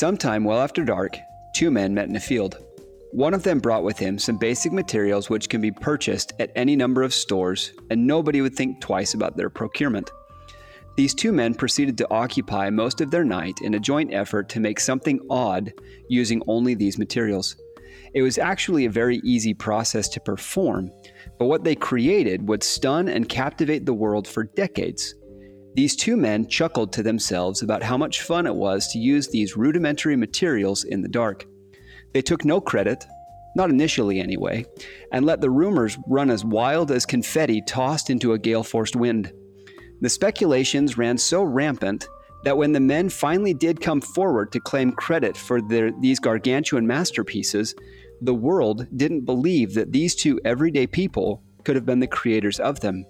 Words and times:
Sometime 0.00 0.44
well 0.44 0.62
after 0.62 0.82
dark, 0.82 1.18
two 1.52 1.70
men 1.70 1.92
met 1.92 2.08
in 2.08 2.16
a 2.16 2.20
field. 2.20 2.56
One 3.12 3.34
of 3.34 3.42
them 3.42 3.58
brought 3.58 3.84
with 3.84 3.98
him 3.98 4.18
some 4.18 4.38
basic 4.38 4.72
materials 4.72 5.28
which 5.28 5.50
can 5.50 5.60
be 5.60 5.70
purchased 5.70 6.32
at 6.38 6.50
any 6.56 6.74
number 6.74 7.02
of 7.02 7.12
stores, 7.12 7.72
and 7.90 8.06
nobody 8.06 8.40
would 8.40 8.54
think 8.54 8.80
twice 8.80 9.12
about 9.12 9.36
their 9.36 9.50
procurement. 9.50 10.10
These 10.96 11.12
two 11.12 11.32
men 11.32 11.52
proceeded 11.52 11.98
to 11.98 12.10
occupy 12.10 12.70
most 12.70 13.02
of 13.02 13.10
their 13.10 13.24
night 13.26 13.58
in 13.60 13.74
a 13.74 13.78
joint 13.78 14.14
effort 14.14 14.48
to 14.48 14.58
make 14.58 14.80
something 14.80 15.20
odd 15.28 15.70
using 16.08 16.40
only 16.46 16.72
these 16.72 16.96
materials. 16.96 17.56
It 18.14 18.22
was 18.22 18.38
actually 18.38 18.86
a 18.86 18.90
very 18.90 19.20
easy 19.22 19.52
process 19.52 20.08
to 20.08 20.20
perform, 20.20 20.90
but 21.38 21.44
what 21.44 21.62
they 21.62 21.74
created 21.74 22.48
would 22.48 22.62
stun 22.62 23.06
and 23.06 23.28
captivate 23.28 23.84
the 23.84 23.92
world 23.92 24.26
for 24.26 24.44
decades. 24.44 25.14
These 25.74 25.96
two 25.96 26.16
men 26.16 26.48
chuckled 26.48 26.92
to 26.92 27.02
themselves 27.02 27.62
about 27.62 27.82
how 27.82 27.96
much 27.96 28.22
fun 28.22 28.46
it 28.46 28.54
was 28.54 28.88
to 28.88 28.98
use 28.98 29.28
these 29.28 29.56
rudimentary 29.56 30.16
materials 30.16 30.84
in 30.84 31.00
the 31.00 31.08
dark. 31.08 31.44
They 32.12 32.22
took 32.22 32.44
no 32.44 32.60
credit, 32.60 33.06
not 33.54 33.70
initially 33.70 34.18
anyway, 34.18 34.64
and 35.12 35.24
let 35.24 35.40
the 35.40 35.50
rumors 35.50 35.96
run 36.08 36.30
as 36.30 36.44
wild 36.44 36.90
as 36.90 37.06
confetti 37.06 37.62
tossed 37.62 38.10
into 38.10 38.32
a 38.32 38.38
gale 38.38 38.64
forced 38.64 38.96
wind. 38.96 39.32
The 40.00 40.08
speculations 40.08 40.98
ran 40.98 41.18
so 41.18 41.42
rampant 41.42 42.08
that 42.42 42.56
when 42.56 42.72
the 42.72 42.80
men 42.80 43.08
finally 43.08 43.54
did 43.54 43.80
come 43.80 44.00
forward 44.00 44.50
to 44.52 44.60
claim 44.60 44.92
credit 44.92 45.36
for 45.36 45.60
their, 45.60 45.92
these 46.00 46.18
gargantuan 46.18 46.86
masterpieces, 46.86 47.74
the 48.22 48.34
world 48.34 48.86
didn't 48.96 49.24
believe 49.24 49.74
that 49.74 49.92
these 49.92 50.14
two 50.14 50.40
everyday 50.44 50.86
people 50.86 51.42
could 51.64 51.76
have 51.76 51.86
been 51.86 52.00
the 52.00 52.06
creators 52.06 52.58
of 52.58 52.80
them, 52.80 53.04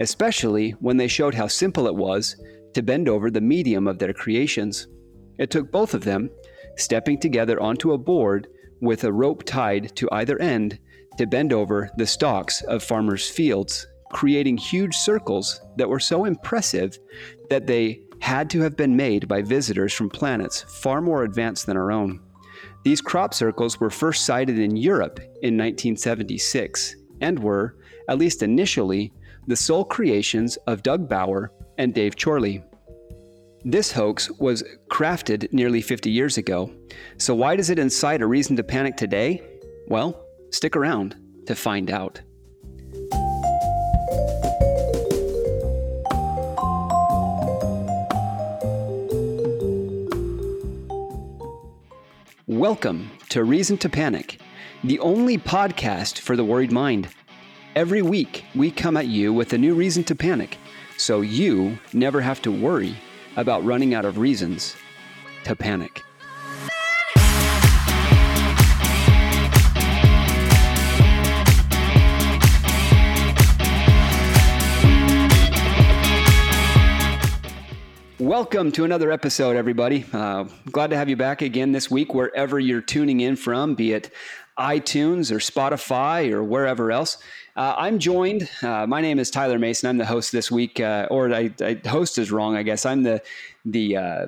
especially 0.00 0.72
when 0.80 0.96
they 0.96 1.08
showed 1.08 1.34
how 1.34 1.46
simple 1.46 1.86
it 1.86 1.94
was 1.94 2.36
to 2.74 2.82
bend 2.82 3.08
over 3.08 3.30
the 3.30 3.40
medium 3.40 3.86
of 3.86 3.98
their 3.98 4.12
creations. 4.12 4.88
It 5.38 5.50
took 5.50 5.70
both 5.70 5.94
of 5.94 6.04
them, 6.04 6.30
stepping 6.76 7.18
together 7.18 7.60
onto 7.60 7.92
a 7.92 7.98
board 7.98 8.48
with 8.80 9.04
a 9.04 9.12
rope 9.12 9.44
tied 9.44 9.94
to 9.96 10.08
either 10.12 10.40
end, 10.40 10.78
to 11.18 11.26
bend 11.26 11.52
over 11.52 11.90
the 11.96 12.06
stalks 12.06 12.62
of 12.62 12.82
farmers' 12.82 13.28
fields, 13.28 13.86
creating 14.12 14.56
huge 14.56 14.94
circles 14.94 15.60
that 15.76 15.88
were 15.88 16.00
so 16.00 16.24
impressive 16.24 16.98
that 17.50 17.66
they 17.66 18.00
had 18.20 18.48
to 18.50 18.60
have 18.60 18.76
been 18.76 18.96
made 18.96 19.28
by 19.28 19.42
visitors 19.42 19.92
from 19.92 20.08
planets 20.08 20.62
far 20.62 21.00
more 21.00 21.24
advanced 21.24 21.66
than 21.66 21.76
our 21.76 21.92
own. 21.92 22.20
These 22.84 23.00
crop 23.00 23.34
circles 23.34 23.80
were 23.80 23.90
first 23.90 24.24
sighted 24.24 24.58
in 24.58 24.76
Europe 24.76 25.18
in 25.20 25.56
1976 25.56 26.96
and 27.20 27.38
were, 27.38 27.76
at 28.08 28.18
least 28.18 28.42
initially, 28.42 29.12
the 29.46 29.56
sole 29.56 29.84
creations 29.84 30.56
of 30.66 30.82
Doug 30.82 31.06
Bower 31.06 31.52
and 31.76 31.92
Dave 31.92 32.16
Chorley. 32.16 32.64
This 33.62 33.92
hoax 33.92 34.30
was 34.30 34.62
crafted 34.90 35.52
nearly 35.52 35.82
50 35.82 36.10
years 36.10 36.38
ago. 36.38 36.70
So, 37.18 37.34
why 37.34 37.56
does 37.56 37.68
it 37.68 37.78
incite 37.78 38.22
a 38.22 38.26
reason 38.26 38.56
to 38.56 38.64
panic 38.64 38.96
today? 38.96 39.42
Well, 39.88 40.24
stick 40.50 40.76
around 40.76 41.16
to 41.46 41.54
find 41.54 41.90
out. 41.90 42.22
Welcome 52.46 53.10
to 53.30 53.44
Reason 53.44 53.76
to 53.78 53.88
Panic, 53.88 54.40
the 54.84 54.98
only 55.00 55.36
podcast 55.36 56.20
for 56.20 56.36
the 56.36 56.44
worried 56.44 56.72
mind. 56.72 57.08
Every 57.76 58.02
week, 58.02 58.44
we 58.54 58.70
come 58.70 58.96
at 58.96 59.08
you 59.08 59.32
with 59.32 59.52
a 59.52 59.58
new 59.58 59.74
reason 59.74 60.04
to 60.04 60.14
panic, 60.14 60.58
so 60.96 61.22
you 61.22 61.76
never 61.92 62.20
have 62.20 62.40
to 62.42 62.52
worry 62.52 62.96
about 63.36 63.64
running 63.64 63.94
out 63.94 64.04
of 64.04 64.16
reasons 64.16 64.76
to 65.42 65.56
panic. 65.56 66.00
Welcome 78.20 78.70
to 78.70 78.84
another 78.84 79.10
episode, 79.10 79.56
everybody. 79.56 80.04
Uh, 80.12 80.44
glad 80.70 80.90
to 80.90 80.96
have 80.96 81.08
you 81.08 81.16
back 81.16 81.42
again 81.42 81.72
this 81.72 81.90
week, 81.90 82.14
wherever 82.14 82.60
you're 82.60 82.80
tuning 82.80 83.20
in 83.20 83.34
from, 83.34 83.74
be 83.74 83.92
it 83.92 84.12
iTunes 84.56 85.32
or 85.32 85.38
Spotify 85.38 86.30
or 86.32 86.44
wherever 86.44 86.92
else. 86.92 87.18
Uh, 87.56 87.74
I'm 87.76 88.00
joined. 88.00 88.48
Uh, 88.62 88.86
my 88.86 89.00
name 89.00 89.18
is 89.18 89.30
Tyler 89.30 89.58
Mason. 89.58 89.88
I'm 89.88 89.98
the 89.98 90.06
host 90.06 90.32
this 90.32 90.50
week, 90.50 90.80
uh, 90.80 91.06
or 91.10 91.32
I, 91.32 91.52
I, 91.60 91.80
host 91.86 92.18
is 92.18 92.32
wrong. 92.32 92.56
I 92.56 92.64
guess 92.64 92.84
I'm 92.84 93.04
the 93.04 93.22
the 93.64 93.96
uh, 93.96 94.26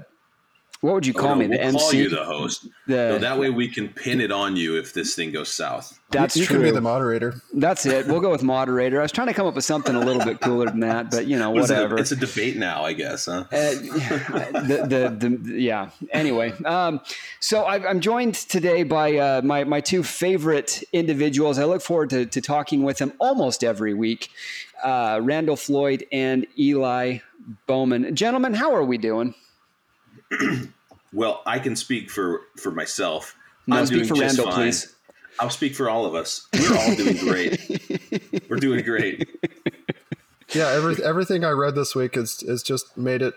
what 0.81 0.95
would 0.95 1.07
you 1.07 1.15
call 1.15 1.31
oh, 1.31 1.35
no, 1.35 1.41
me? 1.41 1.47
The 1.47 1.57
we'll 1.57 1.67
MC. 1.69 1.79
Call 1.79 1.95
you 1.95 2.09
the 2.11 2.25
host. 2.25 2.69
The, 2.87 2.95
no, 2.95 3.19
that 3.19 3.39
way 3.39 3.51
we 3.51 3.69
can 3.69 3.89
pin 3.89 4.21
it 4.21 4.31
on 4.31 4.57
you 4.57 4.77
if 4.77 4.93
this 4.93 5.15
thing 5.15 5.33
goes 5.33 5.53
south. 5.53 5.99
That's 6.11 6.37
you, 6.37 6.43
you 6.43 6.47
true. 6.47 6.57
can 6.57 6.65
be 6.65 6.71
the 6.71 6.81
moderator. 6.81 7.41
That's 7.55 7.87
it. 7.87 8.07
We'll 8.07 8.21
go 8.21 8.31
with 8.31 8.43
moderator. 8.43 9.01
I 9.01 9.03
was 9.03 9.13
trying 9.13 9.29
to 9.29 9.35
come 9.35 9.47
up 9.47 9.55
with 9.55 9.65
something 9.65 9.95
a 9.95 10.01
little 10.01 10.25
bit 10.25 10.41
cooler 10.41 10.67
than 10.67 10.81
that, 10.81 11.11
but 11.11 11.27
you 11.27 11.39
know, 11.39 11.51
whatever. 11.51 11.97
It? 11.97 12.03
It's 12.03 12.13
a 12.13 12.17
debate 12.17 12.57
now, 12.57 12.85
I 12.85 12.93
guess. 12.93 13.27
Huh? 13.27 13.45
Uh, 13.51 13.71
the, 14.63 15.17
the, 15.19 15.29
the, 15.29 15.61
yeah. 15.61 15.91
Anyway, 16.13 16.53
um, 16.65 17.01
so 17.41 17.63
I, 17.63 17.91
am 17.91 18.01
joined 18.01 18.35
today 18.35 18.83
by 18.83 19.17
uh, 19.17 19.43
my 19.43 19.65
my 19.65 19.81
two 19.81 20.03
favorite 20.03 20.85
individuals. 20.93 21.59
I 21.59 21.65
look 21.65 21.83
forward 21.83 22.11
to, 22.11 22.27
to 22.27 22.41
talking 22.41 22.83
with 22.83 22.99
them 22.99 23.13
almost 23.19 23.65
every 23.65 23.95
week. 23.95 24.31
Uh, 24.85 25.21
Randall 25.23 25.57
Floyd 25.57 26.07
and 26.13 26.47
Eli 26.59 27.19
Bowman. 27.67 28.15
Gentlemen, 28.15 28.55
how 28.55 28.75
are 28.75 28.85
we 28.85 28.99
doing? 28.99 29.35
well, 31.13 31.43
I 31.47 31.59
can 31.59 31.77
speak 31.77 32.11
for 32.11 32.43
for 32.57 32.71
myself. 32.71 33.37
No, 33.67 33.77
I'm 33.77 33.87
speak 33.87 34.07
for 34.07 34.15
Randall, 34.15 34.47
fine. 34.47 34.55
please. 34.55 34.95
I'll 35.39 35.51
speak 35.51 35.75
for 35.75 35.91
all 35.91 36.07
of 36.07 36.15
us. 36.15 36.47
We're 36.55 36.77
all 36.77 36.97
doing 36.97 37.17
great. 37.19 38.49
We're 38.49 38.57
doing 38.57 38.85
great. 38.85 39.29
Yeah, 40.55 40.71
every, 40.71 41.05
everything 41.05 41.45
I 41.45 41.51
read 41.51 41.75
this 41.75 41.95
week 41.95 42.17
is 42.17 42.43
is 42.43 42.63
just 42.63 42.97
made 42.97 43.21
it 43.21 43.35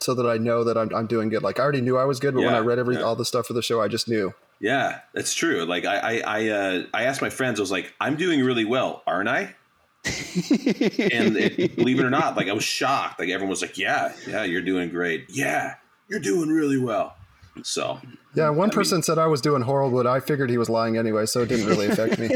so 0.00 0.14
that 0.14 0.26
I 0.26 0.38
know 0.38 0.64
that 0.64 0.76
I'm, 0.76 0.94
I'm 0.94 1.06
doing 1.06 1.28
good. 1.28 1.42
Like 1.42 1.60
I 1.60 1.62
already 1.62 1.80
knew 1.80 1.96
I 1.96 2.04
was 2.04 2.20
good, 2.20 2.34
but 2.34 2.40
yeah, 2.40 2.46
when 2.46 2.54
I 2.54 2.60
read 2.60 2.78
every 2.78 2.96
yeah. 2.96 3.02
all 3.02 3.16
the 3.16 3.24
stuff 3.24 3.46
for 3.46 3.52
the 3.52 3.62
show, 3.62 3.80
I 3.80 3.88
just 3.88 4.08
knew. 4.08 4.34
Yeah, 4.60 5.00
that's 5.12 5.34
true. 5.34 5.64
Like 5.64 5.84
I 5.84 5.96
I 5.96 6.20
I, 6.20 6.48
uh, 6.48 6.82
I 6.94 7.04
asked 7.04 7.20
my 7.20 7.30
friends, 7.30 7.58
I 7.58 7.62
was 7.62 7.72
like, 7.72 7.92
I'm 8.00 8.16
doing 8.16 8.44
really 8.44 8.64
well, 8.64 9.02
aren't 9.06 9.28
I? 9.28 9.54
and 10.04 11.36
it, 11.36 11.76
believe 11.76 12.00
it 12.00 12.04
or 12.04 12.10
not, 12.10 12.36
like 12.36 12.48
I 12.48 12.52
was 12.52 12.64
shocked. 12.64 13.20
Like 13.20 13.28
everyone 13.28 13.50
was 13.50 13.62
like, 13.62 13.78
"Yeah, 13.78 14.12
yeah, 14.26 14.42
you're 14.42 14.62
doing 14.62 14.90
great. 14.90 15.26
Yeah, 15.28 15.74
you're 16.12 16.20
doing 16.20 16.50
really 16.50 16.78
well." 16.78 17.16
So 17.62 18.00
yeah, 18.34 18.50
one 18.50 18.70
I 18.70 18.74
person 18.74 18.96
mean, 18.96 19.02
said 19.02 19.18
I 19.18 19.26
was 19.26 19.40
doing 19.40 19.62
horrible, 19.62 20.02
but 20.02 20.06
I 20.06 20.20
figured 20.20 20.50
he 20.50 20.58
was 20.58 20.70
lying 20.70 20.96
anyway, 20.96 21.26
so 21.26 21.42
it 21.42 21.48
didn't 21.48 21.66
really 21.66 21.86
affect 21.88 22.18
me. 22.18 22.30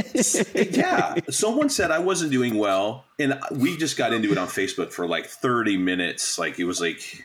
yeah, 0.70 1.14
someone 1.30 1.68
said 1.68 1.90
I 1.90 1.98
wasn't 1.98 2.32
doing 2.32 2.58
well, 2.58 3.04
and 3.18 3.38
we 3.50 3.76
just 3.76 3.96
got 3.96 4.12
into 4.12 4.30
it 4.32 4.38
on 4.38 4.48
Facebook 4.48 4.92
for 4.92 5.06
like 5.06 5.26
30 5.26 5.76
minutes. 5.76 6.38
Like 6.38 6.58
it 6.58 6.64
was 6.64 6.80
like 6.80 7.24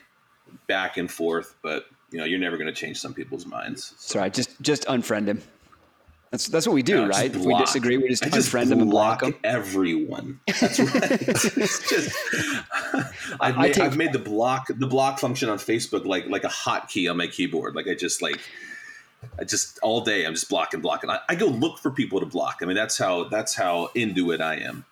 back 0.66 0.96
and 0.96 1.10
forth, 1.10 1.54
but 1.62 1.86
you 2.10 2.18
know, 2.18 2.24
you're 2.24 2.38
never 2.38 2.56
going 2.56 2.72
to 2.72 2.78
change 2.78 2.98
some 2.98 3.12
people's 3.12 3.46
minds. 3.46 3.94
So. 3.98 4.18
Sorry, 4.18 4.30
just 4.30 4.60
just 4.62 4.86
unfriend 4.86 5.26
him. 5.26 5.42
That's 6.32 6.48
that's 6.48 6.66
what 6.66 6.72
we 6.72 6.82
do, 6.82 7.04
right? 7.04 7.26
If 7.34 7.44
we 7.44 7.54
disagree, 7.58 7.98
we 7.98 8.08
just 8.08 8.24
I 8.24 8.30
just 8.30 8.50
unfriend 8.50 8.70
them 8.70 8.80
and 8.80 8.90
block 8.90 9.20
them. 9.20 9.34
Everyone. 9.44 10.40
That's 10.46 10.80
right. 10.80 11.12
it's 11.28 11.90
just 11.90 12.16
I've 13.38 13.58
made, 13.58 13.74
take, 13.74 13.84
I've 13.84 13.98
made 13.98 14.14
the 14.14 14.18
block 14.18 14.68
the 14.68 14.86
block 14.86 15.18
function 15.18 15.50
on 15.50 15.58
Facebook 15.58 16.06
like 16.06 16.26
like 16.28 16.44
a 16.44 16.48
hotkey 16.48 17.10
on 17.10 17.18
my 17.18 17.26
keyboard. 17.26 17.76
Like 17.76 17.86
I 17.86 17.94
just 17.94 18.22
like 18.22 18.40
I 19.38 19.44
just 19.44 19.78
all 19.80 20.00
day 20.00 20.24
I'm 20.24 20.32
just 20.32 20.48
blocking 20.48 20.80
blocking. 20.80 21.10
I, 21.10 21.18
I 21.28 21.34
go 21.34 21.48
look 21.48 21.78
for 21.78 21.90
people 21.90 22.18
to 22.20 22.26
block. 22.26 22.60
I 22.62 22.64
mean 22.64 22.76
that's 22.76 22.96
how 22.96 23.24
that's 23.24 23.54
how 23.54 23.90
into 23.94 24.30
it 24.30 24.40
I 24.40 24.54
am. 24.54 24.86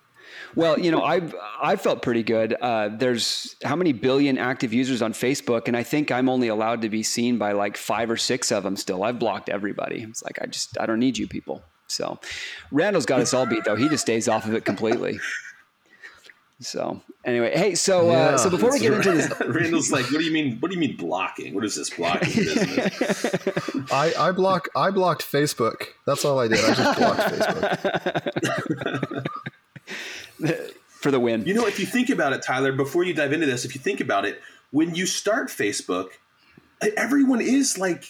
Well, 0.55 0.79
you 0.79 0.91
know, 0.91 1.01
I 1.01 1.21
I 1.61 1.75
felt 1.75 2.01
pretty 2.01 2.23
good. 2.23 2.53
Uh, 2.53 2.89
there's 2.89 3.55
how 3.63 3.75
many 3.75 3.93
billion 3.93 4.37
active 4.37 4.73
users 4.73 5.01
on 5.01 5.13
Facebook, 5.13 5.67
and 5.67 5.77
I 5.77 5.83
think 5.83 6.11
I'm 6.11 6.29
only 6.29 6.47
allowed 6.47 6.81
to 6.81 6.89
be 6.89 7.03
seen 7.03 7.37
by 7.37 7.53
like 7.53 7.77
five 7.77 8.09
or 8.09 8.17
six 8.17 8.51
of 8.51 8.63
them. 8.63 8.75
Still, 8.75 9.03
I've 9.03 9.19
blocked 9.19 9.49
everybody. 9.49 10.03
It's 10.03 10.23
like 10.23 10.39
I 10.41 10.47
just 10.47 10.79
I 10.79 10.85
don't 10.85 10.99
need 10.99 11.17
you 11.17 11.27
people. 11.27 11.63
So, 11.87 12.19
Randall's 12.71 13.05
got 13.05 13.19
us 13.19 13.33
all 13.33 13.45
beat 13.45 13.65
though. 13.65 13.75
He 13.75 13.89
just 13.89 14.03
stays 14.03 14.27
off 14.27 14.45
of 14.45 14.53
it 14.53 14.65
completely. 14.65 15.19
So 16.61 17.01
anyway, 17.25 17.57
hey, 17.57 17.73
so 17.73 18.11
uh, 18.11 18.13
yeah, 18.13 18.35
so 18.35 18.49
before 18.49 18.71
we 18.71 18.79
get 18.79 18.93
into 18.93 19.11
this, 19.11 19.31
Randall's 19.47 19.91
like, 19.91 20.05
"What 20.11 20.19
do 20.19 20.23
you 20.23 20.31
mean? 20.31 20.59
What 20.59 20.69
do 20.69 20.75
you 20.75 20.79
mean 20.79 20.95
blocking? 20.95 21.55
What 21.55 21.65
is 21.65 21.75
this 21.75 21.89
blocking 21.89 22.35
business?" 22.35 23.25
I 23.91 24.13
I 24.17 24.31
block 24.31 24.69
I 24.75 24.91
blocked 24.91 25.23
Facebook. 25.23 25.87
That's 26.05 26.23
all 26.23 26.39
I 26.39 26.47
did. 26.47 26.63
I 26.63 26.73
just 26.75 26.99
blocked 26.99 27.19
Facebook. 27.21 29.25
for 31.01 31.11
the 31.11 31.19
win. 31.19 31.45
You 31.45 31.53
know, 31.53 31.65
if 31.67 31.79
you 31.79 31.85
think 31.85 32.09
about 32.09 32.33
it, 32.33 32.43
Tyler, 32.43 32.71
before 32.71 33.03
you 33.03 33.13
dive 33.13 33.33
into 33.33 33.45
this, 33.45 33.65
if 33.65 33.75
you 33.75 33.81
think 33.81 33.99
about 33.99 34.25
it, 34.25 34.41
when 34.71 34.95
you 34.95 35.05
start 35.05 35.49
Facebook, 35.49 36.09
everyone 36.95 37.41
is 37.41 37.77
like 37.77 38.05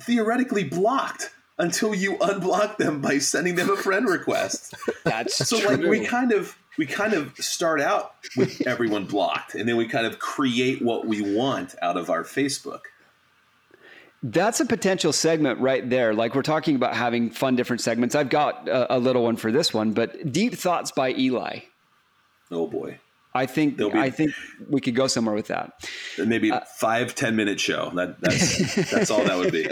theoretically 0.00 0.64
blocked 0.64 1.30
until 1.58 1.94
you 1.94 2.16
unblock 2.18 2.76
them 2.76 3.00
by 3.00 3.18
sending 3.18 3.54
them 3.54 3.70
a 3.70 3.76
friend 3.76 4.08
request. 4.08 4.74
That's 5.04 5.36
so 5.36 5.58
true. 5.58 5.68
like 5.68 5.80
we 5.80 6.04
kind 6.04 6.32
of 6.32 6.56
we 6.76 6.86
kind 6.86 7.14
of 7.14 7.36
start 7.36 7.80
out 7.80 8.14
with 8.36 8.66
everyone 8.66 9.06
blocked 9.06 9.54
and 9.54 9.68
then 9.68 9.76
we 9.76 9.86
kind 9.86 10.06
of 10.06 10.18
create 10.18 10.82
what 10.82 11.06
we 11.06 11.36
want 11.36 11.74
out 11.80 11.96
of 11.96 12.10
our 12.10 12.24
Facebook. 12.24 12.80
That's 14.24 14.58
a 14.58 14.66
potential 14.66 15.12
segment 15.12 15.60
right 15.60 15.88
there. 15.88 16.14
Like 16.14 16.34
we're 16.34 16.42
talking 16.42 16.76
about 16.76 16.94
having 16.94 17.30
fun, 17.30 17.56
different 17.56 17.82
segments. 17.82 18.14
I've 18.14 18.30
got 18.30 18.66
a, 18.68 18.96
a 18.96 18.98
little 18.98 19.22
one 19.22 19.36
for 19.36 19.52
this 19.52 19.72
one, 19.72 19.92
but 19.92 20.32
deep 20.32 20.54
thoughts 20.54 20.90
by 20.90 21.10
Eli. 21.12 21.60
Oh 22.54 22.66
boy. 22.66 22.98
I 23.36 23.46
think 23.46 23.78
be, 23.78 23.90
I 23.92 24.10
think 24.10 24.32
we 24.70 24.80
could 24.80 24.94
go 24.94 25.08
somewhere 25.08 25.34
with 25.34 25.48
that. 25.48 25.72
Maybe 26.18 26.52
uh, 26.52 26.60
five 26.76 27.16
ten 27.16 27.34
minute 27.34 27.58
show. 27.58 27.90
That 27.94 28.20
that's 28.20 28.90
that's 28.92 29.10
all 29.10 29.24
that 29.24 29.36
would 29.36 29.52
be. 29.52 29.68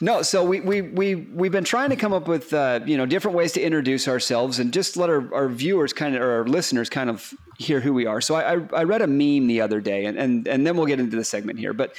No, 0.00 0.22
so 0.22 0.42
we 0.42 0.60
we 0.60 0.80
we 0.80 1.14
we've 1.14 1.52
been 1.52 1.64
trying 1.64 1.90
to 1.90 1.96
come 1.96 2.14
up 2.14 2.26
with 2.26 2.54
uh, 2.54 2.80
you 2.86 2.96
know 2.96 3.04
different 3.04 3.36
ways 3.36 3.52
to 3.52 3.60
introduce 3.60 4.08
ourselves 4.08 4.58
and 4.58 4.72
just 4.72 4.96
let 4.96 5.10
our, 5.10 5.32
our 5.34 5.48
viewers 5.50 5.92
kind 5.92 6.16
of 6.16 6.22
or 6.22 6.38
our 6.38 6.46
listeners 6.46 6.88
kind 6.88 7.10
of 7.10 7.34
hear 7.58 7.80
who 7.80 7.92
we 7.92 8.06
are. 8.06 8.22
So 8.22 8.34
I, 8.34 8.54
I 8.72 8.84
read 8.84 9.02
a 9.02 9.06
meme 9.06 9.46
the 9.46 9.60
other 9.60 9.82
day, 9.82 10.06
and, 10.06 10.18
and 10.18 10.48
and 10.48 10.66
then 10.66 10.74
we'll 10.74 10.86
get 10.86 11.00
into 11.00 11.16
the 11.16 11.24
segment 11.24 11.58
here. 11.58 11.74
But 11.74 11.94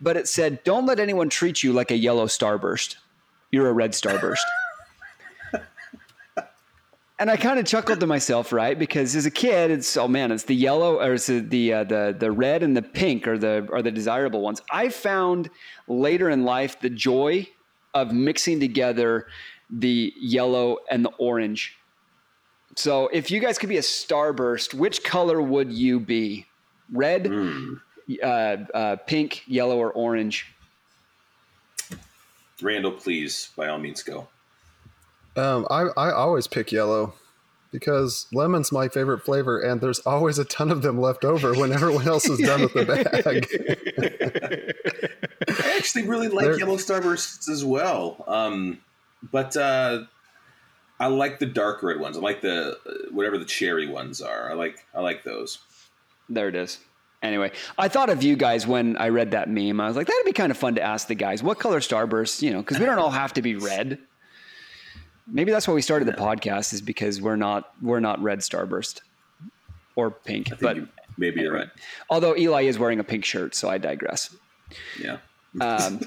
but 0.00 0.16
it 0.16 0.26
said, 0.26 0.64
"Don't 0.64 0.86
let 0.86 0.98
anyone 0.98 1.28
treat 1.28 1.62
you 1.62 1.72
like 1.72 1.92
a 1.92 1.96
yellow 1.96 2.26
starburst. 2.26 2.96
You're 3.52 3.68
a 3.68 3.72
red 3.72 3.92
starburst." 3.92 4.42
and 7.20 7.30
I 7.30 7.36
kind 7.36 7.58
of 7.58 7.66
chuckled 7.66 8.00
to 8.00 8.06
myself, 8.06 8.50
right? 8.50 8.78
Because 8.78 9.14
as 9.14 9.26
a 9.26 9.30
kid, 9.30 9.70
it's 9.70 9.96
oh 9.98 10.08
man, 10.08 10.32
it's 10.32 10.44
the 10.44 10.54
yellow 10.54 10.98
or 10.98 11.14
it's 11.14 11.26
the 11.26 11.72
uh, 11.72 11.84
the 11.84 12.16
the 12.18 12.32
red 12.32 12.62
and 12.62 12.74
the 12.74 12.82
pink 12.82 13.28
are 13.28 13.36
the 13.36 13.68
are 13.70 13.82
the 13.82 13.90
desirable 13.90 14.40
ones. 14.40 14.62
I 14.72 14.88
found 14.88 15.50
later 15.86 16.30
in 16.30 16.44
life 16.44 16.80
the 16.80 16.88
joy 16.88 17.46
of 17.92 18.12
mixing 18.12 18.58
together 18.58 19.26
the 19.68 20.14
yellow 20.18 20.78
and 20.90 21.04
the 21.04 21.10
orange. 21.18 21.76
So 22.76 23.08
if 23.08 23.30
you 23.30 23.38
guys 23.38 23.58
could 23.58 23.68
be 23.68 23.76
a 23.76 23.82
starburst, 23.82 24.72
which 24.72 25.04
color 25.04 25.42
would 25.42 25.70
you 25.70 26.00
be? 26.00 26.46
Red, 26.90 27.24
mm. 27.24 27.80
uh, 28.22 28.26
uh, 28.26 28.96
pink, 29.06 29.42
yellow, 29.46 29.76
or 29.76 29.92
orange? 29.92 30.46
Randall, 32.62 32.92
please, 32.92 33.50
by 33.56 33.68
all 33.68 33.78
means, 33.78 34.02
go. 34.02 34.28
Um, 35.36 35.66
I 35.70 35.88
I 35.96 36.12
always 36.12 36.46
pick 36.46 36.72
yellow 36.72 37.14
because 37.72 38.26
lemon's 38.32 38.72
my 38.72 38.88
favorite 38.88 39.20
flavor, 39.20 39.60
and 39.60 39.80
there's 39.80 40.00
always 40.00 40.38
a 40.38 40.44
ton 40.44 40.70
of 40.70 40.82
them 40.82 41.00
left 41.00 41.24
over 41.24 41.54
when 41.54 41.72
everyone 41.72 42.06
else 42.08 42.28
is 42.28 42.40
done 42.40 42.62
with 42.62 42.74
the 42.74 42.84
bag. 42.84 43.46
I 45.64 45.76
actually 45.76 46.08
really 46.08 46.28
like 46.28 46.44
They're, 46.44 46.58
yellow 46.58 46.76
starbursts 46.76 47.48
as 47.48 47.64
well, 47.64 48.24
um, 48.26 48.80
but 49.30 49.56
uh, 49.56 50.02
I 50.98 51.06
like 51.06 51.38
the 51.38 51.46
dark 51.46 51.82
red 51.82 52.00
ones. 52.00 52.16
I 52.16 52.20
like 52.20 52.40
the 52.40 52.78
whatever 53.12 53.38
the 53.38 53.44
cherry 53.44 53.88
ones 53.88 54.20
are. 54.20 54.50
I 54.50 54.54
like 54.54 54.84
I 54.94 55.00
like 55.00 55.24
those. 55.24 55.58
There 56.28 56.48
it 56.48 56.54
is. 56.54 56.78
Anyway, 57.22 57.52
I 57.76 57.88
thought 57.88 58.08
of 58.08 58.22
you 58.22 58.34
guys 58.34 58.66
when 58.66 58.96
I 58.96 59.10
read 59.10 59.32
that 59.32 59.48
meme. 59.48 59.78
I 59.78 59.88
was 59.88 59.96
like, 59.96 60.06
that'd 60.06 60.24
be 60.24 60.32
kind 60.32 60.50
of 60.50 60.56
fun 60.56 60.76
to 60.76 60.82
ask 60.82 61.06
the 61.06 61.14
guys 61.14 61.42
what 61.42 61.58
color 61.58 61.80
starbursts, 61.80 62.40
you 62.40 62.50
know, 62.50 62.60
because 62.60 62.78
we 62.78 62.86
don't 62.86 62.98
all 62.98 63.10
have 63.10 63.34
to 63.34 63.42
be 63.42 63.56
red 63.56 63.98
maybe 65.30 65.50
that's 65.52 65.66
why 65.66 65.74
we 65.74 65.82
started 65.82 66.06
the 66.06 66.12
podcast 66.12 66.72
is 66.72 66.80
because 66.80 67.20
we're 67.20 67.36
not 67.36 67.72
we're 67.82 68.00
not 68.00 68.22
red 68.22 68.40
starburst 68.40 69.00
or 69.96 70.10
pink 70.10 70.52
but 70.60 70.76
you, 70.76 70.88
maybe 71.18 71.40
you're 71.40 71.52
right. 71.52 71.68
Although 72.08 72.36
eli 72.36 72.62
is 72.62 72.78
wearing 72.78 73.00
a 73.00 73.04
pink 73.04 73.24
shirt 73.24 73.54
so 73.54 73.68
i 73.68 73.78
digress. 73.78 74.34
Yeah. 75.00 75.18
Um, 75.60 76.00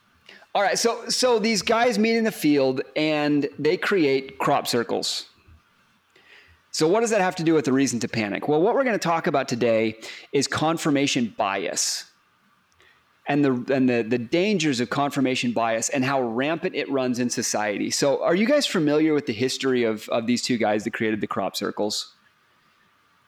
all 0.54 0.62
right 0.62 0.78
so 0.78 1.08
so 1.08 1.38
these 1.38 1.62
guys 1.62 1.98
meet 1.98 2.16
in 2.16 2.24
the 2.24 2.32
field 2.32 2.82
and 2.94 3.48
they 3.58 3.76
create 3.76 4.38
crop 4.38 4.66
circles. 4.66 5.26
So 6.70 6.86
what 6.86 7.00
does 7.00 7.10
that 7.10 7.22
have 7.22 7.36
to 7.36 7.42
do 7.42 7.54
with 7.54 7.64
the 7.64 7.72
reason 7.72 8.00
to 8.00 8.08
panic? 8.08 8.48
Well 8.48 8.60
what 8.60 8.74
we're 8.74 8.84
going 8.84 8.98
to 8.98 8.98
talk 8.98 9.26
about 9.26 9.48
today 9.48 9.98
is 10.32 10.46
confirmation 10.46 11.34
bias 11.36 12.04
and 13.28 13.44
the 13.44 13.74
and 13.74 13.88
the 13.88 14.02
the 14.02 14.18
dangers 14.18 14.80
of 14.80 14.90
confirmation 14.90 15.52
bias 15.52 15.88
and 15.88 16.04
how 16.04 16.22
rampant 16.22 16.74
it 16.74 16.90
runs 16.90 17.18
in 17.18 17.30
society. 17.30 17.90
So, 17.90 18.22
are 18.22 18.34
you 18.34 18.46
guys 18.46 18.66
familiar 18.66 19.14
with 19.14 19.26
the 19.26 19.32
history 19.32 19.84
of 19.84 20.08
of 20.10 20.26
these 20.26 20.42
two 20.42 20.56
guys 20.56 20.84
that 20.84 20.92
created 20.92 21.20
the 21.20 21.26
crop 21.26 21.56
circles? 21.56 22.14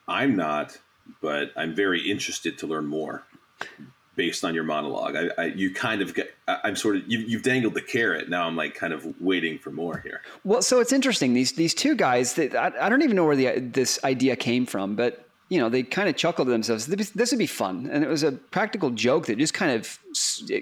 I'm 0.06 0.36
not, 0.36 0.78
but 1.20 1.52
I'm 1.56 1.74
very 1.74 2.10
interested 2.10 2.58
to 2.58 2.66
learn 2.66 2.86
more 2.86 3.24
based 4.18 4.44
on 4.44 4.54
your 4.54 4.64
monologue. 4.64 5.16
I, 5.16 5.42
I 5.42 5.44
you 5.46 5.72
kind 5.72 6.02
of 6.02 6.14
get. 6.14 6.34
I'm 6.46 6.76
sort 6.76 6.96
of 6.96 7.02
you, 7.06 7.20
you've 7.20 7.42
dangled 7.42 7.74
the 7.74 7.82
carrot. 7.82 8.28
Now 8.28 8.46
I'm 8.46 8.56
like 8.56 8.74
kind 8.74 8.92
of 8.92 9.06
waiting 9.20 9.58
for 9.58 9.70
more 9.70 9.98
here. 9.98 10.22
Well, 10.44 10.62
so 10.62 10.80
it's 10.80 10.92
interesting. 10.92 11.34
These 11.34 11.52
these 11.52 11.74
two 11.74 11.94
guys. 11.94 12.34
That 12.34 12.54
I, 12.54 12.86
I 12.86 12.88
don't 12.88 13.02
even 13.02 13.16
know 13.16 13.24
where 13.24 13.36
the 13.36 13.60
this 13.60 13.98
idea 14.04 14.36
came 14.36 14.66
from, 14.66 14.96
but 14.96 15.27
you 15.48 15.58
know, 15.58 15.68
they 15.68 15.82
kind 15.82 16.08
of 16.08 16.16
chuckled 16.16 16.46
to 16.46 16.52
themselves. 16.52 16.86
This 16.86 17.30
would 17.32 17.38
be 17.38 17.46
fun, 17.46 17.88
and 17.90 18.04
it 18.04 18.08
was 18.08 18.22
a 18.22 18.32
practical 18.32 18.90
joke 18.90 19.26
that 19.26 19.38
just 19.38 19.54
kind 19.54 19.72
of 19.72 19.98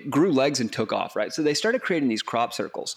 grew 0.08 0.32
legs 0.32 0.60
and 0.60 0.72
took 0.72 0.92
off, 0.92 1.16
right? 1.16 1.32
So 1.32 1.42
they 1.42 1.54
started 1.54 1.82
creating 1.82 2.08
these 2.08 2.22
crop 2.22 2.52
circles, 2.52 2.96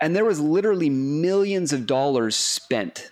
and 0.00 0.16
there 0.16 0.24
was 0.24 0.40
literally 0.40 0.88
millions 0.88 1.72
of 1.72 1.86
dollars 1.86 2.36
spent 2.36 3.10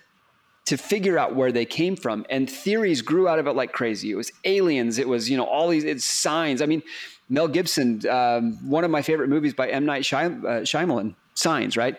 to 0.65 0.77
figure 0.77 1.17
out 1.17 1.35
where 1.35 1.51
they 1.51 1.65
came 1.65 1.95
from, 1.95 2.25
and 2.29 2.49
theories 2.49 3.01
grew 3.01 3.27
out 3.27 3.39
of 3.39 3.47
it 3.47 3.53
like 3.53 3.71
crazy. 3.71 4.11
It 4.11 4.15
was 4.15 4.31
aliens. 4.45 4.97
It 4.97 5.07
was 5.07 5.29
you 5.29 5.37
know 5.37 5.45
all 5.45 5.69
these 5.69 5.83
it's 5.83 6.05
signs. 6.05 6.61
I 6.61 6.65
mean, 6.65 6.81
Mel 7.29 7.47
Gibson, 7.47 8.07
um, 8.09 8.53
one 8.67 8.83
of 8.83 8.89
my 8.89 9.03
favorite 9.03 9.29
movies 9.29 9.53
by 9.53 9.69
M 9.69 9.85
Night 9.85 10.05
Shy- 10.05 10.25
uh, 10.25 10.61
Shyamalan, 10.61 11.13
Signs, 11.35 11.77
right? 11.77 11.97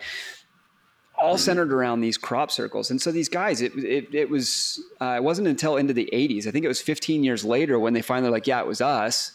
All 1.21 1.37
centered 1.37 1.71
around 1.71 2.01
these 2.01 2.17
crop 2.17 2.51
circles. 2.51 2.91
And 2.91 3.01
so 3.01 3.11
these 3.11 3.29
guys, 3.29 3.61
it, 3.61 3.75
it, 3.75 4.13
it 4.13 4.29
was, 4.29 4.81
uh, 4.99 5.15
it 5.17 5.23
wasn't 5.23 5.47
until 5.47 5.77
into 5.77 5.93
the 5.93 6.09
80s, 6.11 6.47
I 6.47 6.51
think 6.51 6.65
it 6.65 6.67
was 6.67 6.81
15 6.81 7.23
years 7.23 7.45
later 7.45 7.79
when 7.79 7.93
they 7.93 8.01
finally 8.01 8.31
like, 8.31 8.47
yeah, 8.47 8.59
it 8.59 8.67
was 8.67 8.81
us. 8.81 9.33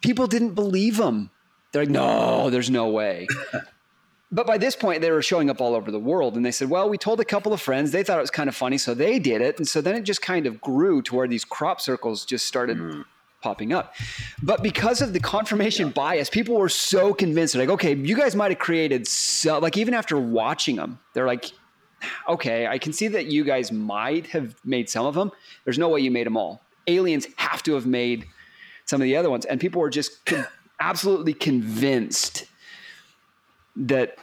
People 0.00 0.26
didn't 0.26 0.54
believe 0.54 0.96
them. 0.96 1.30
They're 1.72 1.82
like, 1.82 1.90
no, 1.90 2.50
there's 2.50 2.70
no 2.70 2.88
way. 2.88 3.28
but 4.32 4.46
by 4.46 4.58
this 4.58 4.74
point, 4.74 5.02
they 5.02 5.10
were 5.10 5.22
showing 5.22 5.50
up 5.50 5.60
all 5.60 5.74
over 5.74 5.90
the 5.90 5.98
world. 5.98 6.36
And 6.36 6.44
they 6.44 6.50
said, 6.50 6.70
well, 6.70 6.88
we 6.88 6.98
told 6.98 7.20
a 7.20 7.24
couple 7.24 7.52
of 7.52 7.60
friends. 7.60 7.92
They 7.92 8.02
thought 8.02 8.18
it 8.18 8.22
was 8.22 8.30
kind 8.30 8.48
of 8.48 8.56
funny. 8.56 8.78
So 8.78 8.94
they 8.94 9.18
did 9.18 9.40
it. 9.40 9.58
And 9.58 9.68
so 9.68 9.80
then 9.80 9.94
it 9.94 10.02
just 10.02 10.22
kind 10.22 10.46
of 10.46 10.60
grew 10.60 11.02
to 11.02 11.14
where 11.14 11.28
these 11.28 11.44
crop 11.44 11.80
circles 11.80 12.24
just 12.24 12.46
started 12.46 12.78
mm 12.78 13.04
popping 13.40 13.72
up. 13.72 13.94
But 14.42 14.62
because 14.62 15.00
of 15.00 15.12
the 15.12 15.20
confirmation 15.20 15.88
yeah. 15.88 15.92
bias, 15.92 16.30
people 16.30 16.56
were 16.56 16.68
so 16.68 17.14
convinced. 17.14 17.54
They're 17.54 17.62
like, 17.62 17.72
okay, 17.74 17.94
you 17.94 18.16
guys 18.16 18.36
might 18.36 18.50
have 18.50 18.58
created 18.58 19.06
so 19.06 19.58
like 19.58 19.76
even 19.76 19.94
after 19.94 20.18
watching 20.18 20.76
them, 20.76 20.98
they're 21.14 21.26
like, 21.26 21.52
okay, 22.28 22.66
I 22.66 22.78
can 22.78 22.92
see 22.92 23.08
that 23.08 23.26
you 23.26 23.44
guys 23.44 23.72
might 23.72 24.26
have 24.28 24.54
made 24.64 24.88
some 24.88 25.06
of 25.06 25.14
them. 25.14 25.32
There's 25.64 25.78
no 25.78 25.88
way 25.88 26.00
you 26.00 26.10
made 26.10 26.26
them 26.26 26.36
all. 26.36 26.62
Aliens 26.86 27.26
have 27.36 27.62
to 27.64 27.74
have 27.74 27.86
made 27.86 28.26
some 28.86 29.00
of 29.00 29.04
the 29.04 29.16
other 29.16 29.30
ones, 29.30 29.44
and 29.44 29.60
people 29.60 29.80
were 29.80 29.90
just 29.90 30.24
con- 30.26 30.46
absolutely 30.80 31.34
convinced 31.34 32.46
that 33.76 34.16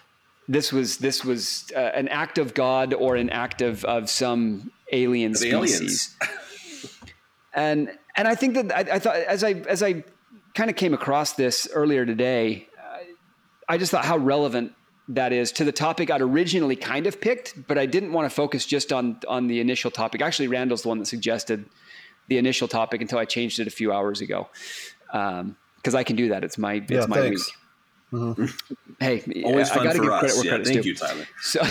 this 0.47 0.71
was 0.71 0.97
this 0.97 1.23
was 1.23 1.71
uh, 1.75 1.79
an 1.79 2.07
act 2.07 2.37
of 2.37 2.53
God 2.53 2.93
or 2.93 3.15
an 3.15 3.29
act 3.29 3.61
of 3.61 3.83
of 3.85 4.09
some 4.09 4.71
alien 4.91 5.35
species. 5.35 6.15
and 7.53 7.97
and 8.17 8.27
I 8.27 8.35
think 8.35 8.55
that 8.55 8.75
I, 8.75 8.95
I, 8.95 8.99
thought 8.99 9.15
as 9.15 9.43
I 9.43 9.51
as 9.51 9.81
I 9.81 10.03
kind 10.55 10.69
of 10.69 10.75
came 10.75 10.93
across 10.93 11.33
this 11.33 11.67
earlier 11.73 12.05
today, 12.05 12.67
uh, 12.77 12.97
I 13.69 13.77
just 13.77 13.91
thought 13.91 14.05
how 14.05 14.17
relevant 14.17 14.73
that 15.09 15.31
is 15.31 15.51
to 15.53 15.63
the 15.63 15.71
topic 15.71 16.11
I'd 16.11 16.21
originally 16.21 16.75
kind 16.75 17.07
of 17.07 17.21
picked, 17.21 17.67
but 17.67 17.77
I 17.77 17.85
didn't 17.85 18.11
want 18.11 18.29
to 18.29 18.35
focus 18.35 18.65
just 18.65 18.91
on 18.91 19.19
on 19.27 19.47
the 19.47 19.59
initial 19.59 19.91
topic. 19.91 20.21
Actually, 20.21 20.49
Randall's 20.49 20.81
the 20.81 20.89
one 20.89 20.99
that 20.99 21.05
suggested 21.05 21.65
the 22.27 22.37
initial 22.37 22.67
topic 22.67 23.01
until 23.01 23.19
I 23.19 23.25
changed 23.25 23.59
it 23.59 23.67
a 23.67 23.71
few 23.71 23.93
hours 23.93 24.21
ago. 24.21 24.49
Because 25.05 25.41
um, 25.41 25.95
I 25.95 26.03
can 26.03 26.15
do 26.15 26.29
that. 26.29 26.43
It's 26.43 26.57
my 26.57 26.73
it's 26.73 26.91
yeah, 26.91 27.05
my 27.05 27.17
thanks. 27.17 27.45
week. 27.45 27.53
Mm-hmm. 28.13 28.45
Hey, 28.99 29.23
always 29.45 29.69
fun 29.69 29.79
I 29.79 29.93
gotta 29.93 29.97
for 29.97 30.03
give 30.03 30.13
us. 30.13 30.33
Credit 30.33 30.37
where 30.37 30.45
yeah, 30.59 30.63
thank 30.63 30.83
due. 30.83 30.89
you, 30.89 30.95
Tyler. 30.95 31.27
So, 31.41 31.59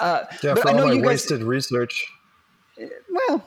uh, 0.00 0.24
yeah, 0.42 0.54
for 0.54 0.68
all 0.68 0.86
my 0.86 0.96
guys, 0.96 1.04
wasted 1.04 1.42
research. 1.42 2.06
Well, 3.10 3.44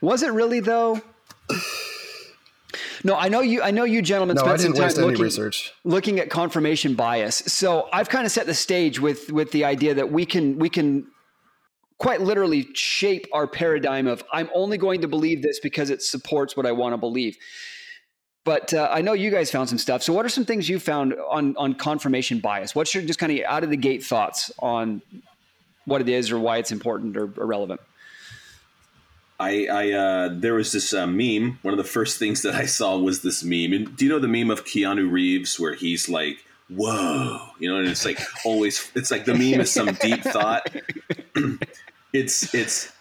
was 0.00 0.22
it 0.22 0.32
really 0.32 0.60
though? 0.60 1.00
No, 3.04 3.14
I 3.14 3.28
know 3.28 3.40
you. 3.40 3.62
I 3.62 3.70
know 3.70 3.84
you 3.84 4.02
gentlemen 4.02 4.36
no, 4.36 4.42
spent 4.42 4.60
some 4.60 4.72
time 4.72 4.92
looking, 4.94 5.52
looking 5.84 6.18
at 6.20 6.30
confirmation 6.30 6.94
bias. 6.94 7.36
So 7.36 7.88
I've 7.92 8.08
kind 8.08 8.26
of 8.26 8.32
set 8.32 8.46
the 8.46 8.54
stage 8.54 9.00
with 9.00 9.30
with 9.30 9.52
the 9.52 9.64
idea 9.64 9.94
that 9.94 10.10
we 10.10 10.26
can 10.26 10.58
we 10.58 10.68
can 10.68 11.06
quite 11.98 12.20
literally 12.20 12.68
shape 12.74 13.26
our 13.32 13.46
paradigm 13.46 14.06
of 14.06 14.24
I'm 14.32 14.50
only 14.54 14.78
going 14.78 15.00
to 15.02 15.08
believe 15.08 15.42
this 15.42 15.60
because 15.60 15.90
it 15.90 16.02
supports 16.02 16.56
what 16.56 16.66
I 16.66 16.72
want 16.72 16.94
to 16.94 16.98
believe. 16.98 17.36
But 18.46 18.72
uh, 18.72 18.88
I 18.92 19.02
know 19.02 19.12
you 19.12 19.32
guys 19.32 19.50
found 19.50 19.68
some 19.68 19.76
stuff. 19.76 20.04
So, 20.04 20.12
what 20.12 20.24
are 20.24 20.28
some 20.28 20.44
things 20.44 20.68
you 20.68 20.78
found 20.78 21.14
on 21.14 21.56
on 21.56 21.74
confirmation 21.74 22.38
bias? 22.38 22.76
What's 22.76 22.94
your 22.94 23.02
just 23.02 23.18
kind 23.18 23.32
of 23.32 23.40
out 23.44 23.64
of 23.64 23.70
the 23.70 23.76
gate 23.76 24.04
thoughts 24.04 24.52
on 24.60 25.02
what 25.84 26.00
it 26.00 26.08
is 26.08 26.30
or 26.30 26.38
why 26.38 26.58
it's 26.58 26.70
important 26.70 27.16
or, 27.16 27.24
or 27.24 27.44
relevant? 27.44 27.80
I, 29.40 29.66
I 29.66 29.90
uh, 29.90 30.28
there 30.32 30.54
was 30.54 30.70
this 30.70 30.94
uh, 30.94 31.08
meme. 31.08 31.58
One 31.62 31.74
of 31.74 31.78
the 31.78 31.84
first 31.84 32.20
things 32.20 32.42
that 32.42 32.54
I 32.54 32.66
saw 32.66 32.96
was 32.96 33.22
this 33.22 33.42
meme. 33.42 33.72
And 33.72 33.96
do 33.96 34.04
you 34.04 34.12
know 34.12 34.20
the 34.20 34.28
meme 34.28 34.52
of 34.52 34.64
Keanu 34.64 35.10
Reeves 35.10 35.58
where 35.58 35.74
he's 35.74 36.08
like, 36.08 36.38
"Whoa," 36.68 37.40
you 37.58 37.68
know, 37.68 37.80
and 37.80 37.88
it's 37.88 38.04
like 38.04 38.20
always. 38.44 38.92
It's 38.94 39.10
like 39.10 39.24
the 39.24 39.34
meme 39.34 39.60
is 39.60 39.72
some 39.72 39.92
deep 39.94 40.22
thought. 40.22 40.70
it's 42.12 42.54
it's 42.54 42.92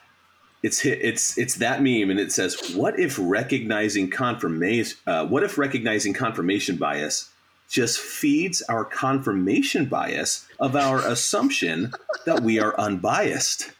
it's 0.65 0.84
it's 0.84 1.38
it's 1.38 1.55
that 1.55 1.84
meme, 1.84 2.10
and 2.10 2.19
it 2.19 2.31
says, 2.31 2.74
"What 2.74 3.00
if 3.00 3.19
recognizing 3.22 4.10
confirmation? 4.10 4.98
Uh, 5.05 5.27
what 5.27 5.43
if 5.43 5.60
recognizing 5.60 6.12
confirmation 6.13 6.77
bias 6.77 7.29
just 7.69 8.00
feeds 8.00 8.63
our 8.63 8.84
confirmation 8.84 9.86
bias 9.86 10.48
of 10.60 10.75
our 10.75 11.05
assumption 11.05 11.93
that 12.25 12.41
we 12.41 12.60
are 12.60 12.75
unbiased?" 12.79 13.72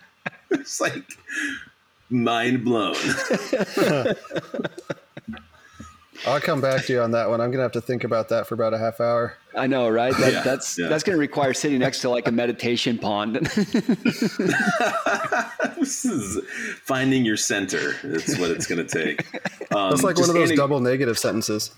it's 0.50 0.80
like 0.80 1.04
mind 2.08 2.64
blown. 2.64 2.96
I'll 6.26 6.40
come 6.40 6.60
back 6.60 6.84
to 6.84 6.92
you 6.92 7.00
on 7.00 7.12
that 7.12 7.30
one. 7.30 7.40
I'm 7.40 7.50
gonna 7.50 7.62
have 7.62 7.72
to 7.72 7.80
think 7.80 8.04
about 8.04 8.28
that 8.28 8.46
for 8.46 8.54
about 8.54 8.74
a 8.74 8.78
half 8.78 9.00
hour. 9.00 9.38
I 9.56 9.66
know, 9.66 9.88
right? 9.88 10.14
That, 10.16 10.32
yeah, 10.32 10.42
that's 10.42 10.78
yeah. 10.78 10.88
that's 10.88 11.02
gonna 11.02 11.18
require 11.18 11.54
sitting 11.54 11.78
next 11.78 12.00
to 12.02 12.10
like 12.10 12.28
a 12.28 12.32
meditation 12.32 12.98
pond. 12.98 13.36
this 15.76 16.04
is 16.04 16.44
finding 16.84 17.24
your 17.24 17.38
center. 17.38 17.94
That's 18.04 18.38
what 18.38 18.50
it's 18.50 18.66
gonna 18.66 18.84
take. 18.84 19.24
Um, 19.74 19.90
that's 19.90 20.02
like 20.02 20.18
one 20.18 20.28
of 20.28 20.34
those 20.34 20.52
double 20.52 20.80
negative 20.80 21.18
sentences. 21.18 21.70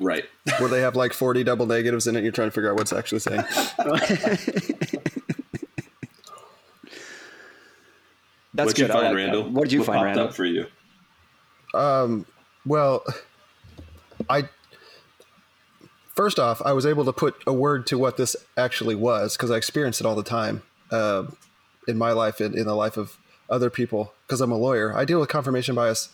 Right. 0.00 0.24
Where 0.58 0.70
they 0.70 0.80
have 0.80 0.96
like 0.96 1.12
40 1.12 1.44
double 1.44 1.66
negatives 1.66 2.06
in 2.06 2.16
it. 2.16 2.22
You're 2.22 2.32
trying 2.32 2.48
to 2.48 2.52
figure 2.52 2.70
out 2.70 2.76
what's 2.76 2.92
actually 2.92 3.18
saying. 3.18 3.44
That's 8.54 8.72
good. 8.72 8.72
What'd 8.72 8.76
good. 8.76 8.78
you 8.78 8.88
find, 8.88 9.06
like 9.06 9.14
Randall? 9.14 9.50
What 9.50 9.64
did 9.64 9.72
you 9.72 9.80
what 9.80 9.86
find, 9.86 10.04
Randall? 10.04 10.28
Up 10.28 10.34
for 10.34 10.46
you? 10.46 10.66
Um, 11.74 12.26
well, 12.66 13.04
I 14.28 14.48
first 16.14 16.38
off, 16.38 16.60
I 16.64 16.72
was 16.72 16.84
able 16.86 17.04
to 17.04 17.12
put 17.12 17.36
a 17.46 17.52
word 17.52 17.86
to 17.88 17.98
what 17.98 18.16
this 18.16 18.36
actually 18.56 18.94
was 18.94 19.36
because 19.36 19.50
I 19.50 19.56
experience 19.56 20.00
it 20.00 20.06
all 20.06 20.14
the 20.14 20.22
time 20.22 20.62
uh, 20.90 21.24
in 21.88 21.96
my 21.96 22.12
life 22.12 22.40
and 22.40 22.54
in 22.54 22.66
the 22.66 22.74
life 22.74 22.96
of 22.96 23.16
other 23.48 23.70
people. 23.70 24.12
Because 24.26 24.40
I'm 24.40 24.52
a 24.52 24.56
lawyer, 24.56 24.96
I 24.96 25.04
deal 25.04 25.20
with 25.20 25.28
confirmation 25.28 25.74
bias 25.74 26.10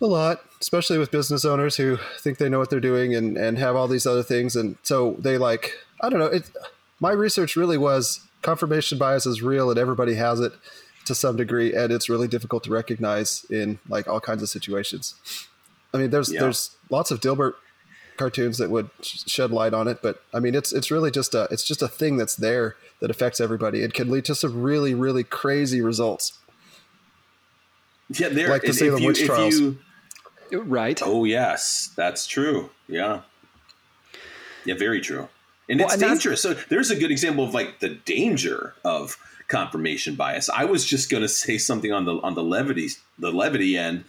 a 0.00 0.06
lot, 0.06 0.40
especially 0.60 0.98
with 0.98 1.10
business 1.10 1.44
owners 1.44 1.76
who 1.76 1.98
think 2.18 2.38
they 2.38 2.48
know 2.48 2.58
what 2.58 2.70
they're 2.70 2.80
doing 2.80 3.14
and 3.14 3.36
and 3.36 3.58
have 3.58 3.76
all 3.76 3.88
these 3.88 4.06
other 4.06 4.22
things, 4.22 4.56
and 4.56 4.76
so 4.82 5.16
they 5.18 5.38
like 5.38 5.72
I 6.00 6.08
don't 6.08 6.18
know. 6.18 6.26
It 6.26 6.50
my 7.00 7.12
research 7.12 7.56
really 7.56 7.78
was 7.78 8.20
confirmation 8.42 8.98
bias 8.98 9.26
is 9.26 9.42
real 9.42 9.70
and 9.70 9.78
everybody 9.78 10.14
has 10.14 10.38
it 10.38 10.52
to 11.04 11.14
some 11.14 11.36
degree, 11.36 11.74
and 11.74 11.92
it's 11.92 12.08
really 12.08 12.28
difficult 12.28 12.64
to 12.64 12.70
recognize 12.70 13.44
in 13.50 13.78
like 13.88 14.08
all 14.08 14.20
kinds 14.20 14.42
of 14.42 14.48
situations. 14.48 15.14
I 15.92 15.98
mean, 15.98 16.10
there's 16.10 16.32
yeah. 16.32 16.40
there's 16.40 16.76
lots 16.90 17.10
of 17.10 17.20
Dilbert 17.20 17.54
cartoons 18.16 18.58
that 18.58 18.70
would 18.70 18.90
shed 19.02 19.50
light 19.50 19.74
on 19.74 19.88
it, 19.88 20.00
but 20.02 20.22
I 20.32 20.40
mean, 20.40 20.54
it's 20.54 20.72
it's 20.72 20.90
really 20.90 21.10
just 21.10 21.34
a 21.34 21.48
it's 21.50 21.64
just 21.64 21.82
a 21.82 21.88
thing 21.88 22.16
that's 22.16 22.36
there 22.36 22.76
that 23.00 23.10
affects 23.10 23.40
everybody. 23.40 23.82
It 23.82 23.94
can 23.94 24.10
lead 24.10 24.24
to 24.26 24.34
some 24.34 24.62
really 24.62 24.94
really 24.94 25.24
crazy 25.24 25.80
results. 25.80 26.38
Yeah, 28.10 28.28
there. 28.28 28.48
Like 28.48 28.62
the 28.62 28.72
Salem 28.72 29.02
you, 29.02 29.08
witch 29.08 29.24
trials. 29.24 29.58
You, 29.58 29.78
right. 30.52 31.00
Oh 31.02 31.24
yes, 31.24 31.92
that's 31.96 32.26
true. 32.26 32.70
Yeah. 32.88 33.22
Yeah, 34.64 34.74
very 34.74 35.00
true. 35.00 35.28
And 35.68 35.80
well, 35.80 35.86
it's 35.86 35.94
and 35.94 36.02
dangerous. 36.02 36.42
So 36.42 36.54
there's 36.54 36.90
a 36.90 36.96
good 36.96 37.10
example 37.10 37.44
of 37.44 37.54
like 37.54 37.80
the 37.80 37.90
danger 37.90 38.74
of 38.84 39.16
confirmation 39.48 40.14
bias. 40.14 40.48
I 40.48 40.64
was 40.64 40.84
just 40.84 41.10
going 41.10 41.22
to 41.22 41.28
say 41.28 41.58
something 41.58 41.92
on 41.92 42.04
the 42.04 42.16
on 42.16 42.34
the 42.34 42.42
levity 42.42 42.88
the 43.18 43.32
levity 43.32 43.76
end. 43.76 44.04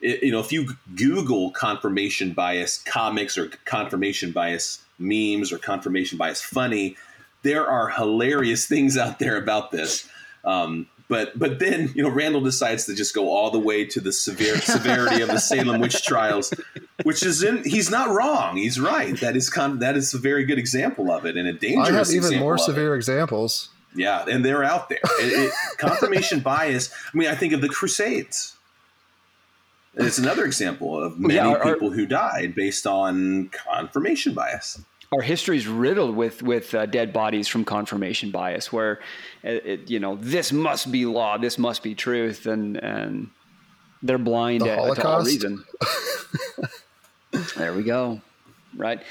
It, 0.00 0.22
you 0.22 0.32
know, 0.32 0.40
if 0.40 0.50
you 0.50 0.70
Google 0.94 1.50
confirmation 1.50 2.32
bias 2.32 2.78
comics 2.78 3.36
or 3.36 3.48
confirmation 3.64 4.32
bias 4.32 4.82
memes 4.98 5.52
or 5.52 5.58
confirmation 5.58 6.16
bias 6.16 6.40
funny, 6.40 6.96
there 7.42 7.68
are 7.68 7.88
hilarious 7.88 8.66
things 8.66 8.96
out 8.96 9.18
there 9.18 9.36
about 9.36 9.70
this. 9.72 10.08
Um, 10.44 10.86
but 11.10 11.36
but 11.36 11.58
then 11.58 11.90
you 11.94 12.02
know 12.04 12.08
Randall 12.08 12.40
decides 12.40 12.86
to 12.86 12.94
just 12.94 13.14
go 13.14 13.30
all 13.30 13.50
the 13.50 13.58
way 13.58 13.84
to 13.84 14.00
the 14.00 14.12
severe 14.12 14.56
severity 14.60 15.20
of 15.22 15.28
the 15.28 15.38
Salem 15.38 15.80
witch 15.80 16.04
trials, 16.04 16.54
which 17.02 17.24
is 17.24 17.42
in 17.42 17.64
he's 17.64 17.90
not 17.90 18.08
wrong. 18.08 18.56
He's 18.56 18.80
right. 18.80 19.18
That 19.20 19.36
is 19.36 19.50
con- 19.50 19.80
that 19.80 19.96
is 19.96 20.14
a 20.14 20.18
very 20.18 20.44
good 20.44 20.58
example 20.58 21.10
of 21.10 21.26
it 21.26 21.36
and 21.36 21.48
a 21.48 21.52
dangerous. 21.52 21.88
I 21.88 21.92
have 21.92 22.10
even 22.10 22.38
more 22.38 22.56
severe 22.56 22.94
examples. 22.94 23.70
Yeah, 23.94 24.24
and 24.28 24.44
they're 24.44 24.64
out 24.64 24.88
there. 24.88 25.00
It, 25.20 25.46
it, 25.46 25.52
confirmation 25.78 26.40
bias. 26.40 26.92
I 27.12 27.16
mean, 27.16 27.28
I 27.28 27.34
think 27.34 27.52
of 27.52 27.60
the 27.60 27.68
Crusades. 27.68 28.56
It's 29.94 30.18
another 30.18 30.44
example 30.44 31.02
of 31.02 31.18
many 31.18 31.34
yeah, 31.34 31.48
our, 31.48 31.72
people 31.72 31.90
who 31.90 32.06
died 32.06 32.54
based 32.54 32.86
on 32.86 33.48
confirmation 33.48 34.34
bias. 34.34 34.80
Our 35.12 35.22
history 35.22 35.56
is 35.56 35.66
riddled 35.66 36.14
with 36.14 36.42
with 36.44 36.72
uh, 36.72 36.86
dead 36.86 37.12
bodies 37.12 37.48
from 37.48 37.64
confirmation 37.64 38.30
bias, 38.30 38.72
where 38.72 39.00
it, 39.42 39.66
it, 39.66 39.90
you 39.90 39.98
know 39.98 40.14
this 40.14 40.52
must 40.52 40.92
be 40.92 41.04
law, 41.06 41.36
this 41.36 41.58
must 41.58 41.82
be 41.82 41.96
truth, 41.96 42.46
and 42.46 42.76
and 42.76 43.30
they're 44.02 44.18
blind 44.18 44.60
the 44.60 44.70
at, 44.70 44.94
to 44.94 45.08
all 45.08 45.24
reason. 45.24 45.64
there 47.56 47.74
we 47.74 47.82
go, 47.82 48.20
right? 48.76 49.02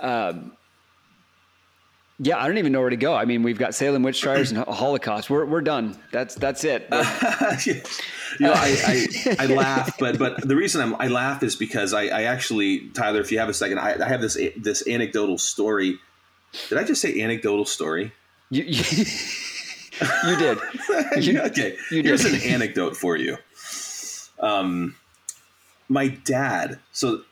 Um, 0.00 0.56
yeah, 2.18 2.38
I 2.38 2.46
don't 2.46 2.56
even 2.56 2.72
know 2.72 2.80
where 2.80 2.90
to 2.90 2.96
go. 2.96 3.14
I 3.14 3.26
mean, 3.26 3.42
we've 3.42 3.58
got 3.58 3.74
Salem 3.74 4.02
witch 4.02 4.20
trials 4.20 4.50
and 4.50 4.64
Holocaust. 4.64 5.28
We're, 5.28 5.44
we're 5.44 5.60
done. 5.60 5.98
That's 6.12 6.34
that's 6.34 6.64
it. 6.64 6.88
you 7.66 7.82
know, 8.40 8.52
I, 8.54 9.06
I, 9.26 9.36
I, 9.40 9.46
laugh, 9.46 9.98
but 9.98 10.18
but 10.18 10.46
the 10.48 10.56
reason 10.56 10.80
I'm, 10.80 10.96
I 10.98 11.08
laugh 11.08 11.42
is 11.42 11.56
because 11.56 11.92
I, 11.92 12.04
I 12.04 12.22
actually, 12.22 12.88
Tyler, 12.90 13.20
if 13.20 13.30
you 13.30 13.38
have 13.38 13.50
a 13.50 13.54
second, 13.54 13.78
I, 13.80 14.02
I 14.02 14.08
have 14.08 14.22
this 14.22 14.38
this 14.56 14.86
anecdotal 14.88 15.36
story. 15.36 15.98
Did 16.70 16.78
I 16.78 16.84
just 16.84 17.02
say 17.02 17.20
anecdotal 17.20 17.66
story? 17.66 18.12
You 18.48 18.64
you, 18.64 19.04
you 20.26 20.36
did. 20.36 20.58
You, 21.18 21.40
okay, 21.40 21.76
you 21.90 22.02
here's 22.02 22.22
did. 22.22 22.34
an 22.34 22.42
anecdote 22.42 22.96
for 22.96 23.16
you. 23.16 23.36
Um, 24.40 24.94
my 25.88 26.08
dad. 26.08 26.78
So 26.92 27.22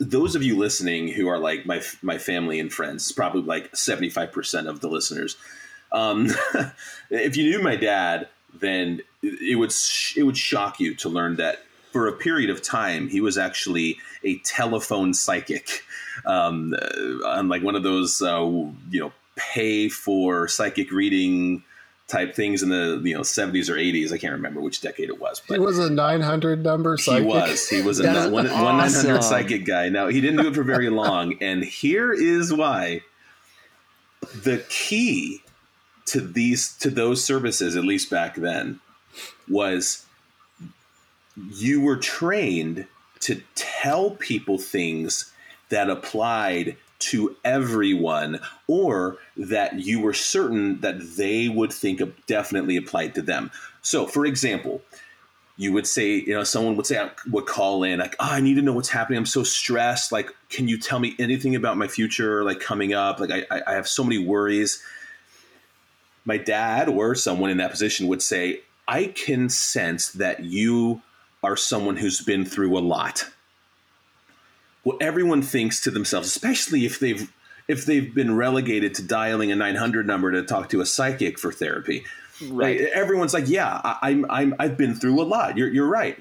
those 0.00 0.34
of 0.34 0.42
you 0.42 0.58
listening 0.58 1.08
who 1.08 1.28
are 1.28 1.38
like 1.38 1.66
my 1.66 1.82
my 2.02 2.18
family 2.18 2.58
and 2.58 2.72
friends, 2.72 3.10
probably 3.12 3.42
like 3.42 3.74
seventy 3.76 4.10
five 4.10 4.32
percent 4.32 4.68
of 4.68 4.80
the 4.80 4.88
listeners. 4.88 5.36
Um, 5.92 6.28
if 7.10 7.36
you 7.36 7.44
knew 7.44 7.62
my 7.62 7.76
dad, 7.76 8.28
then 8.54 9.02
it 9.22 9.58
would 9.58 9.72
it 10.16 10.22
would 10.24 10.36
shock 10.36 10.80
you 10.80 10.94
to 10.96 11.08
learn 11.08 11.36
that 11.36 11.64
for 11.92 12.08
a 12.08 12.12
period 12.12 12.50
of 12.50 12.62
time 12.62 13.08
he 13.08 13.20
was 13.20 13.36
actually 13.36 13.98
a 14.24 14.38
telephone 14.38 15.12
psychic, 15.12 15.84
um, 16.24 16.74
on 17.26 17.48
like 17.48 17.62
one 17.62 17.76
of 17.76 17.82
those 17.82 18.20
uh, 18.22 18.40
you 18.42 19.00
know 19.00 19.12
pay 19.36 19.88
for 19.88 20.48
psychic 20.48 20.90
reading 20.90 21.62
type 22.08 22.34
things 22.34 22.62
in 22.62 22.68
the 22.68 23.00
you 23.04 23.14
know 23.14 23.20
70s 23.20 23.68
or 23.68 23.74
80s. 23.74 24.12
I 24.12 24.18
can't 24.18 24.32
remember 24.32 24.60
which 24.60 24.80
decade 24.80 25.08
it 25.08 25.20
was. 25.20 25.42
But 25.46 25.54
he 25.54 25.60
was 25.60 25.78
a 25.78 25.90
900 25.90 26.62
number 26.62 26.96
psychic. 26.96 27.22
He 27.22 27.28
was. 27.28 27.68
He 27.68 27.82
was 27.82 28.00
a 28.00 28.30
one, 28.30 28.46
awesome. 28.46 28.62
one 28.62 28.76
900 28.78 29.22
psychic 29.22 29.64
guy. 29.64 29.88
Now 29.88 30.08
he 30.08 30.20
didn't 30.20 30.42
do 30.42 30.48
it 30.48 30.54
for 30.54 30.62
very 30.64 30.90
long, 30.90 31.36
and 31.40 31.64
here 31.64 32.12
is 32.12 32.52
why. 32.52 33.02
The 34.44 34.64
key 34.68 35.42
to 36.06 36.20
these 36.20 36.76
to 36.78 36.90
those 36.90 37.24
services, 37.24 37.76
at 37.76 37.84
least 37.84 38.10
back 38.10 38.36
then, 38.36 38.80
was 39.48 40.06
you 41.36 41.80
were 41.80 41.96
trained 41.96 42.86
to 43.20 43.42
tell 43.54 44.10
people 44.12 44.58
things 44.58 45.32
that 45.70 45.88
applied 45.88 46.76
to 47.02 47.36
everyone 47.44 48.40
or 48.66 49.18
that 49.36 49.80
you 49.80 50.00
were 50.00 50.14
certain 50.14 50.80
that 50.80 51.16
they 51.16 51.48
would 51.48 51.72
think 51.72 52.00
definitely 52.26 52.76
applied 52.76 53.14
to 53.14 53.22
them. 53.22 53.50
So, 53.82 54.06
for 54.06 54.24
example, 54.24 54.82
you 55.56 55.72
would 55.72 55.86
say, 55.86 56.14
you 56.14 56.34
know, 56.34 56.44
someone 56.44 56.76
would 56.76 56.86
say, 56.86 56.96
uh, 56.96 57.10
would 57.30 57.46
call 57.46 57.82
in 57.84 57.98
like, 57.98 58.16
oh, 58.20 58.28
I 58.30 58.40
need 58.40 58.54
to 58.54 58.62
know 58.62 58.72
what's 58.72 58.88
happening. 58.88 59.18
I'm 59.18 59.26
so 59.26 59.42
stressed. 59.42 60.10
Like, 60.10 60.30
can 60.48 60.68
you 60.68 60.78
tell 60.78 60.98
me 60.98 61.14
anything 61.18 61.54
about 61.54 61.76
my 61.76 61.88
future, 61.88 62.42
like 62.42 62.60
coming 62.60 62.94
up? 62.94 63.20
Like, 63.20 63.30
I, 63.50 63.62
I 63.66 63.74
have 63.74 63.86
so 63.86 64.02
many 64.02 64.18
worries. 64.18 64.82
My 66.24 66.38
dad 66.38 66.88
or 66.88 67.14
someone 67.14 67.50
in 67.50 67.58
that 67.58 67.70
position 67.70 68.06
would 68.08 68.22
say, 68.22 68.62
I 68.88 69.06
can 69.06 69.48
sense 69.48 70.12
that 70.12 70.40
you 70.40 71.02
are 71.42 71.56
someone 71.56 71.96
who's 71.96 72.20
been 72.20 72.44
through 72.44 72.78
a 72.78 72.80
lot 72.80 73.26
what 74.82 75.00
everyone 75.00 75.42
thinks 75.42 75.80
to 75.80 75.90
themselves, 75.90 76.28
especially 76.28 76.84
if 76.84 76.98
they've 76.98 77.32
if 77.68 77.86
they've 77.86 78.14
been 78.14 78.36
relegated 78.36 78.94
to 78.96 79.02
dialing 79.02 79.52
a 79.52 79.56
900 79.56 80.06
number 80.06 80.32
to 80.32 80.42
talk 80.42 80.68
to 80.70 80.80
a 80.80 80.86
psychic 80.86 81.38
for 81.38 81.52
therapy. 81.52 82.04
Right. 82.48 82.80
Everyone's 82.80 83.34
like, 83.34 83.48
yeah, 83.48 83.80
I, 83.84 84.10
am 84.10 84.26
I'm, 84.28 84.54
I've 84.58 84.76
been 84.76 84.94
through 84.94 85.20
a 85.20 85.24
lot. 85.24 85.56
You're, 85.56 85.68
you're 85.68 85.88
right. 85.88 86.18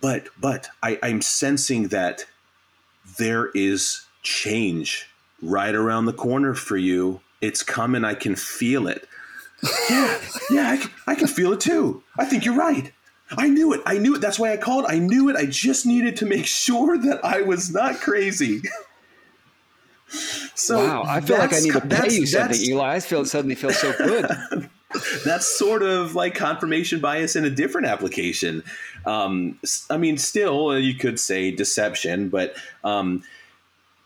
But, 0.00 0.28
but 0.40 0.68
I, 0.82 0.98
I'm 1.02 1.20
sensing 1.20 1.88
that 1.88 2.26
there 3.18 3.50
is 3.54 4.06
change 4.22 5.08
right 5.42 5.74
around 5.74 6.06
the 6.06 6.12
corner 6.12 6.54
for 6.54 6.76
you. 6.76 7.20
It's 7.40 7.62
coming. 7.62 8.04
I 8.04 8.14
can 8.14 8.36
feel 8.36 8.86
it. 8.86 9.08
yeah, 9.90 10.20
yeah, 10.50 10.70
I 10.70 10.76
can, 10.76 10.90
I 11.06 11.14
can 11.14 11.26
feel 11.26 11.52
it 11.52 11.60
too. 11.60 12.02
I 12.18 12.24
think 12.24 12.44
you're 12.44 12.56
right. 12.56 12.92
I 13.30 13.48
knew 13.48 13.72
it. 13.72 13.80
I 13.86 13.98
knew 13.98 14.14
it. 14.14 14.20
That's 14.20 14.38
why 14.38 14.52
I 14.52 14.56
called. 14.56 14.84
I 14.86 14.98
knew 14.98 15.28
it. 15.28 15.36
I 15.36 15.46
just 15.46 15.86
needed 15.86 16.16
to 16.16 16.26
make 16.26 16.46
sure 16.64 16.96
that 16.98 17.24
I 17.24 17.42
was 17.42 17.72
not 17.72 17.96
crazy. 18.00 18.62
so 20.54 20.78
wow, 20.78 21.04
I 21.06 21.20
feel 21.20 21.38
like 21.38 21.52
I 21.52 21.60
need 21.60 21.72
to 21.72 21.80
pay 21.80 22.12
you 22.12 22.26
something, 22.26 22.60
Eli. 22.60 22.94
I 22.94 23.00
feel 23.00 23.24
suddenly 23.24 23.56
feel 23.56 23.72
so 23.72 23.92
good. 23.92 24.70
that's 25.24 25.46
sort 25.46 25.82
of 25.82 26.14
like 26.14 26.34
confirmation 26.34 27.00
bias 27.00 27.34
in 27.36 27.44
a 27.44 27.50
different 27.50 27.88
application. 27.88 28.62
Um, 29.04 29.58
I 29.90 29.96
mean, 29.96 30.16
still, 30.18 30.68
uh, 30.68 30.76
you 30.76 30.94
could 30.94 31.18
say 31.18 31.50
deception, 31.50 32.28
but 32.28 32.54
um, 32.84 33.24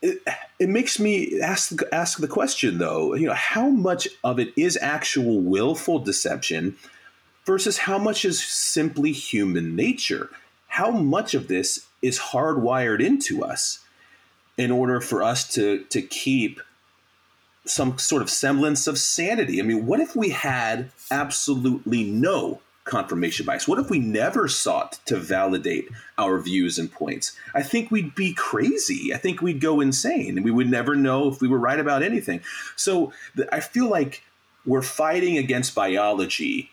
it, 0.01 0.23
it 0.59 0.69
makes 0.71 0.99
me 0.99 1.41
ask 1.41 1.79
ask 1.93 2.19
the 2.19 2.29
question 2.29 2.79
though. 2.79 3.15
You 3.15 3.27
know, 3.27 3.35
how 3.35 3.69
much 3.69 4.09
of 4.25 4.39
it 4.39 4.53
is 4.57 4.79
actual 4.81 5.43
willful 5.43 5.99
deception 5.99 6.77
versus 7.51 7.79
how 7.79 7.99
much 7.99 8.25
is 8.25 8.41
simply 8.41 9.11
human 9.11 9.75
nature? 9.75 10.31
How 10.69 10.93
much 10.93 11.35
of 11.35 11.49
this 11.49 11.85
is 12.01 12.19
hardwired 12.19 13.05
into 13.05 13.43
us 13.43 13.81
in 14.57 14.71
order 14.71 15.01
for 15.01 15.21
us 15.23 15.53
to 15.55 15.85
to 15.91 16.01
keep 16.01 16.61
some 17.65 17.99
sort 17.99 18.23
of 18.23 18.31
semblance 18.31 18.87
of 18.87 18.99
sanity. 18.99 19.61
I 19.61 19.65
mean, 19.65 19.85
what 19.85 20.01
if 20.01 20.17
we 20.17 20.31
had 20.31 20.91
absolutely 21.11 22.05
no 22.05 22.61
confirmation 22.85 23.45
bias? 23.45 23.69
What 23.69 23.79
if 23.79 23.91
we 23.91 23.99
never 23.99 24.49
sought 24.49 24.99
to 25.07 25.17
validate 25.17 25.89
our 26.19 26.39
views 26.41 26.79
and 26.79 26.91
points? 26.91 27.37
I 27.55 27.63
think 27.63 27.91
we'd 27.91 28.15
be 28.15 28.33
crazy. 28.33 29.13
I 29.13 29.19
think 29.19 29.43
we'd 29.43 29.61
go 29.61 29.81
insane 29.81 30.37
and 30.37 30.45
we 30.45 30.51
would 30.51 30.71
never 30.71 30.95
know 30.95 31.29
if 31.29 31.41
we 31.41 31.49
were 31.49 31.59
right 31.59 31.79
about 31.79 32.03
anything. 32.03 32.41
So 32.77 33.13
I 33.53 33.61
feel 33.61 33.89
like 33.89 34.23
we're 34.65 34.83
fighting 34.83 35.37
against 35.37 35.75
biology 35.75 36.71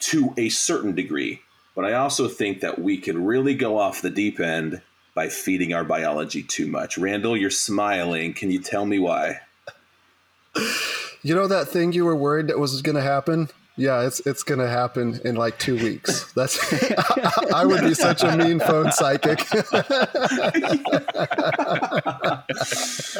to 0.00 0.34
a 0.36 0.48
certain 0.48 0.94
degree, 0.94 1.40
but 1.74 1.84
I 1.84 1.94
also 1.94 2.28
think 2.28 2.60
that 2.60 2.80
we 2.80 2.98
can 2.98 3.24
really 3.24 3.54
go 3.54 3.78
off 3.78 4.02
the 4.02 4.10
deep 4.10 4.40
end 4.40 4.82
by 5.14 5.28
feeding 5.28 5.72
our 5.72 5.84
biology 5.84 6.42
too 6.42 6.66
much. 6.66 6.98
Randall, 6.98 7.36
you're 7.36 7.50
smiling. 7.50 8.34
Can 8.34 8.50
you 8.50 8.60
tell 8.60 8.84
me 8.84 8.98
why? 8.98 9.40
You 11.22 11.34
know 11.34 11.46
that 11.46 11.68
thing 11.68 11.92
you 11.92 12.04
were 12.04 12.16
worried 12.16 12.48
that 12.48 12.58
was 12.58 12.82
going 12.82 12.96
to 12.96 13.02
happen? 13.02 13.48
Yeah, 13.76 14.06
it's 14.06 14.20
it's 14.20 14.44
going 14.44 14.60
to 14.60 14.68
happen 14.68 15.20
in 15.24 15.34
like 15.34 15.58
two 15.58 15.74
weeks. 15.74 16.32
That's 16.34 16.60
I 17.52 17.64
would 17.64 17.80
be 17.80 17.94
such 17.94 18.22
a 18.22 18.36
mean 18.36 18.60
phone 18.60 18.92
psychic. 18.92 19.40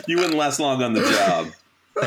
you 0.06 0.16
wouldn't 0.16 0.36
last 0.36 0.60
long 0.60 0.80
on 0.82 0.92
the 0.92 1.00
job. 1.00 1.48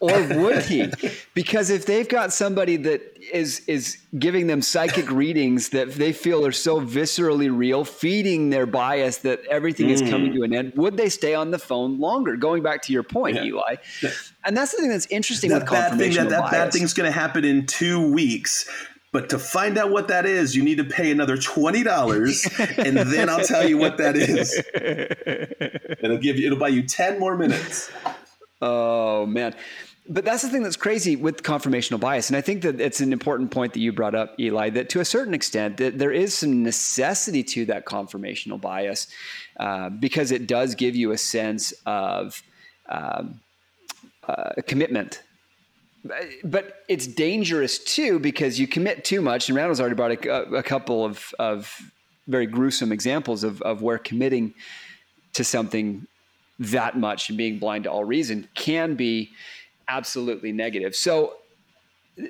or 0.00 0.22
would 0.36 0.62
he? 0.64 0.90
Because 1.32 1.70
if 1.70 1.86
they've 1.86 2.08
got 2.08 2.34
somebody 2.34 2.76
that 2.76 3.16
is 3.32 3.60
is 3.66 3.96
giving 4.18 4.46
them 4.46 4.60
psychic 4.60 5.10
readings 5.10 5.70
that 5.70 5.92
they 5.92 6.12
feel 6.12 6.44
are 6.44 6.52
so 6.52 6.80
viscerally 6.80 7.50
real, 7.56 7.84
feeding 7.84 8.50
their 8.50 8.66
bias 8.66 9.18
that 9.18 9.40
everything 9.50 9.88
mm. 9.88 9.92
is 9.92 10.02
coming 10.02 10.34
to 10.34 10.42
an 10.42 10.54
end, 10.54 10.74
would 10.76 10.98
they 10.98 11.08
stay 11.08 11.34
on 11.34 11.50
the 11.50 11.58
phone 11.58 11.98
longer? 11.98 12.36
Going 12.36 12.62
back 12.62 12.82
to 12.82 12.92
your 12.92 13.02
point, 13.02 13.36
yeah. 13.36 13.44
Eli. 13.44 13.76
And 14.44 14.54
that's 14.54 14.72
the 14.72 14.78
thing 14.78 14.90
that's 14.90 15.06
interesting 15.06 15.48
that 15.50 15.62
with 15.62 15.70
bad 15.70 15.96
thing, 15.98 16.12
that, 16.12 16.28
that 16.28 16.50
bad 16.50 16.72
thing's 16.72 16.92
going 16.92 17.10
to 17.10 17.18
happen 17.18 17.44
in 17.44 17.64
two 17.66 18.12
weeks. 18.12 18.68
But 19.14 19.30
to 19.30 19.38
find 19.38 19.78
out 19.78 19.92
what 19.92 20.08
that 20.08 20.26
is, 20.26 20.56
you 20.56 20.64
need 20.64 20.78
to 20.78 20.84
pay 20.84 21.12
another 21.12 21.36
twenty 21.36 21.84
dollars, 21.84 22.44
and 22.58 22.96
then 22.96 23.28
I'll 23.28 23.44
tell 23.44 23.64
you 23.66 23.78
what 23.78 23.96
that 23.98 24.16
is. 24.16 24.52
it'll 26.02 26.18
give 26.18 26.36
you, 26.36 26.46
it'll 26.46 26.58
buy 26.58 26.66
you 26.66 26.82
ten 26.82 27.20
more 27.20 27.36
minutes. 27.36 27.92
Oh 28.60 29.24
man. 29.24 29.54
But 30.08 30.24
that's 30.24 30.42
the 30.42 30.48
thing 30.48 30.64
that's 30.64 30.76
crazy 30.76 31.14
with 31.14 31.44
confirmational 31.44 32.00
bias. 32.00 32.28
And 32.28 32.36
I 32.36 32.40
think 32.40 32.62
that 32.62 32.80
it's 32.80 33.00
an 33.00 33.12
important 33.12 33.52
point 33.52 33.72
that 33.74 33.80
you 33.80 33.92
brought 33.92 34.16
up, 34.16 34.34
Eli, 34.40 34.70
that 34.70 34.88
to 34.90 35.00
a 35.00 35.04
certain 35.04 35.32
extent, 35.32 35.76
that 35.76 35.96
there 35.96 36.10
is 36.10 36.34
some 36.34 36.64
necessity 36.64 37.44
to 37.44 37.66
that 37.66 37.86
confirmational 37.86 38.60
bias 38.60 39.06
uh, 39.60 39.90
because 39.90 40.32
it 40.32 40.48
does 40.48 40.74
give 40.74 40.96
you 40.96 41.12
a 41.12 41.18
sense 41.18 41.72
of 41.86 42.42
um, 42.88 43.40
uh, 44.26 44.50
commitment 44.66 45.22
but 46.44 46.82
it's 46.88 47.06
dangerous 47.06 47.78
too 47.78 48.18
because 48.18 48.58
you 48.60 48.66
commit 48.66 49.04
too 49.04 49.22
much. 49.22 49.48
And 49.48 49.56
Randall's 49.56 49.80
already 49.80 49.94
brought 49.94 50.12
a, 50.12 50.56
a 50.56 50.62
couple 50.62 51.04
of, 51.04 51.34
of 51.38 51.74
very 52.26 52.46
gruesome 52.46 52.92
examples 52.92 53.44
of, 53.44 53.62
of 53.62 53.82
where 53.82 53.98
committing 53.98 54.54
to 55.32 55.44
something 55.44 56.06
that 56.58 56.96
much 56.98 57.28
and 57.28 57.38
being 57.38 57.58
blind 57.58 57.84
to 57.84 57.90
all 57.90 58.04
reason 58.04 58.48
can 58.54 58.94
be 58.94 59.30
absolutely 59.88 60.52
negative. 60.52 60.94
So 60.94 61.34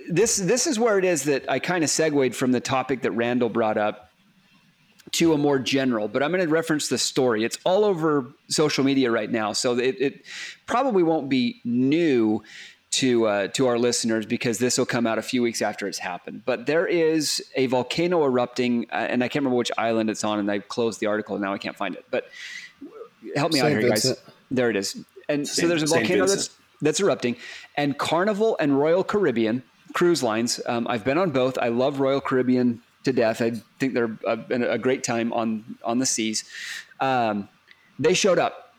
this 0.08 0.37
this 0.37 0.66
is 0.66 0.78
where 0.78 0.98
it 0.98 1.04
is 1.04 1.24
that 1.24 1.50
I 1.50 1.58
kind 1.58 1.84
of 1.84 1.90
segued 1.90 2.34
from 2.34 2.52
the 2.52 2.60
topic 2.60 3.02
that 3.02 3.10
Randall 3.10 3.50
brought 3.50 3.76
up 3.76 4.10
to 5.12 5.34
a 5.34 5.38
more 5.38 5.58
general, 5.58 6.08
but 6.08 6.22
I'm 6.22 6.30
going 6.30 6.42
to 6.42 6.48
reference 6.48 6.88
the 6.88 6.96
story. 6.96 7.44
It's 7.44 7.58
all 7.64 7.84
over 7.84 8.32
social 8.48 8.82
media 8.82 9.10
right 9.10 9.30
now, 9.30 9.52
so 9.52 9.78
it, 9.78 9.96
it 10.00 10.22
probably 10.66 11.02
won't 11.02 11.28
be 11.28 11.60
new 11.64 12.42
to 12.98 13.26
uh, 13.26 13.48
to 13.48 13.66
our 13.66 13.78
listeners 13.78 14.26
because 14.26 14.59
this 14.59 14.78
will 14.78 14.87
come 14.87 15.07
out 15.07 15.18
a 15.18 15.22
few 15.22 15.42
weeks 15.42 15.62
after 15.62 15.87
it's 15.87 15.98
happened. 15.98 16.42
But 16.44 16.66
there 16.66 16.87
is 16.87 17.42
a 17.57 17.66
volcano 17.66 18.24
erupting, 18.24 18.87
uh, 18.92 18.96
and 18.96 19.22
I 19.22 19.28
can't 19.28 19.42
remember 19.42 19.57
which 19.57 19.72
island 19.76 20.11
it's 20.11 20.24
on, 20.24 20.38
and 20.38 20.50
I 20.50 20.61
closed 20.61 21.00
the 21.00 21.07
article 21.07 21.37
and 21.37 21.44
now 21.44 21.52
I 21.52 21.59
can't 21.59 21.76
find 21.76 21.94
it. 21.94 22.04
But 22.11 22.28
help 23.37 23.52
me 23.52 23.61
Saint 23.61 23.74
out 23.74 23.80
here, 23.80 23.88
Vincent. 23.88 24.18
guys. 24.18 24.35
There 24.50 24.70
it 24.70 24.76
is. 24.76 24.96
And 25.28 25.46
Saint, 25.46 25.57
so 25.57 25.68
there's 25.68 25.83
a 25.83 25.87
volcano 25.87 26.26
that's 26.26 26.50
that's 26.80 27.00
erupting, 27.00 27.37
and 27.76 27.98
Carnival 27.98 28.57
and 28.61 28.78
Royal 28.78 29.04
Caribbean 29.04 29.62
cruise 29.92 30.22
lines. 30.22 30.61
Um, 30.66 30.87
I've 30.88 31.04
been 31.04 31.18
on 31.18 31.30
both. 31.30 31.57
I 31.59 31.68
love 31.68 32.00
Royal 32.00 32.20
Caribbean 32.20 32.83
to 33.04 33.12
death. 33.12 33.40
I 33.40 33.52
think 33.78 33.94
they're 33.94 34.16
a, 34.26 34.38
a 34.72 34.78
great 34.78 35.04
time 35.04 35.33
on 35.33 35.78
on 35.85 35.98
the 35.98 36.07
seas. 36.07 36.44
Um, 37.00 37.48
they 37.98 38.14
showed 38.14 38.38
up, 38.38 38.74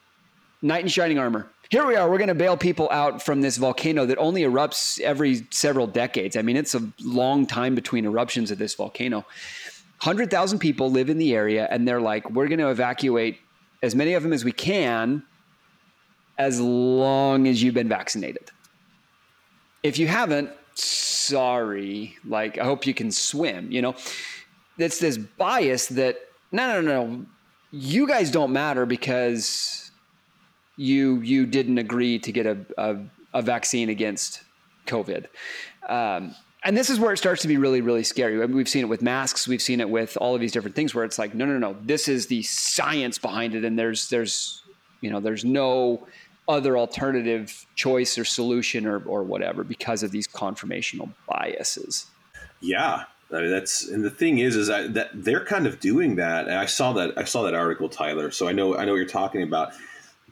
knight 0.61 0.81
in 0.83 0.87
shining 0.89 1.17
armor 1.19 1.49
here 1.69 1.85
we 1.85 1.95
are. 1.95 2.09
We're 2.09 2.17
going 2.17 2.27
to 2.27 2.35
bail 2.35 2.57
people 2.57 2.89
out 2.91 3.21
from 3.21 3.41
this 3.41 3.57
volcano 3.57 4.05
that 4.05 4.17
only 4.17 4.43
erupts 4.43 4.99
every 4.99 5.47
several 5.51 5.87
decades. 5.87 6.37
I 6.37 6.41
mean, 6.41 6.57
it's 6.57 6.75
a 6.75 6.91
long 7.01 7.45
time 7.45 7.75
between 7.75 8.05
eruptions 8.05 8.51
of 8.51 8.57
this 8.57 8.75
volcano. 8.75 9.25
100,000 10.01 10.59
people 10.59 10.91
live 10.91 11.09
in 11.09 11.17
the 11.17 11.33
area, 11.33 11.67
and 11.71 11.87
they're 11.87 12.01
like, 12.01 12.29
we're 12.29 12.47
going 12.47 12.59
to 12.59 12.69
evacuate 12.69 13.39
as 13.81 13.95
many 13.95 14.13
of 14.13 14.23
them 14.23 14.33
as 14.33 14.43
we 14.43 14.51
can 14.51 15.23
as 16.37 16.59
long 16.59 17.47
as 17.47 17.63
you've 17.63 17.73
been 17.73 17.89
vaccinated. 17.89 18.51
If 19.83 19.97
you 19.97 20.07
haven't, 20.07 20.51
sorry. 20.73 22.15
Like, 22.25 22.57
I 22.57 22.65
hope 22.65 22.85
you 22.85 22.93
can 22.93 23.11
swim. 23.11 23.71
You 23.71 23.81
know, 23.81 23.95
it's 24.77 24.99
this 24.99 25.17
bias 25.17 25.87
that, 25.87 26.17
no, 26.51 26.81
no, 26.81 27.05
no, 27.05 27.25
you 27.71 28.07
guys 28.07 28.31
don't 28.31 28.51
matter 28.51 28.85
because 28.85 29.84
you 30.77 31.21
you 31.21 31.45
didn't 31.45 31.77
agree 31.77 32.19
to 32.19 32.31
get 32.31 32.45
a, 32.45 32.57
a, 32.77 32.97
a 33.33 33.41
vaccine 33.41 33.89
against 33.89 34.43
COVID. 34.87 35.25
Um, 35.87 36.35
and 36.63 36.75
this 36.75 36.89
is 36.89 36.99
where 36.99 37.13
it 37.13 37.17
starts 37.17 37.43
to 37.43 37.47
be 37.47 37.57
really, 37.57 37.81
really 37.81 38.03
scary. 38.03 38.41
I 38.41 38.45
we've 38.45 38.67
seen 38.67 38.81
it 38.81 38.89
with 38.89 39.01
masks. 39.01 39.47
We've 39.47 39.61
seen 39.61 39.79
it 39.79 39.89
with 39.89 40.17
all 40.19 40.33
of 40.33 40.41
these 40.41 40.51
different 40.51 40.75
things 40.75 40.95
where 40.95 41.05
it's 41.05 41.19
like, 41.19 41.35
no, 41.35 41.45
no, 41.45 41.59
no, 41.59 41.77
this 41.83 42.07
is 42.07 42.27
the 42.27 42.41
science 42.41 43.19
behind 43.19 43.53
it, 43.53 43.63
and 43.63 43.77
there's 43.77 44.09
there's 44.09 44.63
you 45.01 45.11
know 45.11 45.19
there's 45.19 45.45
no 45.45 46.07
other 46.47 46.77
alternative 46.77 47.65
choice 47.75 48.17
or 48.17 48.25
solution 48.25 48.87
or 48.87 49.03
or 49.05 49.23
whatever 49.23 49.63
because 49.63 50.01
of 50.01 50.11
these 50.11 50.27
confirmational 50.27 51.09
biases. 51.27 52.07
Yeah, 52.61 53.03
I 53.31 53.41
mean, 53.41 53.51
that's 53.51 53.87
and 53.87 54.03
the 54.03 54.09
thing 54.09 54.39
is, 54.39 54.55
is 54.55 54.67
that, 54.67 54.93
that 54.93 55.09
they're 55.13 55.45
kind 55.45 55.67
of 55.67 55.79
doing 55.79 56.15
that. 56.15 56.47
And 56.47 56.55
I 56.55 56.65
saw 56.65 56.93
that 56.93 57.17
I 57.17 57.23
saw 57.23 57.43
that 57.43 57.53
article, 57.53 57.89
Tyler. 57.89 58.31
So 58.31 58.47
I 58.47 58.53
know 58.53 58.75
I 58.75 58.85
know 58.85 58.91
what 58.91 58.97
you're 58.97 59.05
talking 59.05 59.43
about. 59.43 59.73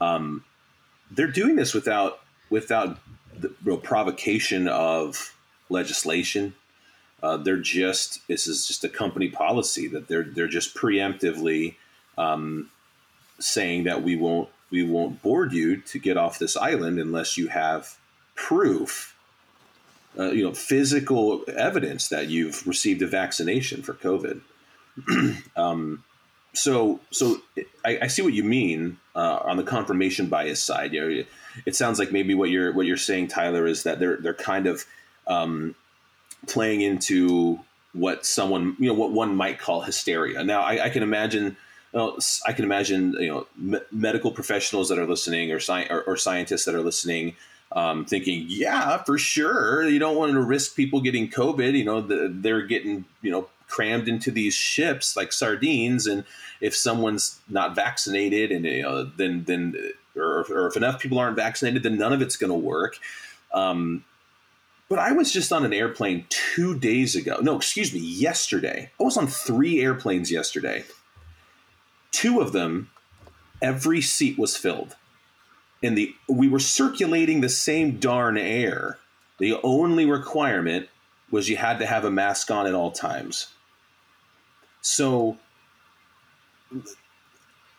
Um, 0.03 0.43
they're 1.11 1.27
doing 1.27 1.55
this 1.55 1.73
without 1.73 2.19
without 2.49 2.99
the 3.37 3.53
real 3.63 3.77
provocation 3.77 4.67
of 4.67 5.33
legislation. 5.69 6.53
Uh, 7.21 7.37
they're 7.37 7.57
just 7.57 8.27
this 8.27 8.47
is 8.47 8.67
just 8.67 8.83
a 8.83 8.89
company 8.89 9.29
policy 9.29 9.87
that 9.87 10.07
they're 10.07 10.23
they're 10.23 10.47
just 10.47 10.75
preemptively 10.75 11.75
um, 12.17 12.69
saying 13.39 13.85
that 13.85 14.03
we 14.03 14.15
won't 14.15 14.49
we 14.69 14.83
won't 14.83 15.21
board 15.21 15.53
you 15.53 15.77
to 15.77 15.99
get 15.99 16.17
off 16.17 16.39
this 16.39 16.57
island 16.57 16.99
unless 16.99 17.37
you 17.37 17.47
have 17.47 17.97
proof, 18.35 19.15
uh, 20.17 20.31
you 20.31 20.43
know, 20.43 20.53
physical 20.53 21.43
evidence 21.55 22.09
that 22.09 22.27
you've 22.27 22.65
received 22.67 23.01
a 23.01 23.07
vaccination 23.07 23.83
for 23.83 23.93
COVID. 23.93 24.41
um, 25.55 26.03
so 26.53 26.99
so 27.11 27.37
I, 27.83 27.99
I, 28.03 28.07
see 28.07 28.21
what 28.21 28.33
you 28.33 28.43
mean 28.43 28.97
uh, 29.15 29.39
on 29.43 29.57
the 29.57 29.63
confirmation 29.63 30.27
bias 30.27 30.63
side. 30.63 30.93
You 30.93 31.01
know, 31.01 31.23
it 31.65 31.75
sounds 31.75 31.99
like 31.99 32.11
maybe 32.11 32.33
what 32.33 32.49
you're 32.49 32.71
what 32.71 32.85
you're 32.85 32.97
saying, 32.97 33.27
Tyler, 33.27 33.65
is 33.65 33.83
that 33.83 33.99
they're 33.99 34.17
they're 34.17 34.33
kind 34.33 34.67
of 34.67 34.85
um, 35.27 35.75
playing 36.47 36.81
into 36.81 37.59
what 37.93 38.25
someone 38.25 38.75
you 38.79 38.87
know 38.87 38.93
what 38.93 39.11
one 39.11 39.35
might 39.35 39.59
call 39.59 39.81
hysteria. 39.81 40.43
Now 40.43 40.61
I, 40.61 40.85
I 40.85 40.89
can 40.89 41.03
imagine. 41.03 41.57
Well, 41.91 42.17
I 42.47 42.53
can 42.53 42.65
imagine 42.65 43.13
you 43.19 43.27
know 43.27 43.47
me- 43.55 43.85
medical 43.91 44.31
professionals 44.31 44.89
that 44.89 44.97
are 44.97 45.05
listening 45.05 45.51
or, 45.51 45.59
sci- 45.59 45.87
or, 45.91 46.01
or 46.03 46.17
scientists 46.17 46.65
that 46.65 46.73
are 46.73 46.81
listening 46.81 47.35
um, 47.73 48.05
thinking, 48.05 48.45
yeah, 48.47 49.03
for 49.03 49.17
sure. 49.17 49.87
You 49.87 49.99
don't 49.99 50.15
want 50.15 50.31
to 50.33 50.41
risk 50.41 50.75
people 50.75 51.01
getting 51.01 51.29
COVID. 51.29 51.73
You 51.73 51.83
know, 51.83 52.01
the, 52.01 52.31
they're 52.31 52.61
getting, 52.61 53.05
you 53.21 53.31
know, 53.31 53.49
crammed 53.67 54.07
into 54.07 54.31
these 54.31 54.53
ships 54.53 55.15
like 55.15 55.31
sardines 55.31 56.07
and 56.07 56.23
if 56.61 56.75
someone's 56.75 57.39
not 57.49 57.75
vaccinated 57.75 58.51
and 58.51 58.65
you 58.65 58.81
know, 58.81 59.03
then 59.03 59.43
then 59.45 59.75
or, 60.15 60.45
or, 60.49 60.67
if 60.67 60.77
enough 60.77 60.99
people 60.99 61.17
aren't 61.17 61.35
vaccinated 61.35 61.83
then 61.83 61.97
none 61.97 62.13
of 62.13 62.21
it's 62.21 62.37
going 62.37 62.51
to 62.51 62.55
work 62.55 62.97
Um, 63.53 64.03
but 64.89 64.99
I 64.99 65.11
was 65.13 65.31
just 65.31 65.51
on 65.51 65.65
an 65.65 65.73
airplane 65.73 66.27
two 66.29 66.77
days 66.77 67.15
ago. 67.15 67.39
No, 67.41 67.55
excuse 67.55 67.93
me, 67.93 67.99
yesterday. 67.99 68.91
I 68.99 69.03
was 69.03 69.17
on 69.17 69.25
three 69.25 69.81
airplanes 69.81 70.31
yesterday. 70.31 70.83
Two 72.11 72.41
of 72.41 72.51
them, 72.51 72.91
every 73.59 74.01
seat 74.01 74.37
was 74.37 74.55
filled. 74.55 74.95
And 75.81 75.97
the 75.97 76.13
we 76.29 76.47
were 76.47 76.59
circulating 76.59 77.41
the 77.41 77.49
same 77.49 77.97
darn 77.97 78.37
air. 78.37 78.99
The 79.39 79.55
only 79.63 80.05
requirement 80.05 80.89
was 81.33 81.49
you 81.49 81.57
had 81.57 81.79
to 81.79 81.85
have 81.87 82.05
a 82.05 82.11
mask 82.11 82.51
on 82.51 82.67
at 82.67 82.75
all 82.75 82.91
times. 82.91 83.47
So 84.81 85.37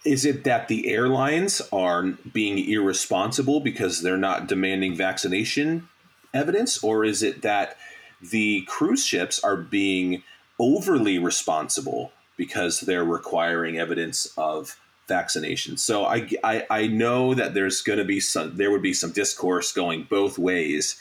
is 0.04 0.24
it 0.24 0.42
that 0.42 0.66
the 0.66 0.88
airlines 0.88 1.62
are 1.72 2.02
being 2.32 2.58
irresponsible 2.58 3.60
because 3.60 4.02
they're 4.02 4.16
not 4.16 4.48
demanding 4.48 4.96
vaccination 4.96 5.88
evidence, 6.34 6.82
or 6.82 7.04
is 7.04 7.22
it 7.22 7.42
that 7.42 7.76
the 8.20 8.62
cruise 8.62 9.06
ships 9.06 9.38
are 9.44 9.56
being 9.56 10.24
overly 10.58 11.20
responsible 11.20 12.10
because 12.36 12.80
they're 12.80 13.04
requiring 13.04 13.78
evidence 13.78 14.34
of 14.36 14.80
vaccination? 15.06 15.76
So 15.76 16.06
I, 16.06 16.28
I, 16.42 16.66
I 16.68 16.86
know 16.88 17.34
that 17.34 17.54
there's 17.54 17.82
going 17.82 18.00
to 18.00 18.04
be 18.04 18.18
some, 18.18 18.56
there 18.56 18.72
would 18.72 18.82
be 18.82 18.94
some 18.94 19.12
discourse 19.12 19.70
going 19.70 20.08
both 20.10 20.40
ways, 20.40 21.00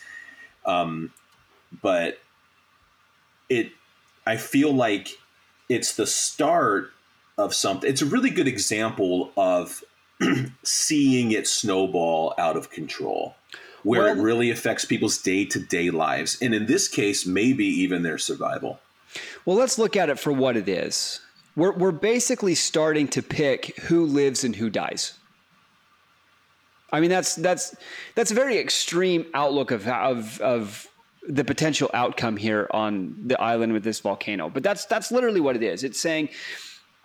um, 0.68 1.12
but 1.82 2.20
it, 3.50 3.72
I 4.26 4.38
feel 4.38 4.74
like 4.74 5.18
it's 5.70 5.96
the 5.96 6.08
start 6.08 6.92
of 7.38 7.54
something. 7.54 7.90
It's 7.90 8.02
a 8.02 8.06
really 8.06 8.30
good 8.30 8.48
example 8.48 9.32
of 9.36 9.84
seeing 10.64 11.32
it 11.32 11.48
snowball 11.48 12.34
out 12.38 12.58
of 12.58 12.70
control 12.70 13.36
where 13.84 14.04
well, 14.04 14.18
it 14.18 14.22
really 14.22 14.50
affects 14.50 14.86
people's 14.86 15.18
day 15.18 15.46
to 15.46 15.60
day 15.60 15.90
lives. 15.90 16.38
And 16.42 16.54
in 16.54 16.66
this 16.66 16.88
case, 16.88 17.26
maybe 17.26 17.66
even 17.66 18.04
their 18.04 18.18
survival. 18.18 18.80
Well, 19.46 19.58
let's 19.58 19.78
look 19.78 19.96
at 19.96 20.10
it 20.10 20.20
for 20.20 20.32
what 20.32 20.58
it 20.58 20.68
is. 20.68 21.20
We're, 21.56 21.74
we're 21.74 21.92
basically 21.92 22.56
starting 22.56 23.08
to 23.10 23.22
pick 23.22 23.78
who 23.82 24.06
lives 24.06 24.44
and 24.44 24.56
who 24.56 24.70
dies. 24.70 25.14
I 26.92 27.00
mean, 27.00 27.10
that's 27.10 27.36
that's 27.36 27.76
that's 28.14 28.32
a 28.32 28.36
very 28.36 28.58
extreme 28.58 29.26
outlook 29.34 29.72
of 29.72 29.88
of 29.88 30.40
of 30.42 30.88
the 31.28 31.44
potential 31.44 31.90
outcome 31.94 32.38
here 32.38 32.68
on 32.72 33.16
the 33.26 33.40
island 33.40 33.74
with 33.74 33.84
this 33.84 34.00
volcano. 34.00 34.50
But 34.50 34.64
that's 34.64 34.86
that's 34.86 35.12
literally 35.12 35.40
what 35.40 35.56
it 35.56 35.64
is. 35.64 35.84
It's 35.84 36.00
saying, 36.00 36.30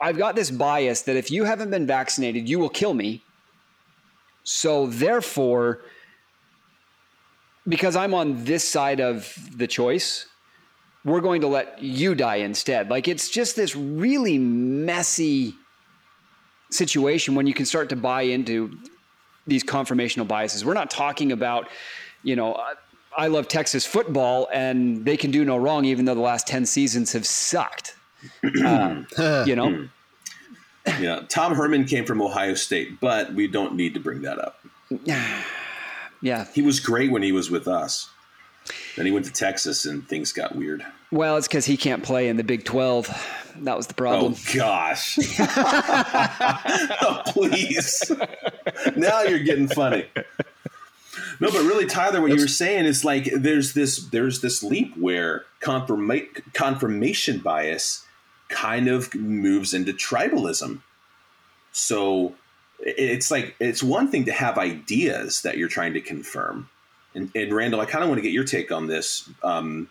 I've 0.00 0.18
got 0.18 0.34
this 0.34 0.50
bias 0.50 1.02
that 1.02 1.16
if 1.16 1.30
you 1.30 1.44
haven't 1.44 1.70
been 1.70 1.86
vaccinated, 1.86 2.48
you 2.48 2.58
will 2.58 2.68
kill 2.68 2.94
me. 2.94 3.22
So 4.44 4.86
therefore, 4.86 5.80
because 7.66 7.96
I'm 7.96 8.14
on 8.14 8.44
this 8.44 8.66
side 8.66 9.00
of 9.00 9.36
the 9.56 9.66
choice, 9.66 10.26
we're 11.04 11.20
going 11.20 11.42
to 11.42 11.48
let 11.48 11.82
you 11.82 12.14
die 12.14 12.36
instead. 12.36 12.90
Like 12.90 13.08
it's 13.08 13.28
just 13.28 13.56
this 13.56 13.76
really 13.76 14.38
messy 14.38 15.54
situation 16.70 17.34
when 17.34 17.46
you 17.46 17.54
can 17.54 17.66
start 17.66 17.88
to 17.90 17.96
buy 17.96 18.22
into 18.22 18.76
these 19.46 19.64
confirmational 19.64 20.26
biases. 20.26 20.64
We're 20.64 20.74
not 20.74 20.90
talking 20.90 21.32
about, 21.32 21.68
you 22.22 22.36
know, 22.36 22.60
I 23.16 23.26
love 23.28 23.48
Texas 23.48 23.84
football 23.86 24.48
and 24.52 25.04
they 25.04 25.16
can 25.16 25.30
do 25.30 25.44
no 25.44 25.56
wrong, 25.56 25.84
even 25.84 26.04
though 26.04 26.14
the 26.14 26.20
last 26.20 26.46
10 26.46 26.66
seasons 26.66 27.12
have 27.12 27.26
sucked. 27.26 27.96
Uh, 28.64 29.44
you 29.46 29.54
know? 29.54 29.88
Yeah. 31.00 31.20
Tom 31.28 31.54
Herman 31.54 31.84
came 31.84 32.04
from 32.04 32.20
Ohio 32.20 32.54
State, 32.54 33.00
but 33.00 33.32
we 33.34 33.46
don't 33.46 33.74
need 33.74 33.94
to 33.94 34.00
bring 34.00 34.22
that 34.22 34.38
up. 34.38 34.60
Yeah. 36.20 36.46
He 36.52 36.62
was 36.62 36.80
great 36.80 37.12
when 37.12 37.22
he 37.22 37.30
was 37.30 37.48
with 37.48 37.68
us. 37.68 38.10
Then 38.96 39.06
he 39.06 39.12
went 39.12 39.24
to 39.26 39.32
Texas 39.32 39.84
and 39.86 40.06
things 40.08 40.32
got 40.32 40.56
weird. 40.56 40.84
Well, 41.12 41.36
it's 41.36 41.46
because 41.46 41.64
he 41.64 41.76
can't 41.76 42.02
play 42.02 42.28
in 42.28 42.36
the 42.36 42.42
Big 42.42 42.64
12. 42.64 43.06
That 43.60 43.76
was 43.76 43.86
the 43.86 43.94
problem. 43.94 44.34
Oh, 44.36 44.54
gosh. 44.54 45.16
oh, 47.02 47.22
please. 47.26 48.10
now 48.96 49.22
you're 49.22 49.38
getting 49.38 49.68
funny. 49.68 50.06
No, 51.40 51.50
but 51.50 51.62
really, 51.62 51.86
Tyler, 51.86 52.20
what 52.20 52.30
you 52.30 52.40
were 52.40 52.48
saying 52.48 52.84
is 52.84 53.04
like 53.04 53.30
there's 53.32 53.72
this 53.74 53.98
there's 54.06 54.40
this 54.40 54.62
leap 54.62 54.96
where 54.96 55.44
confirma- 55.60 56.28
confirmation 56.52 57.38
bias 57.38 58.04
kind 58.48 58.88
of 58.88 59.14
moves 59.14 59.72
into 59.72 59.92
tribalism. 59.92 60.80
So 61.70 62.34
it's 62.80 63.30
like 63.30 63.54
it's 63.60 63.82
one 63.82 64.10
thing 64.10 64.24
to 64.24 64.32
have 64.32 64.58
ideas 64.58 65.42
that 65.42 65.58
you're 65.58 65.68
trying 65.68 65.94
to 65.94 66.00
confirm 66.00 66.68
and, 67.14 67.30
and 67.34 67.52
randall 67.52 67.80
i 67.80 67.84
kind 67.84 68.02
of 68.02 68.08
want 68.08 68.18
to 68.18 68.22
get 68.22 68.32
your 68.32 68.44
take 68.44 68.70
on 68.70 68.86
this 68.86 69.28
um, 69.42 69.88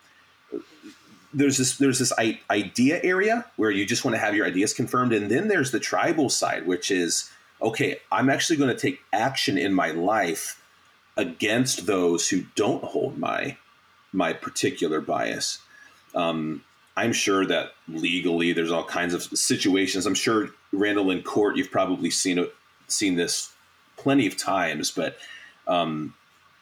there's 1.34 1.58
this 1.58 1.78
there's 1.78 2.00
this 2.00 2.14
idea 2.50 3.00
area 3.04 3.46
where 3.58 3.70
you 3.70 3.86
just 3.86 4.06
want 4.06 4.16
to 4.16 4.20
have 4.20 4.36
your 4.36 4.46
ideas 4.46 4.74
confirmed 4.74 5.12
and 5.12 5.30
then 5.30 5.48
there's 5.48 5.72
the 5.72 5.80
tribal 5.80 6.30
side 6.30 6.66
which 6.66 6.90
is 6.90 7.30
okay 7.62 8.00
i'm 8.12 8.30
actually 8.30 8.56
going 8.56 8.74
to 8.74 8.80
take 8.80 9.02
action 9.12 9.58
in 9.58 9.74
my 9.74 9.92
life 9.92 10.62
against 11.18 11.86
those 11.86 12.30
who 12.30 12.44
don't 12.56 12.84
hold 12.84 13.18
my 13.18 13.58
my 14.14 14.32
particular 14.32 15.02
bias 15.02 15.60
um, 16.16 16.64
i'm 16.96 17.12
sure 17.12 17.46
that 17.46 17.72
legally 17.90 18.54
there's 18.54 18.72
all 18.72 18.86
kinds 18.86 19.14
of 19.14 19.24
situations 19.24 20.06
i'm 20.06 20.16
sure 20.16 20.50
randall 20.72 21.12
in 21.12 21.22
court 21.22 21.58
you've 21.58 21.72
probably 21.72 22.10
seen 22.10 22.38
it 22.38 22.54
seen 22.88 23.16
this 23.16 23.52
plenty 23.98 24.28
of 24.28 24.38
times, 24.38 24.92
but 24.92 25.18
um, 25.68 26.14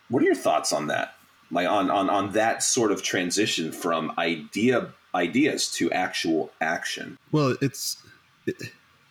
what 0.09 0.23
are 0.23 0.25
your 0.25 0.35
thoughts 0.35 0.73
on 0.73 0.87
that? 0.87 1.15
Like 1.51 1.67
on, 1.67 1.91
on 1.91 2.09
on 2.09 2.31
that 2.31 2.63
sort 2.63 2.91
of 2.91 3.03
transition 3.03 3.71
from 3.71 4.11
idea 4.17 4.89
ideas 5.13 5.71
to 5.73 5.91
actual 5.91 6.51
action. 6.59 7.17
Well, 7.31 7.55
it's 7.61 7.97
it, 8.47 8.55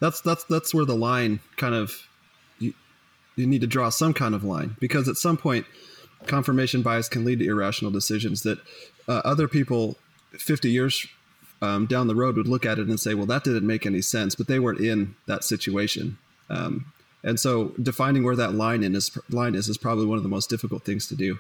that's 0.00 0.20
that's 0.20 0.42
that's 0.44 0.74
where 0.74 0.85
the 0.85 0.96
line 0.96 1.38
kind 1.57 1.74
of 1.74 2.09
you 3.37 3.47
need 3.47 3.61
to 3.61 3.66
draw 3.66 3.88
some 3.88 4.14
kind 4.14 4.35
of 4.35 4.44
line 4.44 4.77
because 4.81 5.09
at 5.09 5.16
some 5.16 5.37
point 5.37 5.66
confirmation 6.27 6.83
bias 6.83 7.09
can 7.09 7.25
lead 7.25 7.38
to 7.38 7.47
irrational 7.47 7.90
decisions 7.90 8.42
that 8.42 8.59
uh, 9.09 9.20
other 9.25 9.49
people 9.49 9.97
50 10.33 10.70
years 10.70 11.07
um, 11.62 11.87
down 11.87 12.07
the 12.07 12.14
road 12.14 12.37
would 12.37 12.49
look 12.49 12.66
at 12.66 12.79
it 12.79 12.88
and 12.88 12.99
say, 12.99 13.14
well, 13.14 13.27
that 13.27 13.44
didn't 13.44 13.66
make 13.66 13.87
any 13.87 14.03
sense, 14.03 14.35
but 14.35 14.47
they 14.47 14.59
weren't 14.59 14.81
in 14.81 15.14
that 15.27 15.44
situation. 15.44 16.18
Um, 16.51 16.92
and 17.23 17.40
so 17.40 17.68
defining 17.81 18.23
where 18.23 18.37
that 18.37 18.55
line 18.55 18.83
in 18.83 18.94
is 18.94 19.16
line 19.31 19.55
is 19.55 19.68
is 19.68 19.79
probably 19.79 20.05
one 20.05 20.18
of 20.18 20.23
the 20.23 20.29
most 20.29 20.51
difficult 20.51 20.85
things 20.85 21.07
to 21.09 21.16
do. 21.16 21.38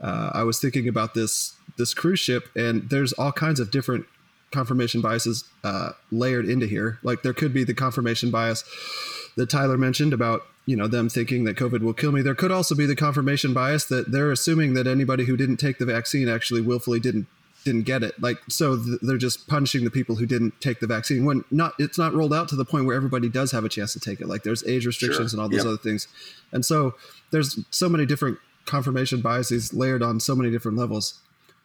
Uh, 0.00 0.30
I 0.32 0.44
was 0.44 0.60
thinking 0.60 0.86
about 0.86 1.14
this 1.14 1.54
this 1.76 1.92
cruise 1.92 2.20
ship, 2.20 2.48
and 2.54 2.88
there's 2.88 3.12
all 3.14 3.32
kinds 3.32 3.58
of 3.58 3.72
different 3.72 4.06
confirmation 4.52 5.00
biases 5.00 5.44
uh, 5.64 5.90
layered 6.12 6.48
into 6.48 6.66
here. 6.66 6.98
Like 7.02 7.22
there 7.22 7.34
could 7.34 7.52
be 7.52 7.64
the 7.64 7.74
confirmation 7.74 8.30
bias 8.30 8.62
that 9.36 9.50
Tyler 9.50 9.76
mentioned 9.76 10.12
about 10.12 10.42
you 10.68 10.76
know 10.76 10.86
them 10.86 11.08
thinking 11.08 11.44
that 11.44 11.56
COVID 11.56 11.80
will 11.80 11.94
kill 11.94 12.12
me. 12.12 12.20
There 12.20 12.34
could 12.34 12.52
also 12.52 12.74
be 12.74 12.84
the 12.84 12.94
confirmation 12.94 13.54
bias 13.54 13.86
that 13.86 14.12
they're 14.12 14.30
assuming 14.30 14.74
that 14.74 14.86
anybody 14.86 15.24
who 15.24 15.34
didn't 15.34 15.56
take 15.56 15.78
the 15.78 15.86
vaccine 15.86 16.28
actually 16.28 16.60
willfully 16.60 17.00
didn't 17.00 17.26
didn't 17.64 17.84
get 17.84 18.02
it. 18.02 18.20
Like 18.20 18.36
so 18.50 18.76
th- 18.76 18.98
they're 19.00 19.16
just 19.16 19.48
punishing 19.48 19.84
the 19.84 19.90
people 19.90 20.16
who 20.16 20.26
didn't 20.26 20.60
take 20.60 20.80
the 20.80 20.86
vaccine 20.86 21.24
when 21.24 21.42
not 21.50 21.72
it's 21.78 21.96
not 21.96 22.12
rolled 22.12 22.34
out 22.34 22.48
to 22.50 22.56
the 22.56 22.66
point 22.66 22.84
where 22.84 22.94
everybody 22.94 23.30
does 23.30 23.50
have 23.52 23.64
a 23.64 23.70
chance 23.70 23.94
to 23.94 24.00
take 24.00 24.20
it. 24.20 24.28
Like 24.28 24.42
there's 24.42 24.62
age 24.66 24.84
restrictions 24.84 25.30
sure. 25.30 25.38
and 25.38 25.42
all 25.42 25.48
those 25.48 25.64
yep. 25.64 25.68
other 25.68 25.78
things. 25.78 26.06
And 26.52 26.66
so 26.66 26.96
there's 27.30 27.58
so 27.70 27.88
many 27.88 28.04
different 28.04 28.36
confirmation 28.66 29.22
biases 29.22 29.72
layered 29.72 30.02
on 30.02 30.20
so 30.20 30.36
many 30.36 30.50
different 30.50 30.76
levels. 30.76 31.18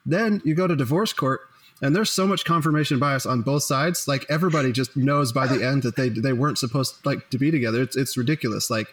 Then 0.06 0.42
you 0.46 0.56
go 0.56 0.66
to 0.66 0.78
divorce 0.78 1.12
court 1.12 1.42
and 1.84 1.94
there's 1.94 2.10
so 2.10 2.26
much 2.26 2.46
confirmation 2.46 2.98
bias 2.98 3.26
on 3.26 3.42
both 3.42 3.64
sides. 3.64 4.08
Like 4.08 4.26
everybody 4.30 4.72
just 4.72 4.96
knows 4.96 5.34
by 5.34 5.48
the 5.48 5.64
end 5.64 5.84
that 5.84 5.98
they 5.98 6.08
they 6.08 6.32
weren't 6.32 6.58
supposed 6.58 6.96
like 7.06 7.30
to 7.32 7.38
be 7.38 7.52
together. 7.52 7.82
It's 7.82 7.98
it's 7.98 8.16
ridiculous. 8.16 8.70
Like 8.70 8.88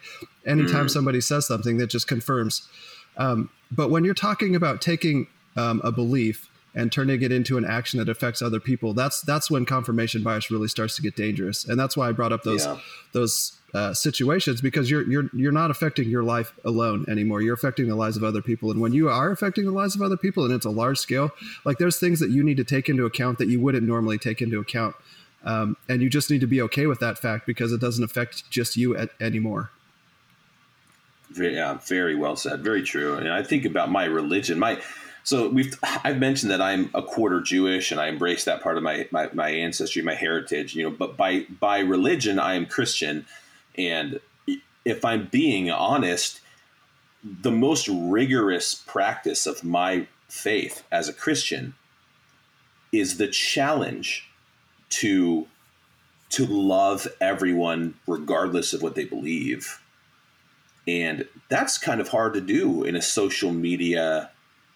anytime 0.45 0.87
mm. 0.87 0.91
somebody 0.91 1.21
says 1.21 1.47
something 1.47 1.79
that 1.79 1.87
just 1.87 2.09
confirms. 2.09 2.69
Um, 3.17 3.49
but 3.71 3.91
when 3.91 4.03
you're 4.03 4.13
talking 4.13 4.57
about 4.57 4.83
taking 4.83 5.29
um, 5.57 5.81
a 5.85 5.93
belief 5.93 6.51
and 6.75 6.91
turning 6.91 7.23
it 7.23 7.31
into 7.31 7.57
an 7.59 7.65
action 7.65 7.99
that 7.99 8.09
affects 8.09 8.41
other 8.43 8.61
people 8.61 8.95
that's 8.95 9.23
that's 9.23 9.51
when 9.51 9.65
confirmation 9.65 10.23
bias 10.23 10.53
really 10.53 10.69
starts 10.69 10.95
to 10.95 11.03
get 11.03 11.17
dangerous 11.17 11.65
and 11.65 11.79
that's 11.81 11.97
why 11.97 12.09
i 12.09 12.13
brought 12.13 12.33
up 12.33 12.45
those 12.45 12.65
yeah. 12.65 12.79
those 13.11 13.59
uh, 13.73 13.95
situations 13.95 14.61
because 14.61 14.91
you're 14.91 15.09
you're 15.09 15.31
you're 15.33 15.53
not 15.53 15.71
affecting 15.71 16.09
your 16.09 16.23
life 16.23 16.53
alone 16.65 17.05
anymore. 17.09 17.43
You're 17.43 17.55
affecting 17.55 17.89
the 17.89 17.95
lives 17.95 18.17
of 18.17 18.25
other 18.25 18.43
people. 18.43 18.71
And 18.71 18.81
when 18.81 18.93
you 18.93 19.09
are 19.09 19.31
affecting 19.31 19.65
the 19.65 19.71
lives 19.71 19.95
of 19.95 20.03
other 20.03 20.17
people 20.17 20.45
and 20.45 20.53
it's 20.53 20.67
a 20.67 20.71
large 20.71 20.99
scale 20.99 21.31
like 21.65 21.79
there's 21.79 21.99
things 21.99 22.21
that 22.21 22.31
you 22.31 22.43
need 22.43 22.57
to 22.57 22.65
take 22.65 22.89
into 22.89 23.05
account 23.05 23.39
that 23.39 23.49
you 23.49 23.61
wouldn't 23.61 23.87
normally 23.87 24.19
take 24.19 24.43
into 24.43 24.59
account. 24.59 24.97
Um, 25.45 25.77
and 25.89 26.03
you 26.03 26.11
just 26.11 26.31
need 26.31 26.41
to 26.41 26.47
be 26.47 26.61
okay 26.63 26.87
with 26.87 27.01
that 27.01 27.19
fact 27.19 27.47
because 27.47 27.73
it 27.73 27.81
doesn't 27.81 28.05
affect 28.05 28.51
just 28.51 28.77
you 28.77 28.97
at, 28.97 29.11
anymore. 29.21 29.71
Yeah 31.35 31.79
very 31.87 32.17
well 32.17 32.37
said. 32.37 32.63
Very 32.63 32.83
true. 32.83 33.15
And 33.15 33.29
i 33.29 33.43
think 33.43 33.65
about 33.65 33.91
my 33.91 34.05
religion. 34.05 34.59
My 34.59 34.81
so 35.23 35.49
we've 35.49 35.79
I've 35.83 36.19
mentioned 36.19 36.51
that 36.51 36.61
I'm 36.61 36.91
a 36.95 37.03
quarter 37.03 37.41
Jewish 37.41 37.93
and 37.93 38.01
I 38.01 38.09
embrace 38.09 38.45
that 38.45 38.63
part 38.63 38.77
of 38.77 38.83
my, 38.83 39.07
my, 39.11 39.29
my 39.33 39.51
ancestry, 39.51 40.03
my 40.03 40.15
heritage, 40.15 40.75
you 40.75 40.83
know, 40.83 40.91
but 40.91 41.17
by 41.17 41.47
by 41.61 41.81
religion 41.81 42.39
I 42.39 42.55
am 42.55 42.67
Christian 42.67 43.27
and 43.77 44.21
if 44.85 45.05
I'm 45.05 45.27
being 45.27 45.71
honest, 45.71 46.41
the 47.23 47.51
most 47.51 47.89
rigorous 47.89 48.75
practice 48.75 49.47
of 49.47 49.63
my 49.63 50.07
faith 50.29 50.85
as 50.91 51.09
a 51.09 51.13
Christian 51.13 51.75
is 52.93 53.19
the 53.19 53.29
challenge 53.29 54.29
to 54.91 55.47
to 56.31 56.47
love 56.47 57.09
everyone 57.21 57.95
regardless 58.07 58.73
of 58.73 58.83
what 58.83 58.95
they 58.95 59.05
believe. 59.05 59.81
And 60.87 61.27
that's 61.49 61.77
kind 61.77 62.01
of 62.01 62.09
hard 62.09 62.35
to 62.35 62.41
do 62.41 62.85
in 62.85 62.95
a 62.95 63.03
social 63.03 63.53
media, 63.53 64.31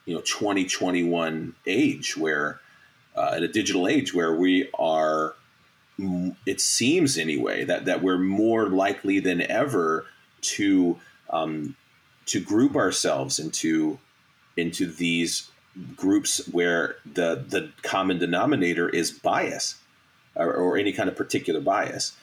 you 0.05 0.15
know, 0.15 0.21
2021 0.23 1.55
age 1.67 2.17
where 2.17 2.61
uh, 3.15 3.35
in 3.37 3.45
a 3.45 3.49
digital 3.49 3.87
age 3.87 4.13
where 4.13 4.35
we 4.35 4.69
are 4.79 5.37
it 5.99 6.61
seems 6.61 7.17
anyway 7.17 7.65
that 7.65 7.85
that 7.85 8.03
we're 8.03 8.19
more 8.19 8.67
likely 8.69 9.21
than 9.21 9.43
ever 9.43 10.07
to 10.41 10.99
um, 11.31 11.77
to 12.27 12.41
group 12.41 12.77
ourselves 12.77 13.39
into 13.39 13.99
into 14.57 14.87
these 14.87 15.51
groups 15.97 16.47
where 16.49 16.97
the 17.05 17.45
the 17.49 17.71
common 17.83 18.19
denominator 18.19 18.89
is 18.89 19.11
bias 19.11 19.77
or, 20.37 20.53
or 20.53 20.77
any 20.77 20.93
kind 20.93 21.09
of 21.09 21.17
particular 21.17 21.61
bias. 21.61 22.17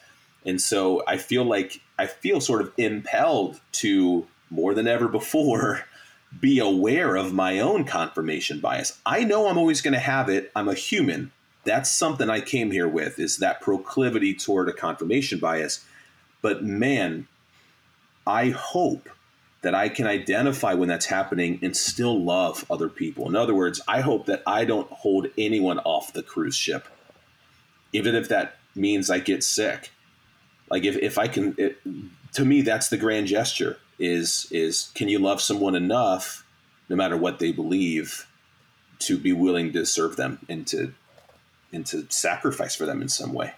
And 0.46 0.60
so 0.60 1.04
i 1.08 1.18
feel 1.18 1.44
like 1.44 1.82
i 2.00 2.08
feel 2.08 2.42
sort 2.42 2.62
of 2.62 2.72
impelled 2.78 3.60
to 3.74 4.28
more 4.50 4.74
than 4.74 4.88
ever 4.88 5.08
before 5.08 5.86
be 6.40 6.60
aware 6.60 7.16
of 7.16 7.34
my 7.34 7.60
own 7.60 7.84
confirmation 7.84 8.60
bias. 8.60 9.00
I 9.06 9.24
know 9.24 9.48
i'm 9.48 9.58
always 9.58 9.82
going 9.82 9.94
to 9.94 10.00
have 10.00 10.30
it. 10.30 10.52
I'm 10.56 10.68
a 10.68 10.74
human 10.74 11.32
that's 11.64 11.90
something 11.90 12.30
i 12.30 12.42
came 12.42 12.72
here 12.72 12.88
with 12.88 13.20
is 13.20 13.38
that 13.38 13.62
proclivity 13.62 14.34
toward 14.34 14.68
a 14.70 14.74
confirmation 14.74 15.40
bias 15.40 15.86
but 16.42 16.64
man 16.64 17.28
i 18.26 18.50
hope 18.50 19.10
that 19.62 19.76
I 19.76 19.90
can 19.90 20.08
identify 20.08 20.74
when 20.74 20.90
that's 20.90 21.06
happening 21.06 21.60
and 21.62 21.76
still 21.78 22.22
love 22.22 22.66
other 22.70 22.90
people. 22.90 23.28
In 23.28 23.36
other 23.36 23.54
words, 23.54 23.80
I 23.88 24.02
hope 24.02 24.26
that 24.26 24.42
I 24.48 24.66
don't 24.66 24.90
hold 24.90 25.28
anyone 25.38 25.80
off 25.80 26.14
the 26.14 26.24
cruise 26.24 26.56
ship, 26.56 26.88
even 27.94 28.16
if 28.16 28.28
that 28.30 28.58
means 28.76 29.10
I 29.10 29.20
get 29.20 29.44
sick. 29.44 29.92
Like 30.70 30.84
if, 30.84 30.98
if 30.98 31.18
I 31.18 31.28
can, 31.28 31.54
it, 31.58 31.78
to 32.34 32.46
me, 32.46 32.62
that's 32.62 32.90
the 32.90 32.98
grand 32.98 33.28
gesture 33.28 33.78
is, 34.00 34.48
is 34.52 34.92
can 34.96 35.10
you 35.10 35.20
love 35.20 35.42
someone 35.42 35.76
enough 35.76 36.44
no 36.90 36.96
matter 36.96 37.16
what 37.16 37.40
they 37.40 37.52
believe 37.52 38.28
to 39.00 39.18
be 39.18 39.32
willing 39.32 39.74
to 39.74 39.86
serve 39.86 40.16
them 40.16 40.40
and 40.50 40.66
to, 40.68 40.94
and 41.72 41.86
to 41.88 42.06
sacrifice 42.10 42.76
for 42.76 42.86
them 42.86 43.02
in 43.02 43.10
some 43.10 43.34
way. 43.34 43.54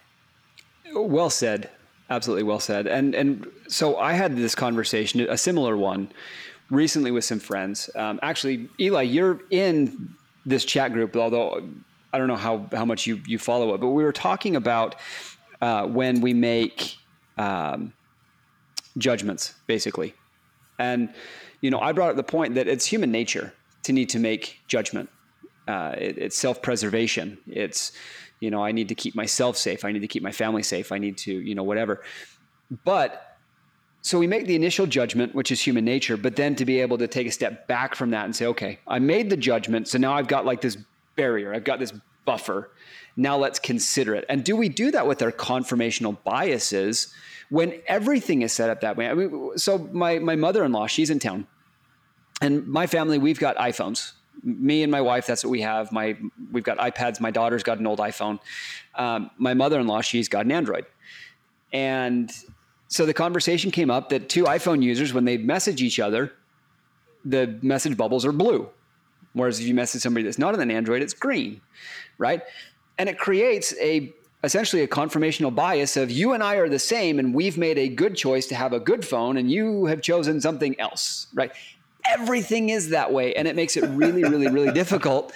Well 0.93 1.30
said. 1.30 1.69
Absolutely 2.10 2.43
well 2.43 2.60
said. 2.60 2.86
And 2.86 3.15
and 3.15 3.47
so 3.67 3.97
I 3.97 4.13
had 4.13 4.36
this 4.36 4.56
conversation, 4.56 5.21
a 5.21 5.38
similar 5.38 5.78
one, 5.78 6.12
recently 6.69 7.12
with 7.12 7.23
some 7.23 7.39
friends. 7.39 7.89
Um, 7.95 8.19
actually, 8.21 8.69
Eli, 8.80 9.04
you're 9.04 9.41
in 9.49 10.13
this 10.45 10.65
chat 10.65 10.93
group, 10.93 11.15
although 11.15 11.63
I 12.12 12.17
don't 12.17 12.28
know 12.28 12.36
how 12.36 12.67
how 12.73 12.86
much 12.86 13.08
you 13.08 13.21
you 13.26 13.39
follow 13.39 13.73
it, 13.73 13.82
but 13.82 13.89
we 13.89 14.04
were 14.04 14.12
talking 14.12 14.56
about 14.56 14.95
uh, 15.62 15.88
when 15.88 16.21
we 16.21 16.34
make 16.34 16.97
um, 17.38 17.93
judgments, 18.97 19.56
basically, 19.65 20.13
and 20.78 21.13
you 21.62 21.71
know, 21.71 21.80
I 21.80 21.93
brought 21.93 22.10
up 22.10 22.17
the 22.17 22.23
point 22.23 22.56
that 22.56 22.67
it's 22.67 22.86
human 22.86 23.12
nature 23.12 23.54
to 23.84 23.93
need 23.93 24.10
to 24.10 24.19
make 24.19 24.60
judgment. 24.67 25.10
Uh, 25.67 25.95
it, 25.97 26.17
it's 26.17 26.38
self 26.38 26.62
preservation. 26.62 27.38
It's 27.47 27.93
you 28.43 28.52
know, 28.52 28.62
I 28.62 28.73
need 28.73 28.89
to 28.89 28.95
keep 28.95 29.15
myself 29.15 29.56
safe. 29.56 29.86
I 29.86 29.93
need 29.93 30.02
to 30.02 30.08
keep 30.08 30.21
my 30.21 30.34
family 30.34 30.63
safe. 30.63 30.91
I 30.91 30.97
need 30.97 31.17
to, 31.19 31.32
you 31.32 31.56
know, 31.56 31.63
whatever. 31.63 32.04
But 32.84 33.38
so 34.02 34.19
we 34.19 34.28
make 34.28 34.47
the 34.47 34.56
initial 34.56 34.86
judgment, 34.86 35.34
which 35.34 35.49
is 35.49 35.62
human 35.62 35.86
nature, 35.86 36.17
but 36.17 36.36
then 36.36 36.54
to 36.58 36.65
be 36.65 36.82
able 36.82 36.97
to 36.97 37.08
take 37.08 37.26
a 37.26 37.32
step 37.32 37.69
back 37.69 37.95
from 37.95 38.10
that 38.10 38.26
and 38.26 38.36
say, 38.36 38.45
okay, 38.47 38.80
I 38.86 38.99
made 38.99 39.30
the 39.30 39.38
judgment. 39.38 39.88
So 39.88 39.97
now 39.97 40.13
I've 40.13 40.28
got 40.28 40.45
like 40.45 40.60
this 40.60 40.78
barrier, 41.15 41.54
I've 41.54 41.63
got 41.63 41.80
this 41.80 41.93
buffer. 42.26 42.71
Now 43.15 43.38
let's 43.38 43.60
consider 43.60 44.13
it. 44.13 44.26
And 44.28 44.43
do 44.43 44.58
we 44.58 44.67
do 44.67 44.91
that 44.91 45.08
with 45.08 45.21
our 45.21 45.32
confirmational 45.32 46.17
biases 46.26 47.13
when 47.49 47.82
everything 47.88 48.41
is 48.41 48.52
set 48.52 48.69
up 48.69 48.82
that 48.82 48.97
way? 48.97 49.08
I 49.08 49.13
mean, 49.13 49.58
so 49.58 49.78
my, 49.93 50.19
my 50.19 50.36
mother 50.36 50.65
in 50.65 50.73
law, 50.73 50.88
she's 50.88 51.10
in 51.10 51.19
town. 51.19 51.47
And 52.41 52.67
my 52.67 52.88
family, 52.88 53.19
we've 53.19 53.39
got 53.39 53.56
iPhones 53.56 54.12
me 54.41 54.84
and 54.84 54.91
my 54.91 55.02
wife, 55.02 55.28
that's 55.28 55.43
what 55.43 55.52
we 55.52 55.62
have. 55.62 55.91
My 55.91 56.17
we've 56.52 56.63
got 56.63 56.78
iPads. 56.78 57.19
My 57.19 57.32
daughter's 57.32 57.63
got 57.63 57.80
an 57.80 57.88
old 57.88 58.00
iPhone. 58.00 58.39
Um, 58.96 59.30
my 59.38 59.54
mother-in-law, 59.54 60.02
she's 60.02 60.28
got 60.28 60.46
an 60.46 60.52
Android, 60.52 60.86
and 61.72 62.32
so 62.88 63.06
the 63.06 63.13
conversation 63.13 63.72
came 63.72 63.89
up 63.89 64.10
that 64.10 64.30
two 64.30 64.43
iPhone 64.43 64.84
users, 64.84 65.13
when 65.13 65.26
they 65.26 65.38
message 65.38 65.82
each 65.82 66.00
other, 66.00 66.34
the 67.26 67.58
message 67.62 67.98
bubbles 67.98 68.24
are 68.26 68.32
blue, 68.32 68.69
whereas 69.34 69.60
if 69.60 69.65
you 69.65 69.74
message 69.74 70.02
somebody 70.02 70.24
that's 70.24 70.38
not 70.38 70.54
on 70.54 70.60
an 70.60 70.69
Android, 70.69 71.02
it's 71.02 71.13
green, 71.13 71.60
right? 72.17 72.43
And 72.98 73.10
it 73.10 73.17
creates 73.17 73.74
a 73.80 74.13
essentially 74.43 74.84
a 74.84 74.88
confirmational 74.88 75.56
bias 75.56 75.96
of 75.96 76.12
you 76.12 76.34
and 76.34 76.43
I 76.43 76.56
are 76.56 76.69
the 76.69 76.78
same, 76.78 77.17
and 77.17 77.34
we've 77.34 77.58
made 77.58 77.78
a 77.78 77.88
good 77.88 78.15
choice 78.15 78.46
to 78.48 78.56
have 78.56 78.74
a 78.74 78.80
good 78.80 79.06
phone, 79.06 79.38
and 79.38 79.50
you 79.50 79.86
have 79.86 80.02
chosen 80.02 80.41
something 80.41 80.80
else, 80.80 81.28
right? 81.34 81.52
Everything 82.08 82.70
is 82.70 82.89
that 82.89 83.12
way. 83.12 83.34
And 83.34 83.48
it 83.48 83.56
makes 83.56 83.78
it 83.78 83.88
really 83.89 84.24
really 84.24 84.48
really 84.48 84.72
difficult 84.72 85.34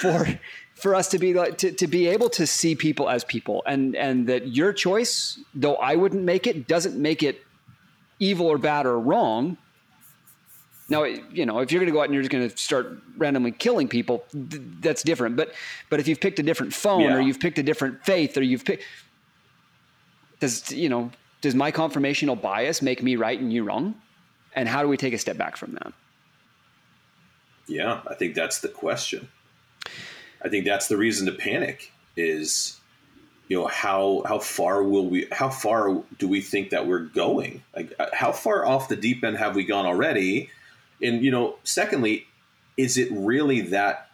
for 0.00 0.26
for 0.74 0.94
us 0.94 1.08
to 1.08 1.18
be 1.18 1.34
like 1.34 1.58
to, 1.58 1.72
to 1.72 1.86
be 1.86 2.06
able 2.06 2.30
to 2.30 2.46
see 2.46 2.74
people 2.74 3.08
as 3.08 3.24
people. 3.24 3.62
And 3.66 3.96
and 3.96 4.26
that 4.28 4.48
your 4.48 4.72
choice 4.72 5.38
though 5.54 5.76
i 5.76 5.94
wouldn't 5.94 6.22
make 6.22 6.46
it 6.46 6.68
doesn't 6.68 6.96
make 6.96 7.22
it 7.22 7.42
evil 8.18 8.46
or 8.46 8.58
bad 8.58 8.86
or 8.86 8.98
wrong. 8.98 9.56
Now 10.88 11.04
you 11.04 11.44
know 11.44 11.58
if 11.58 11.70
you're 11.70 11.80
going 11.80 11.90
to 11.90 11.92
go 11.92 12.00
out 12.00 12.04
and 12.04 12.14
you're 12.14 12.22
just 12.22 12.32
going 12.32 12.48
to 12.48 12.56
start 12.56 12.98
randomly 13.16 13.52
killing 13.52 13.88
people 13.88 14.24
th- 14.32 14.62
that's 14.80 15.02
different. 15.02 15.36
But 15.36 15.54
but 15.90 16.00
if 16.00 16.08
you've 16.08 16.20
picked 16.20 16.38
a 16.38 16.42
different 16.42 16.72
phone 16.72 17.02
yeah. 17.02 17.16
or 17.16 17.20
you've 17.20 17.40
picked 17.40 17.58
a 17.58 17.62
different 17.62 18.04
faith 18.04 18.36
or 18.36 18.42
you've 18.42 18.64
picked 18.64 18.84
does 20.40 20.70
you 20.72 20.88
know 20.88 21.10
does 21.40 21.54
my 21.54 21.70
confirmational 21.70 22.40
bias 22.40 22.82
make 22.82 23.02
me 23.02 23.16
right 23.16 23.38
and 23.38 23.52
you 23.52 23.64
wrong? 23.64 23.94
And 24.54 24.68
how 24.68 24.82
do 24.82 24.88
we 24.88 24.96
take 24.96 25.12
a 25.12 25.18
step 25.18 25.36
back 25.36 25.56
from 25.56 25.72
that 25.72 25.92
yeah, 27.68 28.00
I 28.06 28.14
think 28.14 28.34
that's 28.34 28.60
the 28.60 28.68
question. 28.68 29.28
I 30.42 30.48
think 30.48 30.64
that's 30.64 30.88
the 30.88 30.96
reason 30.96 31.26
to 31.26 31.32
panic 31.32 31.92
is 32.16 32.78
you 33.48 33.58
know 33.58 33.66
how 33.66 34.22
how 34.26 34.38
far 34.38 34.82
will 34.82 35.08
we 35.08 35.26
how 35.32 35.48
far 35.48 36.02
do 36.18 36.28
we 36.28 36.40
think 36.40 36.70
that 36.70 36.86
we're 36.86 37.00
going? 37.00 37.62
Like 37.74 37.92
uh, 37.98 38.06
how 38.12 38.32
far 38.32 38.66
off 38.66 38.88
the 38.88 38.96
deep 38.96 39.24
end 39.24 39.36
have 39.38 39.56
we 39.56 39.64
gone 39.64 39.86
already? 39.86 40.50
And 41.02 41.22
you 41.22 41.30
know 41.30 41.56
secondly 41.64 42.26
is 42.76 42.96
it 42.96 43.08
really 43.10 43.60
that 43.62 44.10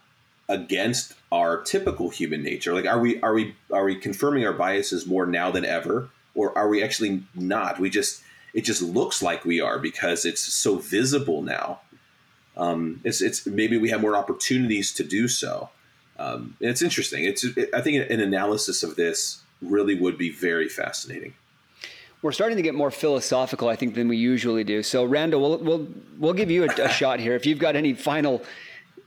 against 0.47 1.13
our 1.31 1.61
typical 1.61 2.09
human 2.09 2.43
nature? 2.43 2.73
Like 2.73 2.85
are 2.85 2.99
we 2.99 3.21
are 3.21 3.33
we 3.33 3.55
are 3.71 3.85
we 3.85 3.95
confirming 3.95 4.45
our 4.45 4.53
biases 4.53 5.05
more 5.05 5.25
now 5.25 5.51
than 5.51 5.65
ever? 5.65 6.09
Or 6.33 6.57
are 6.57 6.67
we 6.67 6.83
actually 6.83 7.23
not? 7.33 7.79
We 7.79 7.89
just 7.89 8.21
it 8.53 8.63
just 8.63 8.81
looks 8.81 9.21
like 9.21 9.43
we 9.43 9.59
are 9.59 9.79
because 9.79 10.25
it's 10.25 10.41
so 10.41 10.77
visible 10.77 11.41
now 11.41 11.81
um, 12.57 13.01
it's, 13.03 13.21
it's 13.21 13.45
maybe 13.45 13.77
we 13.77 13.89
have 13.89 14.01
more 14.01 14.15
opportunities 14.15 14.93
to 14.93 15.03
do 15.03 15.27
so. 15.27 15.69
Um, 16.17 16.55
it's 16.59 16.81
interesting. 16.81 17.25
It's 17.25 17.43
it, 17.43 17.69
I 17.73 17.81
think 17.81 18.09
an 18.09 18.19
analysis 18.19 18.83
of 18.83 18.95
this 18.95 19.41
really 19.61 19.95
would 19.95 20.17
be 20.17 20.29
very 20.29 20.69
fascinating. 20.69 21.33
We're 22.21 22.31
starting 22.31 22.55
to 22.57 22.63
get 22.63 22.73
more 22.73 22.89
philosophical, 22.91 23.67
I 23.67 23.75
think, 23.75 23.93
than 23.93 24.07
we 24.07 24.17
usually 24.17 24.63
do. 24.63 24.81
So, 24.81 25.03
Randall, 25.03 25.41
we'll 25.41 25.57
we'll 25.57 25.87
we'll 26.17 26.33
give 26.33 26.49
you 26.49 26.63
a, 26.63 26.67
a 26.83 26.89
shot 26.89 27.19
here. 27.19 27.35
If 27.35 27.45
you've 27.45 27.59
got 27.59 27.75
any 27.75 27.93
final 27.93 28.41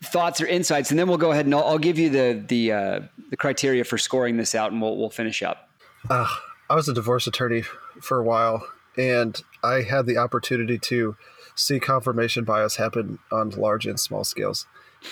thoughts 0.04 0.40
or 0.40 0.46
insights, 0.46 0.90
and 0.90 0.98
then 0.98 1.08
we'll 1.08 1.18
go 1.18 1.32
ahead 1.32 1.46
and 1.46 1.54
I'll, 1.54 1.64
I'll 1.64 1.78
give 1.78 1.98
you 1.98 2.10
the 2.10 2.44
the 2.46 2.72
uh, 2.72 3.00
the 3.30 3.36
criteria 3.36 3.84
for 3.84 3.98
scoring 3.98 4.36
this 4.36 4.54
out, 4.54 4.72
and 4.72 4.82
we'll 4.82 4.96
we'll 4.96 5.10
finish 5.10 5.42
up. 5.42 5.70
Uh, 6.10 6.28
I 6.68 6.74
was 6.74 6.88
a 6.88 6.94
divorce 6.94 7.26
attorney 7.26 7.62
for 8.02 8.20
a 8.20 8.22
while, 8.22 8.66
and 8.96 9.40
I 9.64 9.82
had 9.82 10.06
the 10.06 10.18
opportunity 10.18 10.78
to 10.78 11.16
see 11.58 11.80
confirmation 11.80 12.44
bias 12.44 12.76
happen 12.76 13.18
on 13.32 13.50
large 13.50 13.86
and 13.86 13.98
small 13.98 14.24
scales. 14.24 14.66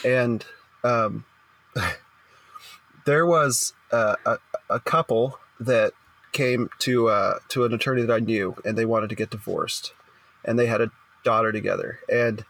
And 0.04 0.44
um, 0.85 1.24
there 3.06 3.26
was 3.26 3.74
a, 3.90 4.38
a 4.70 4.80
couple 4.80 5.38
that 5.61 5.92
came 6.32 6.68
to 6.80 7.09
uh, 7.09 7.38
to 7.48 7.64
an 7.64 7.72
attorney 7.72 8.02
that 8.02 8.12
I 8.12 8.18
knew, 8.18 8.56
and 8.64 8.76
they 8.76 8.85
wanted 8.85 9.09
to 9.09 9.14
get 9.14 9.30
divorced, 9.30 9.92
and 10.44 10.59
they 10.59 10.66
had 10.66 10.80
a 10.80 10.90
daughter 11.24 11.50
together, 11.52 12.00
and 12.12 12.44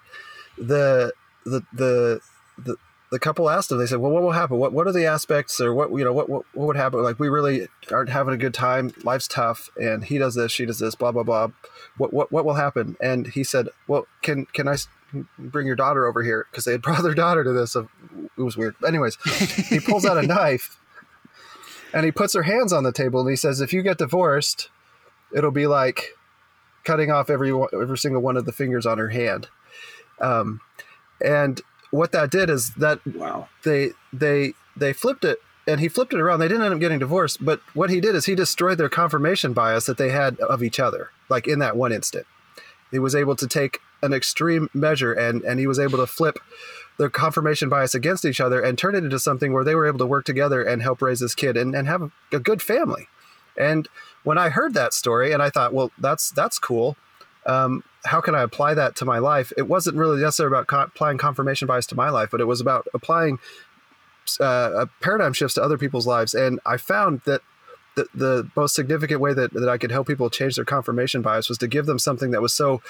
the 0.58 1.12
the 1.44 1.62
the 1.72 2.20
the 2.58 2.76
the 3.10 3.18
couple 3.18 3.48
asked 3.48 3.70
him, 3.70 3.78
they 3.78 3.86
said, 3.86 3.98
well, 3.98 4.10
what 4.10 4.22
will 4.22 4.32
happen? 4.32 4.58
What, 4.58 4.72
what 4.72 4.86
are 4.86 4.92
the 4.92 5.06
aspects 5.06 5.60
or 5.60 5.72
what, 5.72 5.90
you 5.90 6.04
know, 6.04 6.12
what, 6.12 6.28
what, 6.28 6.44
what 6.54 6.66
would 6.66 6.76
happen? 6.76 7.02
Like, 7.02 7.20
we 7.20 7.28
really 7.28 7.68
aren't 7.90 8.10
having 8.10 8.34
a 8.34 8.36
good 8.36 8.54
time. 8.54 8.92
Life's 9.04 9.28
tough. 9.28 9.70
And 9.80 10.04
he 10.04 10.18
does 10.18 10.34
this, 10.34 10.50
she 10.50 10.66
does 10.66 10.80
this, 10.80 10.94
blah, 10.94 11.12
blah, 11.12 11.22
blah. 11.22 11.48
What, 11.98 12.12
what, 12.12 12.32
what 12.32 12.44
will 12.44 12.54
happen? 12.54 12.96
And 13.00 13.28
he 13.28 13.44
said, 13.44 13.68
well, 13.86 14.06
can, 14.22 14.46
can 14.46 14.66
I 14.66 14.76
bring 15.38 15.66
your 15.66 15.76
daughter 15.76 16.06
over 16.06 16.22
here? 16.22 16.46
Cause 16.52 16.64
they 16.64 16.72
had 16.72 16.82
brought 16.82 17.02
their 17.02 17.14
daughter 17.14 17.44
to 17.44 17.52
this. 17.52 17.76
It 17.76 17.86
was 18.36 18.56
weird. 18.56 18.74
Anyways, 18.86 19.16
he 19.68 19.78
pulls 19.78 20.04
out 20.04 20.18
a 20.18 20.22
knife 20.26 20.78
and 21.94 22.04
he 22.04 22.10
puts 22.10 22.34
her 22.34 22.42
hands 22.42 22.72
on 22.72 22.82
the 22.82 22.92
table 22.92 23.20
and 23.20 23.30
he 23.30 23.36
says, 23.36 23.60
if 23.60 23.72
you 23.72 23.82
get 23.82 23.98
divorced, 23.98 24.68
it'll 25.34 25.52
be 25.52 25.66
like 25.66 26.16
cutting 26.84 27.10
off 27.10 27.30
every 27.30 27.52
every 27.72 27.98
single 27.98 28.22
one 28.22 28.36
of 28.36 28.44
the 28.44 28.52
fingers 28.52 28.86
on 28.86 28.98
her 28.98 29.08
hand. 29.08 29.48
Um, 30.20 30.60
and 31.20 31.60
what 31.90 32.12
that 32.12 32.30
did 32.30 32.50
is 32.50 32.74
that 32.74 33.04
wow. 33.06 33.48
they 33.64 33.90
they 34.12 34.54
they 34.76 34.92
flipped 34.92 35.24
it 35.24 35.38
and 35.66 35.80
he 35.80 35.88
flipped 35.88 36.12
it 36.12 36.20
around. 36.20 36.40
They 36.40 36.48
didn't 36.48 36.64
end 36.64 36.74
up 36.74 36.80
getting 36.80 36.98
divorced, 36.98 37.44
but 37.44 37.60
what 37.74 37.90
he 37.90 38.00
did 38.00 38.14
is 38.14 38.26
he 38.26 38.34
destroyed 38.34 38.78
their 38.78 38.88
confirmation 38.88 39.52
bias 39.52 39.86
that 39.86 39.98
they 39.98 40.10
had 40.10 40.38
of 40.40 40.62
each 40.62 40.78
other, 40.78 41.10
like 41.28 41.46
in 41.46 41.58
that 41.58 41.76
one 41.76 41.92
instant. 41.92 42.26
He 42.90 42.98
was 42.98 43.14
able 43.14 43.36
to 43.36 43.46
take 43.48 43.80
an 44.02 44.12
extreme 44.12 44.68
measure 44.74 45.12
and 45.12 45.42
and 45.42 45.58
he 45.58 45.66
was 45.66 45.78
able 45.78 45.98
to 45.98 46.06
flip 46.06 46.38
their 46.98 47.10
confirmation 47.10 47.68
bias 47.68 47.94
against 47.94 48.24
each 48.24 48.40
other 48.40 48.60
and 48.60 48.78
turn 48.78 48.94
it 48.94 49.04
into 49.04 49.18
something 49.18 49.52
where 49.52 49.64
they 49.64 49.74
were 49.74 49.86
able 49.86 49.98
to 49.98 50.06
work 50.06 50.24
together 50.24 50.62
and 50.62 50.82
help 50.82 51.02
raise 51.02 51.20
this 51.20 51.34
kid 51.34 51.56
and, 51.56 51.74
and 51.74 51.86
have 51.86 52.10
a 52.32 52.38
good 52.38 52.62
family. 52.62 53.08
And 53.58 53.88
when 54.22 54.38
I 54.38 54.48
heard 54.50 54.74
that 54.74 54.94
story 54.94 55.32
and 55.32 55.42
I 55.42 55.50
thought, 55.50 55.72
well, 55.72 55.90
that's 55.98 56.30
that's 56.30 56.58
cool. 56.58 56.96
Um, 57.44 57.84
how 58.06 58.20
can 58.20 58.34
I 58.34 58.42
apply 58.42 58.74
that 58.74 58.96
to 58.96 59.04
my 59.04 59.18
life? 59.18 59.52
It 59.56 59.68
wasn't 59.68 59.96
really 59.96 60.20
necessarily 60.20 60.54
about 60.54 60.66
co- 60.66 60.82
applying 60.82 61.18
confirmation 61.18 61.66
bias 61.66 61.86
to 61.88 61.94
my 61.94 62.10
life, 62.10 62.30
but 62.30 62.40
it 62.40 62.46
was 62.46 62.60
about 62.60 62.86
applying 62.94 63.38
uh, 64.40 64.86
paradigm 65.00 65.32
shifts 65.32 65.54
to 65.54 65.62
other 65.62 65.78
people's 65.78 66.06
lives. 66.06 66.34
And 66.34 66.60
I 66.66 66.76
found 66.76 67.20
that 67.26 67.42
the, 67.96 68.06
the 68.14 68.50
most 68.54 68.74
significant 68.74 69.20
way 69.20 69.32
that, 69.34 69.52
that 69.54 69.68
I 69.68 69.78
could 69.78 69.90
help 69.90 70.06
people 70.06 70.30
change 70.30 70.56
their 70.56 70.64
confirmation 70.64 71.22
bias 71.22 71.48
was 71.48 71.58
to 71.58 71.68
give 71.68 71.86
them 71.86 71.98
something 71.98 72.30
that 72.30 72.42
was 72.42 72.52
so 72.52 72.82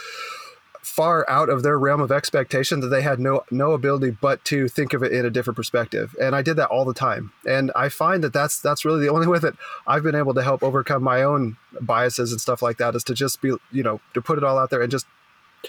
far 0.97 1.29
out 1.29 1.51
of 1.51 1.63
their 1.63 1.79
realm 1.79 2.01
of 2.01 2.11
expectation 2.11 2.81
that 2.81 2.87
they 2.89 3.03
had 3.03 3.21
no 3.21 3.45
no 3.51 3.73
ability 3.73 4.11
but 4.11 4.43
to 4.47 4.67
think 4.67 4.95
of 4.95 5.03
it 5.03 5.13
in 5.13 5.27
a 5.27 5.31
different 5.31 5.57
perspective. 5.57 6.17
And 6.19 6.35
i 6.35 6.41
did 6.41 6.57
that 6.57 6.69
all 6.69 6.87
the 6.87 6.95
time. 6.95 7.33
And 7.47 7.71
i 7.77 7.91
find 7.91 8.25
that 8.25 8.33
that's 8.33 8.59
that's 8.59 8.83
really 8.87 9.01
the 9.01 9.13
only 9.13 9.27
way 9.27 9.39
that 9.39 9.55
i've 9.87 10.03
been 10.03 10.15
able 10.15 10.33
to 10.33 10.43
help 10.43 10.63
overcome 10.63 11.03
my 11.03 11.23
own 11.23 11.59
biases 11.83 12.33
and 12.33 12.41
stuff 12.41 12.63
like 12.63 12.79
that 12.79 12.95
is 12.95 13.05
to 13.05 13.15
just 13.15 13.43
be 13.43 13.49
you 13.71 13.83
know 13.83 14.01
to 14.15 14.23
put 14.23 14.39
it 14.39 14.45
all 14.45 14.59
out 14.59 14.71
there 14.71 14.81
and 14.81 14.91
just 14.91 15.07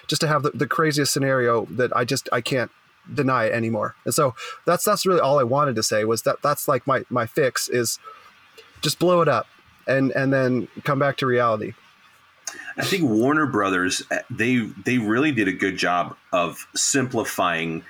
just 0.08 0.22
to 0.22 0.28
have 0.28 0.44
the, 0.44 0.52
the 0.52 0.68
craziest 0.68 1.12
scenario 1.12 1.66
that 1.66 1.96
i 1.96 2.06
just 2.06 2.30
i 2.32 2.40
can't 2.40 2.72
deny 3.14 3.46
it 3.46 3.54
anymore. 3.54 3.96
And 4.06 4.14
so 4.14 4.36
that's 4.66 4.84
that's 4.86 5.06
really 5.06 5.20
all 5.20 5.40
i 5.40 5.44
wanted 5.44 5.76
to 5.76 5.84
say 5.84 6.06
was 6.06 6.22
that 6.24 6.42
that's 6.42 6.68
like 6.68 6.88
my 6.88 7.04
my 7.10 7.26
fix 7.26 7.68
is 7.68 8.00
just 8.82 9.00
blow 9.00 9.22
it 9.22 9.28
up 9.28 9.48
and 9.88 10.12
and 10.12 10.32
then 10.32 10.68
come 10.84 11.00
back 11.00 11.18
to 11.18 11.26
reality 11.26 11.74
I 12.78 12.86
think 12.86 13.04
Warner 13.04 13.48
Brothers 13.48 14.04
uh, 14.12 14.20
they 14.30 14.58
they 14.86 14.98
really 14.98 15.32
did 15.32 15.48
a 15.48 15.54
good 15.54 15.78
job 15.78 16.16
of 16.32 16.68
simplifying 16.76 17.84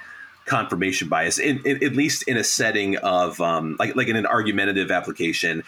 confirmation 0.46 1.10
bias, 1.10 1.38
in, 1.38 1.62
in, 1.66 1.84
at 1.84 1.94
least 1.94 2.24
in 2.24 2.38
a 2.38 2.44
setting 2.44 2.98
of 2.98 3.40
um, 3.42 3.76
like 3.80 3.96
like 3.96 4.08
in 4.08 4.16
an 4.16 4.26
argumentative 4.26 4.90
application. 4.90 5.64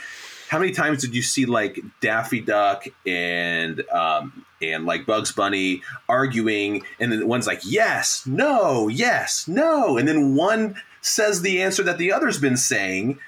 How 0.48 0.58
many 0.58 0.72
times 0.72 1.02
did 1.02 1.14
you 1.14 1.22
see 1.22 1.46
like 1.46 1.80
Daffy 2.02 2.42
Duck 2.42 2.86
and 3.06 3.88
um, 3.90 4.46
and 4.62 4.86
like 4.86 5.06
Bugs 5.06 5.32
Bunny 5.32 5.84
arguing, 6.08 6.84
and 7.00 7.12
then 7.12 7.28
one's 7.28 7.46
like 7.46 7.62
yes, 7.64 8.26
no, 8.26 8.88
yes, 8.88 9.48
no, 9.48 9.98
and 9.98 10.08
then 10.08 10.36
one 10.36 10.76
says 11.02 11.42
the 11.42 11.62
answer 11.62 11.84
that 11.84 11.98
the 11.98 12.12
other's 12.12 12.40
been 12.40 12.58
saying, 12.58 13.20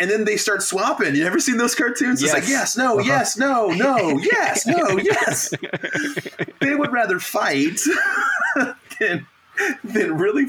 and 0.00 0.10
then 0.10 0.24
they 0.24 0.38
start 0.38 0.62
swapping. 0.62 1.14
You 1.14 1.26
ever 1.26 1.38
seen 1.38 1.58
those 1.58 1.74
cartoons? 1.74 2.22
Yes. 2.22 2.32
It's 2.34 2.40
like 2.42 2.48
yes, 2.48 2.76
no, 2.76 2.98
uh-huh. 2.98 3.06
yes, 3.06 3.36
no, 3.36 3.68
no, 3.68 4.18
yes, 4.32 4.66
no, 4.66 4.98
yes. 4.98 5.52
they 6.60 6.74
would 6.74 6.90
rather 6.90 7.20
fight 7.20 7.78
than 8.98 9.26
than 9.84 10.16
really 10.16 10.46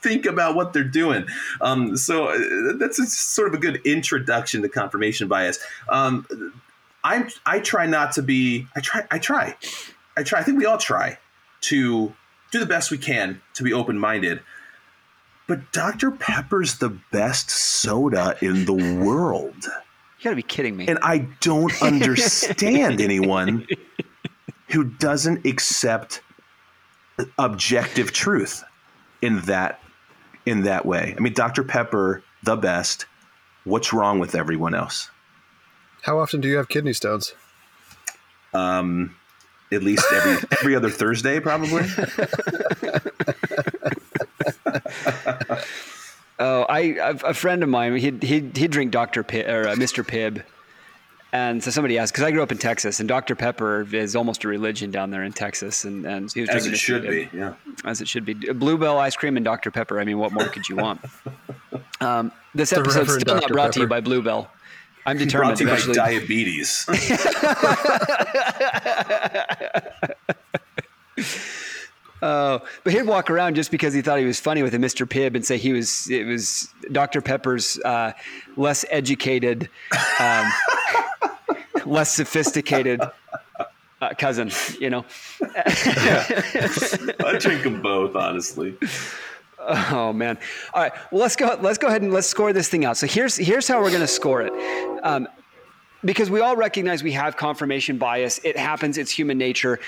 think 0.00 0.24
about 0.24 0.54
what 0.54 0.72
they're 0.72 0.84
doing. 0.84 1.26
Um, 1.60 1.96
so 1.96 2.28
uh, 2.28 2.74
that's 2.78 3.00
a, 3.00 3.06
sort 3.06 3.48
of 3.48 3.54
a 3.54 3.58
good 3.58 3.80
introduction 3.84 4.62
to 4.62 4.68
confirmation 4.68 5.26
bias. 5.26 5.58
Um, 5.88 6.54
I 7.02 7.28
I 7.44 7.58
try 7.58 7.86
not 7.86 8.12
to 8.12 8.22
be. 8.22 8.68
I 8.76 8.80
try. 8.80 9.04
I 9.10 9.18
try. 9.18 9.56
I 10.16 10.22
try. 10.22 10.38
I 10.38 10.42
think 10.44 10.58
we 10.58 10.64
all 10.64 10.78
try 10.78 11.18
to 11.62 12.14
do 12.52 12.60
the 12.60 12.66
best 12.66 12.92
we 12.92 12.98
can 12.98 13.42
to 13.54 13.64
be 13.64 13.72
open 13.72 13.98
minded. 13.98 14.40
But 15.52 15.70
Dr. 15.70 16.10
Pepper's 16.12 16.78
the 16.78 16.88
best 16.88 17.50
soda 17.50 18.38
in 18.40 18.64
the 18.64 18.72
world. 18.72 19.64
You 19.64 20.24
gotta 20.24 20.36
be 20.36 20.42
kidding 20.42 20.74
me. 20.78 20.88
And 20.88 20.98
I 21.02 21.28
don't 21.40 21.82
understand 21.82 23.02
anyone 23.02 23.66
who 24.68 24.84
doesn't 24.84 25.44
accept 25.44 26.22
objective 27.38 28.14
truth 28.14 28.64
in 29.20 29.42
that 29.42 29.78
in 30.46 30.62
that 30.62 30.86
way. 30.86 31.14
I 31.14 31.20
mean, 31.20 31.34
Dr. 31.34 31.64
Pepper, 31.64 32.22
the 32.42 32.56
best. 32.56 33.04
What's 33.64 33.92
wrong 33.92 34.20
with 34.20 34.34
everyone 34.34 34.74
else? 34.74 35.10
How 36.00 36.18
often 36.18 36.40
do 36.40 36.48
you 36.48 36.56
have 36.56 36.70
kidney 36.70 36.94
stones? 36.94 37.34
Um, 38.54 39.16
at 39.70 39.82
least 39.82 40.06
every 40.14 40.48
every 40.50 40.76
other 40.76 40.88
Thursday, 40.88 41.40
probably. 41.40 41.82
oh, 46.38 46.62
I 46.68 46.80
a 46.98 47.34
friend 47.34 47.62
of 47.62 47.68
mine 47.68 47.96
he'd 47.96 48.22
he'd, 48.22 48.56
he'd 48.56 48.70
drink 48.70 48.92
Dr. 48.92 49.24
Pibb 49.24 49.48
or 49.48 49.68
uh, 49.68 49.74
Mr. 49.74 50.04
Pibb, 50.04 50.42
and 51.32 51.62
so 51.62 51.70
somebody 51.70 51.98
asked 51.98 52.12
because 52.12 52.24
I 52.24 52.30
grew 52.30 52.42
up 52.42 52.52
in 52.52 52.58
Texas 52.58 53.00
and 53.00 53.08
Dr. 53.08 53.34
Pepper 53.34 53.86
is 53.92 54.16
almost 54.16 54.44
a 54.44 54.48
religion 54.48 54.90
down 54.90 55.10
there 55.10 55.24
in 55.24 55.32
Texas, 55.32 55.84
and 55.84 56.04
and 56.04 56.32
he 56.32 56.42
was 56.42 56.50
as 56.50 56.66
it 56.66 56.72
Mr. 56.72 56.76
should 56.76 57.02
Pibb, 57.04 57.30
be, 57.32 57.36
yeah, 57.36 57.54
as 57.84 58.00
it 58.00 58.08
should 58.08 58.24
be. 58.24 58.34
Bluebell 58.34 58.98
ice 58.98 59.16
cream 59.16 59.36
and 59.36 59.44
Dr. 59.44 59.70
Pepper. 59.70 60.00
I 60.00 60.04
mean, 60.04 60.18
what 60.18 60.32
more 60.32 60.46
could 60.46 60.68
you 60.68 60.76
want? 60.76 61.00
Um, 62.00 62.32
this 62.52 62.72
episode's 62.72 63.14
still 63.14 63.36
Dr. 63.36 63.40
not 63.42 63.52
brought 63.52 63.62
Pepper. 63.66 63.72
to 63.74 63.80
you 63.82 63.86
by 63.86 64.00
Bluebell. 64.00 64.50
I'm 65.06 65.18
determined. 65.18 65.56
Brought 65.60 65.78
to 65.78 65.86
you 65.86 65.94
by 65.94 66.10
diabetes. 66.10 66.84
Uh, 72.22 72.60
but 72.84 72.92
he'd 72.92 73.02
walk 73.02 73.30
around 73.30 73.56
just 73.56 73.72
because 73.72 73.92
he 73.92 74.00
thought 74.00 74.18
he 74.18 74.24
was 74.24 74.38
funny 74.38 74.62
with 74.62 74.72
a 74.74 74.78
Mr. 74.78 75.04
Pibb 75.04 75.34
and 75.34 75.44
say 75.44 75.58
he 75.58 75.72
was 75.72 76.08
it 76.08 76.24
was 76.24 76.72
Dr. 76.92 77.20
Pepper's 77.20 77.80
uh, 77.80 78.12
less 78.56 78.84
educated, 78.90 79.68
um, 80.20 80.50
less 81.84 82.12
sophisticated 82.12 83.00
uh, 84.00 84.14
cousin. 84.16 84.52
You 84.78 84.90
know, 84.90 85.04
I 85.56 87.36
drink 87.40 87.64
them 87.64 87.82
both, 87.82 88.14
honestly. 88.14 88.76
Oh 89.58 90.12
man! 90.12 90.38
All 90.74 90.82
right, 90.82 90.92
well 91.10 91.22
let's 91.22 91.34
go. 91.34 91.58
Let's 91.60 91.78
go 91.78 91.88
ahead 91.88 92.02
and 92.02 92.12
let's 92.12 92.28
score 92.28 92.52
this 92.52 92.68
thing 92.68 92.84
out. 92.84 92.96
So 92.96 93.08
here's 93.08 93.36
here's 93.36 93.66
how 93.66 93.80
we're 93.80 93.90
going 93.90 94.00
to 94.00 94.06
score 94.06 94.42
it. 94.42 94.52
Um, 95.04 95.26
because 96.04 96.30
we 96.30 96.40
all 96.40 96.56
recognize 96.56 97.02
we 97.02 97.12
have 97.12 97.36
confirmation 97.36 97.98
bias. 97.98 98.40
It 98.44 98.56
happens. 98.56 98.98
It's 98.98 99.10
human 99.10 99.38
nature. 99.38 99.78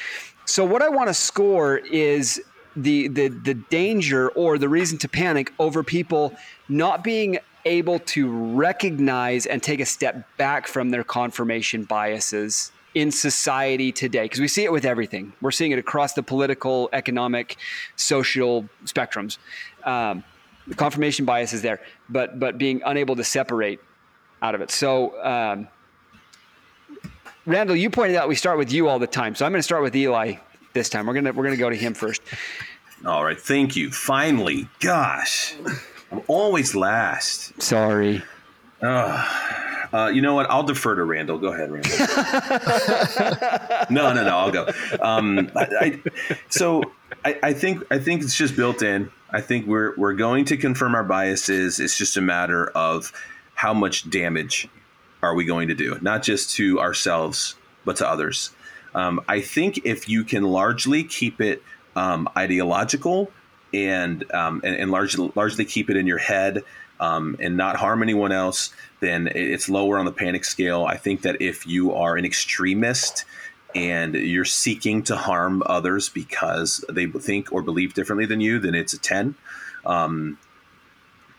So 0.46 0.64
what 0.64 0.82
I 0.82 0.88
want 0.88 1.08
to 1.08 1.14
score 1.14 1.78
is 1.78 2.40
the 2.76 3.08
the 3.08 3.28
the 3.28 3.54
danger 3.54 4.28
or 4.30 4.58
the 4.58 4.68
reason 4.68 4.98
to 4.98 5.08
panic 5.08 5.52
over 5.58 5.82
people 5.82 6.34
not 6.68 7.04
being 7.04 7.38
able 7.64 7.98
to 7.98 8.30
recognize 8.54 9.46
and 9.46 9.62
take 9.62 9.80
a 9.80 9.86
step 9.86 10.28
back 10.36 10.66
from 10.66 10.90
their 10.90 11.04
confirmation 11.04 11.84
biases 11.84 12.72
in 12.94 13.10
society 13.10 13.90
today 13.90 14.24
because 14.24 14.40
we 14.40 14.48
see 14.48 14.64
it 14.64 14.72
with 14.72 14.84
everything. 14.84 15.32
We're 15.40 15.50
seeing 15.50 15.72
it 15.72 15.78
across 15.78 16.12
the 16.12 16.22
political 16.22 16.88
economic 16.92 17.56
social 17.96 18.68
spectrums. 18.84 19.38
Um, 19.84 20.24
the 20.66 20.74
confirmation 20.74 21.24
bias 21.24 21.52
is 21.52 21.62
there 21.62 21.80
but 22.08 22.38
but 22.38 22.58
being 22.58 22.82
unable 22.84 23.16
to 23.16 23.24
separate 23.24 23.80
out 24.42 24.54
of 24.54 24.60
it. 24.60 24.70
So 24.70 25.22
um, 25.24 25.68
Randall, 27.46 27.76
you 27.76 27.90
pointed 27.90 28.16
out 28.16 28.28
we 28.28 28.34
start 28.34 28.58
with 28.58 28.72
you 28.72 28.88
all 28.88 28.98
the 28.98 29.06
time, 29.06 29.34
so 29.34 29.44
I'm 29.44 29.52
going 29.52 29.58
to 29.58 29.62
start 29.64 29.82
with 29.82 29.94
Eli 29.94 30.36
this 30.72 30.88
time. 30.88 31.06
We're 31.06 31.14
gonna 31.14 31.32
we're 31.32 31.44
gonna 31.44 31.56
go 31.56 31.68
to 31.70 31.76
him 31.76 31.94
first. 31.94 32.22
All 33.04 33.24
right, 33.24 33.38
thank 33.40 33.76
you. 33.76 33.90
Finally, 33.90 34.68
gosh, 34.80 35.54
I'm 36.10 36.22
always 36.26 36.74
last. 36.74 37.60
Sorry. 37.62 38.22
Uh, 38.82 40.10
you 40.12 40.20
know 40.20 40.34
what? 40.34 40.50
I'll 40.50 40.64
defer 40.64 40.96
to 40.96 41.04
Randall. 41.04 41.38
Go 41.38 41.52
ahead, 41.52 41.70
Randall. 41.70 41.98
no, 43.90 44.12
no, 44.12 44.24
no. 44.24 44.36
I'll 44.36 44.50
go. 44.50 44.68
Um, 45.00 45.50
I, 45.54 45.68
I, 45.80 46.02
so 46.48 46.82
I, 47.24 47.38
I, 47.44 47.52
think 47.52 47.84
I 47.90 47.98
think 47.98 48.22
it's 48.22 48.36
just 48.36 48.56
built 48.56 48.82
in. 48.82 49.10
I 49.30 49.40
think 49.40 49.66
we're 49.66 49.94
we're 49.96 50.14
going 50.14 50.46
to 50.46 50.56
confirm 50.56 50.94
our 50.94 51.04
biases. 51.04 51.78
It's 51.78 51.96
just 51.96 52.16
a 52.16 52.20
matter 52.20 52.68
of 52.70 53.12
how 53.54 53.72
much 53.72 54.10
damage 54.10 54.68
are 55.24 55.34
we 55.34 55.44
going 55.44 55.68
to 55.68 55.74
do, 55.74 55.98
not 56.00 56.22
just 56.22 56.54
to 56.56 56.78
ourselves, 56.80 57.56
but 57.84 57.96
to 57.96 58.08
others. 58.08 58.50
Um, 58.94 59.20
I 59.28 59.40
think 59.40 59.84
if 59.84 60.08
you 60.08 60.24
can 60.24 60.44
largely 60.44 61.02
keep 61.04 61.40
it 61.40 61.62
um, 61.96 62.28
ideological 62.36 63.30
and, 63.72 64.24
um, 64.32 64.60
and, 64.64 64.76
and 64.76 64.90
largely 64.90 65.32
largely 65.34 65.64
keep 65.64 65.90
it 65.90 65.96
in 65.96 66.06
your 66.06 66.18
head 66.18 66.62
um, 67.00 67.36
and 67.40 67.56
not 67.56 67.76
harm 67.76 68.02
anyone 68.02 68.32
else, 68.32 68.72
then 69.00 69.28
it's 69.34 69.68
lower 69.68 69.98
on 69.98 70.04
the 70.04 70.12
panic 70.12 70.44
scale. 70.44 70.84
I 70.84 70.96
think 70.96 71.22
that 71.22 71.42
if 71.42 71.66
you 71.66 71.92
are 71.92 72.16
an 72.16 72.24
extremist 72.24 73.24
and 73.74 74.14
you're 74.14 74.44
seeking 74.44 75.02
to 75.04 75.16
harm 75.16 75.62
others 75.66 76.08
because 76.08 76.84
they 76.88 77.06
think 77.06 77.52
or 77.52 77.62
believe 77.62 77.94
differently 77.94 78.26
than 78.26 78.40
you, 78.40 78.60
then 78.60 78.74
it's 78.74 78.92
a 78.92 78.98
ten. 78.98 79.34
Um, 79.84 80.38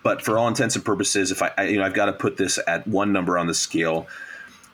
but 0.06 0.22
for 0.22 0.38
all 0.38 0.47
intents 0.47 0.76
and 0.76 0.86
purposes, 0.86 1.32
if 1.32 1.41
I, 1.41 1.51
I 1.58 1.64
you 1.64 1.80
know 1.80 1.84
I've 1.84 1.95
got 1.95 2.06
to 2.06 2.14
put 2.14 2.38
this 2.38 2.60
at 2.68 2.88
one 2.88 3.12
number 3.12 3.39
on 3.39 3.47
the 3.47 3.56
scale, 3.56 4.08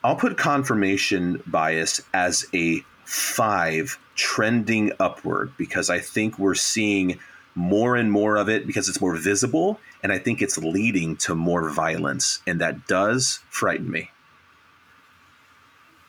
I'll 0.04 0.14
put 0.14 0.36
confirmation 0.36 1.42
bias 1.46 2.02
as 2.12 2.46
a 2.52 2.84
five 3.06 3.98
trending 4.14 4.92
upward 5.00 5.54
because 5.56 5.88
I 5.88 6.00
think 6.00 6.38
we're 6.38 6.54
seeing 6.54 7.18
more 7.54 7.96
and 7.96 8.12
more 8.12 8.36
of 8.36 8.50
it 8.50 8.66
because 8.66 8.90
it's 8.90 9.00
more 9.00 9.16
visible. 9.16 9.80
And 10.02 10.12
I 10.12 10.18
think 10.18 10.42
it's 10.42 10.58
leading 10.58 11.16
to 11.18 11.34
more 11.34 11.70
violence. 11.70 12.42
And 12.46 12.60
that 12.60 12.86
does 12.86 13.40
frighten 13.48 13.90
me. 13.90 14.10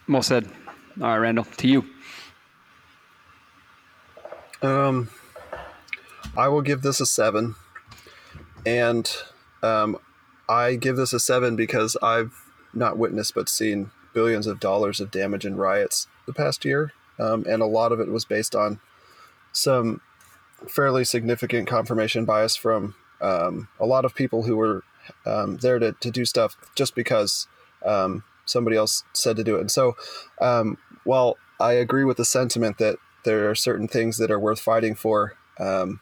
Well 0.09 0.21
said. 0.21 0.49
All 0.99 1.07
right, 1.07 1.17
Randall, 1.17 1.45
to 1.45 1.67
you. 1.69 1.85
Um, 4.61 5.09
I 6.35 6.49
will 6.49 6.61
give 6.61 6.81
this 6.81 6.99
a 6.99 7.05
seven. 7.05 7.55
And 8.65 9.11
um, 9.61 9.97
I 10.47 10.75
give 10.75 10.95
this 10.95 11.13
a 11.13 11.19
seven 11.19 11.55
because 11.55 11.97
I've 12.01 12.51
not 12.73 12.97
witnessed 12.97 13.35
but 13.35 13.49
seen 13.49 13.91
billions 14.13 14.47
of 14.47 14.59
dollars 14.59 14.99
of 14.99 15.11
damage 15.11 15.45
in 15.45 15.55
riots 15.55 16.07
the 16.25 16.33
past 16.33 16.65
year. 16.65 16.93
Um, 17.19 17.45
and 17.47 17.61
a 17.61 17.67
lot 17.67 17.91
of 17.91 17.99
it 17.99 18.09
was 18.09 18.25
based 18.25 18.55
on 18.55 18.79
some 19.51 20.01
fairly 20.67 21.03
significant 21.03 21.67
confirmation 21.67 22.25
bias 22.25 22.55
from 22.55 22.95
um, 23.21 23.67
a 23.79 23.85
lot 23.85 24.05
of 24.05 24.15
people 24.15 24.43
who 24.43 24.57
were 24.57 24.83
um, 25.25 25.57
there 25.57 25.79
to, 25.79 25.93
to 25.99 26.11
do 26.11 26.25
stuff 26.25 26.55
just 26.75 26.95
because 26.95 27.47
um, 27.85 28.23
somebody 28.45 28.75
else 28.75 29.03
said 29.13 29.35
to 29.35 29.43
do 29.43 29.55
it. 29.55 29.61
And 29.61 29.71
so, 29.71 29.95
um, 30.41 30.77
while 31.03 31.37
I 31.59 31.73
agree 31.73 32.03
with 32.03 32.17
the 32.17 32.25
sentiment 32.25 32.77
that 32.77 32.97
there 33.25 33.49
are 33.49 33.55
certain 33.55 33.87
things 33.87 34.17
that 34.17 34.31
are 34.31 34.39
worth 34.39 34.59
fighting 34.59 34.95
for, 34.95 35.35
um, 35.59 35.99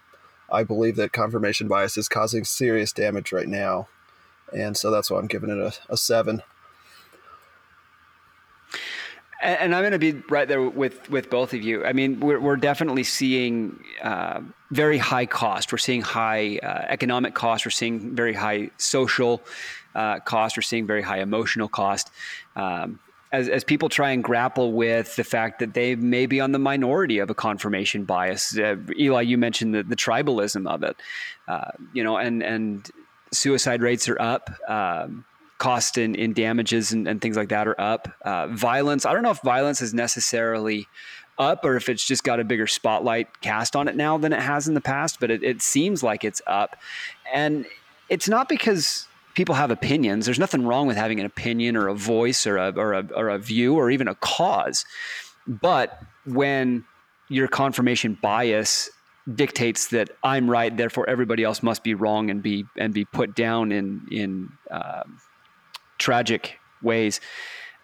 I 0.52 0.64
believe 0.64 0.96
that 0.98 1.14
confirmation 1.14 1.68
bias 1.68 1.98
is 1.98 2.10
causing 2.10 2.44
serious 2.44 2.92
damage 2.92 3.32
right 3.32 3.48
now. 3.48 3.88
And 4.54 4.76
so 4.76 4.92
that's 4.92 5.10
why 5.10 5.20
I'm 5.20 5.28
giving 5.28 5.50
it 5.50 5.58
a, 5.58 5.74
a 5.94 5.98
seven 5.98 6.44
and 9.42 9.74
I'm 9.74 9.82
going 9.82 9.92
to 9.92 10.00
be 10.00 10.14
right 10.30 10.48
there 10.48 10.62
with 10.62 11.10
with 11.10 11.30
both 11.30 11.54
of 11.54 11.62
you. 11.62 11.84
I 11.84 11.94
mean, 11.94 12.20
we're 12.20 12.40
we're 12.40 12.56
definitely 12.58 13.04
seeing 13.04 13.84
uh, 14.04 14.42
very 14.70 14.98
high 14.98 15.26
cost. 15.26 15.72
We're 15.72 15.80
seeing 15.80 16.02
high 16.02 16.58
uh, 16.58 16.86
economic 16.88 17.34
cost. 17.34 17.66
We're 17.66 17.72
seeing 17.72 18.16
very 18.16 18.34
high 18.34 18.70
social 18.78 19.42
uh, 19.96 20.20
cost. 20.20 20.58
We're 20.58 20.62
seeing 20.62 20.86
very 20.86 21.02
high 21.02 21.20
emotional 21.20 21.68
cost. 21.68 22.12
Um, 22.56 23.00
as, 23.32 23.48
as 23.48 23.64
people 23.64 23.90
try 23.90 24.12
and 24.12 24.24
grapple 24.24 24.74
with 24.74 25.16
the 25.16 25.24
fact 25.24 25.60
that 25.60 25.74
they 25.74 25.96
may 25.96 26.26
be 26.26 26.42
on 26.42 26.52
the 26.52 26.60
minority 26.60 27.20
of 27.20 27.30
a 27.30 27.34
confirmation 27.34 28.04
bias, 28.04 28.58
uh, 28.58 28.76
Eli, 28.98 29.22
you 29.22 29.38
mentioned 29.38 29.74
the, 29.74 29.84
the 29.84 29.96
tribalism 29.96 30.68
of 30.68 30.84
it, 30.84 30.98
uh, 31.48 31.72
you 31.94 32.04
know, 32.04 32.18
and 32.18 32.44
and 32.44 32.90
suicide 33.32 33.82
rates 33.82 34.10
are 34.10 34.22
up. 34.22 34.50
Um, 34.68 35.26
cost 35.58 36.00
in, 36.00 36.16
in 36.16 36.34
damages 36.34 36.92
and, 36.92 37.08
and 37.08 37.22
things 37.22 37.38
like 37.38 37.50
that 37.50 37.68
are 37.68 37.80
up. 37.80 38.12
Uh, 38.24 38.48
violence, 38.48 39.06
I 39.06 39.14
don't 39.14 39.22
know 39.22 39.30
if 39.30 39.42
violence 39.42 39.80
is 39.80 39.94
necessarily 39.94 40.88
up 41.38 41.64
or 41.64 41.76
if 41.76 41.88
it's 41.88 42.04
just 42.04 42.24
got 42.24 42.40
a 42.40 42.44
bigger 42.44 42.66
spotlight 42.66 43.42
cast 43.42 43.76
on 43.76 43.88
it 43.88 43.96
now 43.96 44.18
than 44.18 44.34
it 44.34 44.42
has 44.42 44.68
in 44.68 44.74
the 44.74 44.82
past, 44.82 45.20
but 45.20 45.30
it, 45.30 45.44
it 45.44 45.62
seems 45.62 46.02
like 46.02 46.24
it's 46.24 46.42
up. 46.48 46.78
And 47.32 47.68
it's 48.10 48.28
not 48.28 48.50
because 48.50 49.08
people 49.34 49.56
have 49.56 49.72
opinions. 49.72 50.26
There's 50.26 50.40
nothing 50.40 50.66
wrong 50.66 50.88
with 50.88 50.98
having 50.98 51.20
an 51.20 51.26
opinion 51.26 51.76
or 51.76 51.88
a 51.88 51.96
voice 51.96 52.46
or 52.46 52.58
a, 52.58 52.72
or 52.72 52.94
a, 52.94 53.08
or 53.16 53.30
a 53.30 53.38
view 53.38 53.76
or 53.76 53.90
even 53.90 54.08
a 54.08 54.16
cause. 54.16 54.86
But 55.48 56.02
when 56.26 56.86
your 57.30 57.48
confirmation 57.48 58.18
bias 58.22 58.90
dictates 59.36 59.88
that 59.88 60.10
I'm 60.24 60.50
right, 60.50 60.76
therefore 60.76 61.10
everybody 61.10 61.44
else 61.44 61.64
must 61.64 61.84
be 61.84 61.94
wrong 61.94 62.30
and 62.30 62.42
be 62.42 62.66
and 62.78 62.94
be 62.94 63.06
put 63.06 63.36
down 63.36 63.72
in 63.72 64.08
in 64.12 64.50
um, 64.70 65.20
tragic 65.98 66.60
ways. 66.82 67.22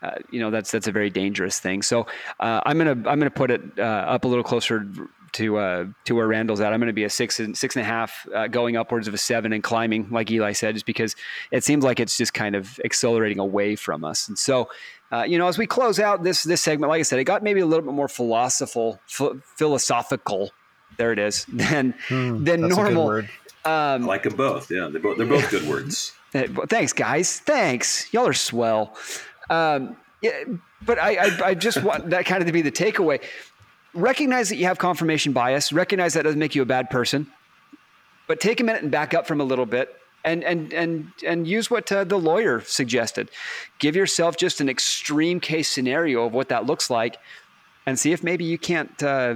Uh, 0.01 0.11
you 0.31 0.39
know 0.39 0.51
that's 0.51 0.71
that's 0.71 0.87
a 0.87 0.91
very 0.91 1.09
dangerous 1.09 1.59
thing. 1.59 1.81
So 1.81 2.07
uh, 2.39 2.61
I'm 2.65 2.77
gonna 2.77 2.91
I'm 2.91 3.19
gonna 3.19 3.29
put 3.29 3.51
it 3.51 3.61
uh, 3.77 3.81
up 3.81 4.25
a 4.25 4.27
little 4.27 4.43
closer 4.43 4.87
to 5.33 5.57
uh, 5.57 5.85
to 6.05 6.15
where 6.15 6.27
Randall's 6.27 6.61
at. 6.61 6.73
I'm 6.73 6.79
gonna 6.79 6.93
be 6.93 7.03
a 7.03 7.09
six 7.09 7.39
and 7.39 7.57
six 7.57 7.75
and 7.75 7.83
a 7.83 7.85
half, 7.85 8.27
uh, 8.33 8.47
going 8.47 8.77
upwards 8.77 9.07
of 9.07 9.13
a 9.13 9.17
seven 9.17 9.53
and 9.53 9.63
climbing, 9.63 10.09
like 10.09 10.29
Eli 10.31 10.51
said, 10.53 10.75
just 10.75 10.85
because 10.85 11.15
it 11.51 11.63
seems 11.63 11.83
like 11.83 11.99
it's 11.99 12.17
just 12.17 12.33
kind 12.33 12.55
of 12.55 12.79
accelerating 12.83 13.39
away 13.39 13.75
from 13.75 14.03
us. 14.03 14.27
And 14.27 14.37
so, 14.37 14.69
uh, 15.11 15.23
you 15.23 15.37
know, 15.37 15.47
as 15.47 15.57
we 15.57 15.65
close 15.65 15.99
out 15.99 16.23
this 16.23 16.43
this 16.43 16.61
segment, 16.61 16.89
like 16.89 16.99
I 16.99 17.03
said, 17.03 17.19
it 17.19 17.25
got 17.25 17.43
maybe 17.43 17.59
a 17.59 17.65
little 17.65 17.85
bit 17.85 17.93
more 17.93 18.07
philosophical, 18.07 18.99
philosophical. 19.07 20.51
There 20.97 21.11
it 21.11 21.19
is. 21.19 21.45
Than 21.53 21.93
hmm, 22.07 22.43
than 22.43 22.67
normal. 22.67 23.09
Um, 23.09 23.25
I 23.65 23.97
like 23.97 24.23
them 24.23 24.35
both. 24.35 24.71
Yeah, 24.71 24.87
they're 24.89 25.01
both, 25.01 25.17
they're 25.17 25.27
both 25.27 25.49
good 25.51 25.67
words. 25.67 26.13
Thanks, 26.31 26.93
guys. 26.93 27.39
Thanks. 27.39 28.11
Y'all 28.13 28.27
are 28.27 28.33
swell. 28.33 28.95
Um, 29.49 29.97
yeah, 30.21 30.43
but 30.85 30.99
I, 30.99 31.15
I, 31.15 31.47
I 31.47 31.53
just 31.53 31.81
want 31.83 32.09
that 32.09 32.25
kind 32.25 32.41
of 32.41 32.47
to 32.47 32.53
be 32.53 32.61
the 32.61 32.71
takeaway. 32.71 33.21
Recognize 33.93 34.49
that 34.49 34.57
you 34.57 34.65
have 34.65 34.77
confirmation 34.77 35.33
bias. 35.33 35.71
Recognize 35.71 36.13
that 36.13 36.23
doesn't 36.23 36.39
make 36.39 36.55
you 36.55 36.61
a 36.61 36.65
bad 36.65 36.89
person. 36.89 37.27
But 38.27 38.39
take 38.39 38.59
a 38.59 38.63
minute 38.63 38.83
and 38.83 38.91
back 38.91 39.13
up 39.13 39.25
from 39.25 39.39
a 39.39 39.43
little 39.43 39.65
bit 39.65 39.95
and 40.27 40.43
and 40.43 40.73
and 40.73 41.11
and 41.25 41.47
use 41.47 41.71
what 41.71 41.91
uh, 41.91 42.03
the 42.03 42.17
lawyer 42.17 42.61
suggested. 42.61 43.31
Give 43.79 43.95
yourself 43.95 44.37
just 44.37 44.61
an 44.61 44.69
extreme 44.69 45.39
case 45.39 45.69
scenario 45.69 46.25
of 46.25 46.33
what 46.33 46.49
that 46.49 46.65
looks 46.65 46.89
like, 46.89 47.17
and 47.85 47.97
see 47.97 48.11
if 48.11 48.23
maybe 48.23 48.43
you 48.43 48.57
can't 48.57 49.01
uh, 49.01 49.35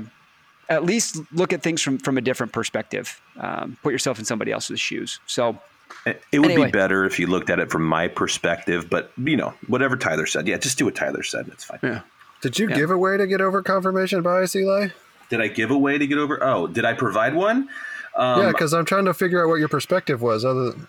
at 0.70 0.84
least 0.84 1.20
look 1.32 1.54
at 1.54 1.64
things 1.64 1.82
from 1.82 1.97
from 1.97 2.18
a 2.18 2.22
different 2.22 2.52
perspective. 2.52 3.22
Um, 3.38 3.78
put 3.82 3.93
yourself 3.93 4.20
in 4.20 4.26
somebody 4.26 4.52
else's 4.52 4.80
shoes. 4.80 5.20
So 5.26 5.58
it 6.06 6.39
would 6.39 6.52
anyway. 6.52 6.66
be 6.66 6.72
better 6.72 7.06
if 7.06 7.20
you 7.20 7.28
looked 7.28 7.49
at 7.49 7.60
it 7.60 7.72
from 7.72 7.86
my 7.86 8.08
perspective, 8.08 8.89
but 8.89 9.12
you 9.18 9.38
know, 9.38 9.54
whatever 9.68 9.95
Tyler 9.95 10.26
said, 10.26 10.47
yeah, 10.47 10.58
just 10.58 10.78
do 10.78 10.86
what 10.86 10.95
Tyler 10.95 11.24
said. 11.24 11.47
It's 11.47 11.64
fine. 11.64 11.80
Yeah. 11.82 12.02
Did 12.41 12.57
you 12.59 12.69
yeah. 12.69 12.75
give 12.75 12.91
away 12.91 13.17
to 13.17 13.27
get 13.27 13.41
over 13.41 13.61
confirmation 13.61 14.21
bias, 14.21 14.55
Eli? 14.55 14.89
Did 15.29 15.41
I 15.41 15.47
give 15.47 15.71
away 15.71 15.97
to 15.97 16.07
get 16.07 16.17
over? 16.17 16.43
Oh, 16.43 16.67
did 16.67 16.85
I 16.85 16.93
provide 16.93 17.35
one? 17.35 17.69
Um, 18.15 18.41
yeah, 18.41 18.47
because 18.49 18.73
I'm 18.73 18.85
trying 18.85 19.05
to 19.05 19.13
figure 19.13 19.43
out 19.43 19.47
what 19.47 19.59
your 19.59 19.69
perspective 19.69 20.21
was. 20.21 20.43
Other 20.43 20.71
than 20.71 20.87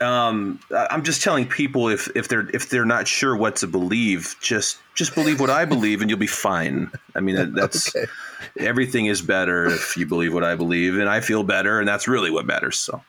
um, 0.00 0.60
I'm 0.70 1.02
just 1.02 1.22
telling 1.22 1.46
people 1.46 1.88
if 1.88 2.08
if 2.14 2.28
they're 2.28 2.48
if 2.54 2.68
they're 2.68 2.84
not 2.84 3.08
sure 3.08 3.36
what 3.36 3.56
to 3.56 3.66
believe, 3.66 4.36
just 4.40 4.78
just 4.94 5.14
believe 5.14 5.40
what 5.40 5.50
I 5.50 5.64
believe, 5.64 6.00
and 6.00 6.10
you'll 6.10 6.18
be 6.18 6.26
fine. 6.26 6.90
I 7.14 7.20
mean, 7.20 7.54
that's 7.54 7.94
okay. 7.96 8.06
everything 8.58 9.06
is 9.06 9.22
better 9.22 9.66
if 9.66 9.96
you 9.96 10.06
believe 10.06 10.34
what 10.34 10.44
I 10.44 10.54
believe, 10.54 10.98
and 10.98 11.08
I 11.08 11.20
feel 11.20 11.42
better, 11.42 11.78
and 11.78 11.88
that's 11.88 12.08
really 12.08 12.30
what 12.30 12.46
matters. 12.46 12.78
So. 12.78 13.02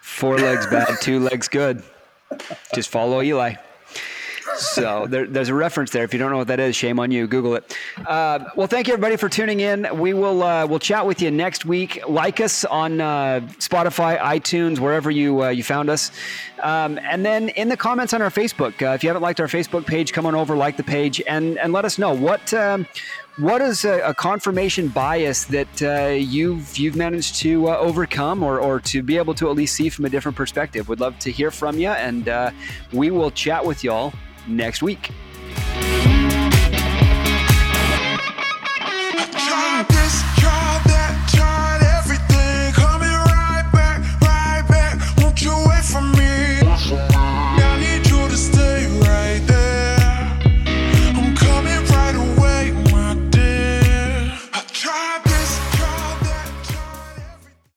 Four 0.00 0.38
legs 0.38 0.66
bad, 0.66 0.88
two 1.00 1.20
legs 1.20 1.48
good. 1.48 1.82
Just 2.74 2.88
follow 2.88 3.22
Eli. 3.22 3.54
So 4.56 5.06
there, 5.06 5.26
there's 5.26 5.48
a 5.48 5.54
reference 5.54 5.90
there. 5.90 6.04
If 6.04 6.12
you 6.12 6.18
don't 6.18 6.30
know 6.30 6.38
what 6.38 6.48
that 6.48 6.60
is, 6.60 6.76
shame 6.76 6.98
on 6.98 7.10
you. 7.10 7.26
Google 7.26 7.54
it. 7.54 7.76
Uh, 8.06 8.40
well, 8.56 8.66
thank 8.66 8.86
you 8.86 8.94
everybody 8.94 9.16
for 9.16 9.28
tuning 9.28 9.60
in. 9.60 9.86
We 9.98 10.12
will 10.12 10.42
uh, 10.42 10.66
we'll 10.66 10.78
chat 10.78 11.06
with 11.06 11.22
you 11.22 11.30
next 11.30 11.64
week. 11.64 12.00
Like 12.08 12.40
us 12.40 12.64
on 12.64 13.00
uh, 13.00 13.40
Spotify, 13.58 14.18
iTunes, 14.18 14.78
wherever 14.78 15.10
you 15.10 15.44
uh, 15.44 15.48
you 15.48 15.62
found 15.62 15.90
us, 15.90 16.10
um, 16.62 16.98
and 17.02 17.24
then 17.24 17.48
in 17.50 17.68
the 17.68 17.76
comments 17.76 18.12
on 18.12 18.22
our 18.22 18.30
Facebook. 18.30 18.80
Uh, 18.82 18.94
if 18.94 19.02
you 19.02 19.08
haven't 19.08 19.22
liked 19.22 19.40
our 19.40 19.46
Facebook 19.46 19.86
page, 19.86 20.12
come 20.12 20.26
on 20.26 20.34
over, 20.34 20.56
like 20.56 20.76
the 20.76 20.84
page, 20.84 21.22
and 21.26 21.58
and 21.58 21.72
let 21.72 21.84
us 21.84 21.98
know 21.98 22.14
what. 22.14 22.52
Um, 22.54 22.86
what 23.38 23.62
is 23.62 23.86
a, 23.86 24.00
a 24.00 24.12
confirmation 24.12 24.88
bias 24.88 25.46
that 25.46 25.82
uh, 25.82 26.12
you've 26.12 26.76
you've 26.76 26.96
managed 26.96 27.36
to 27.36 27.70
uh, 27.70 27.78
overcome 27.78 28.42
or, 28.42 28.60
or 28.60 28.78
to 28.80 29.02
be 29.02 29.16
able 29.16 29.32
to 29.32 29.48
at 29.48 29.56
least 29.56 29.74
see 29.74 29.88
from 29.88 30.04
a 30.04 30.10
different 30.10 30.36
perspective? 30.36 30.86
We'd 30.86 31.00
love 31.00 31.18
to 31.20 31.32
hear 31.32 31.50
from 31.50 31.78
you, 31.78 31.88
and 31.88 32.28
uh, 32.28 32.50
we 32.92 33.10
will 33.10 33.30
chat 33.30 33.64
with 33.64 33.82
y'all 33.82 34.12
next 34.46 34.82
week. 34.82 35.10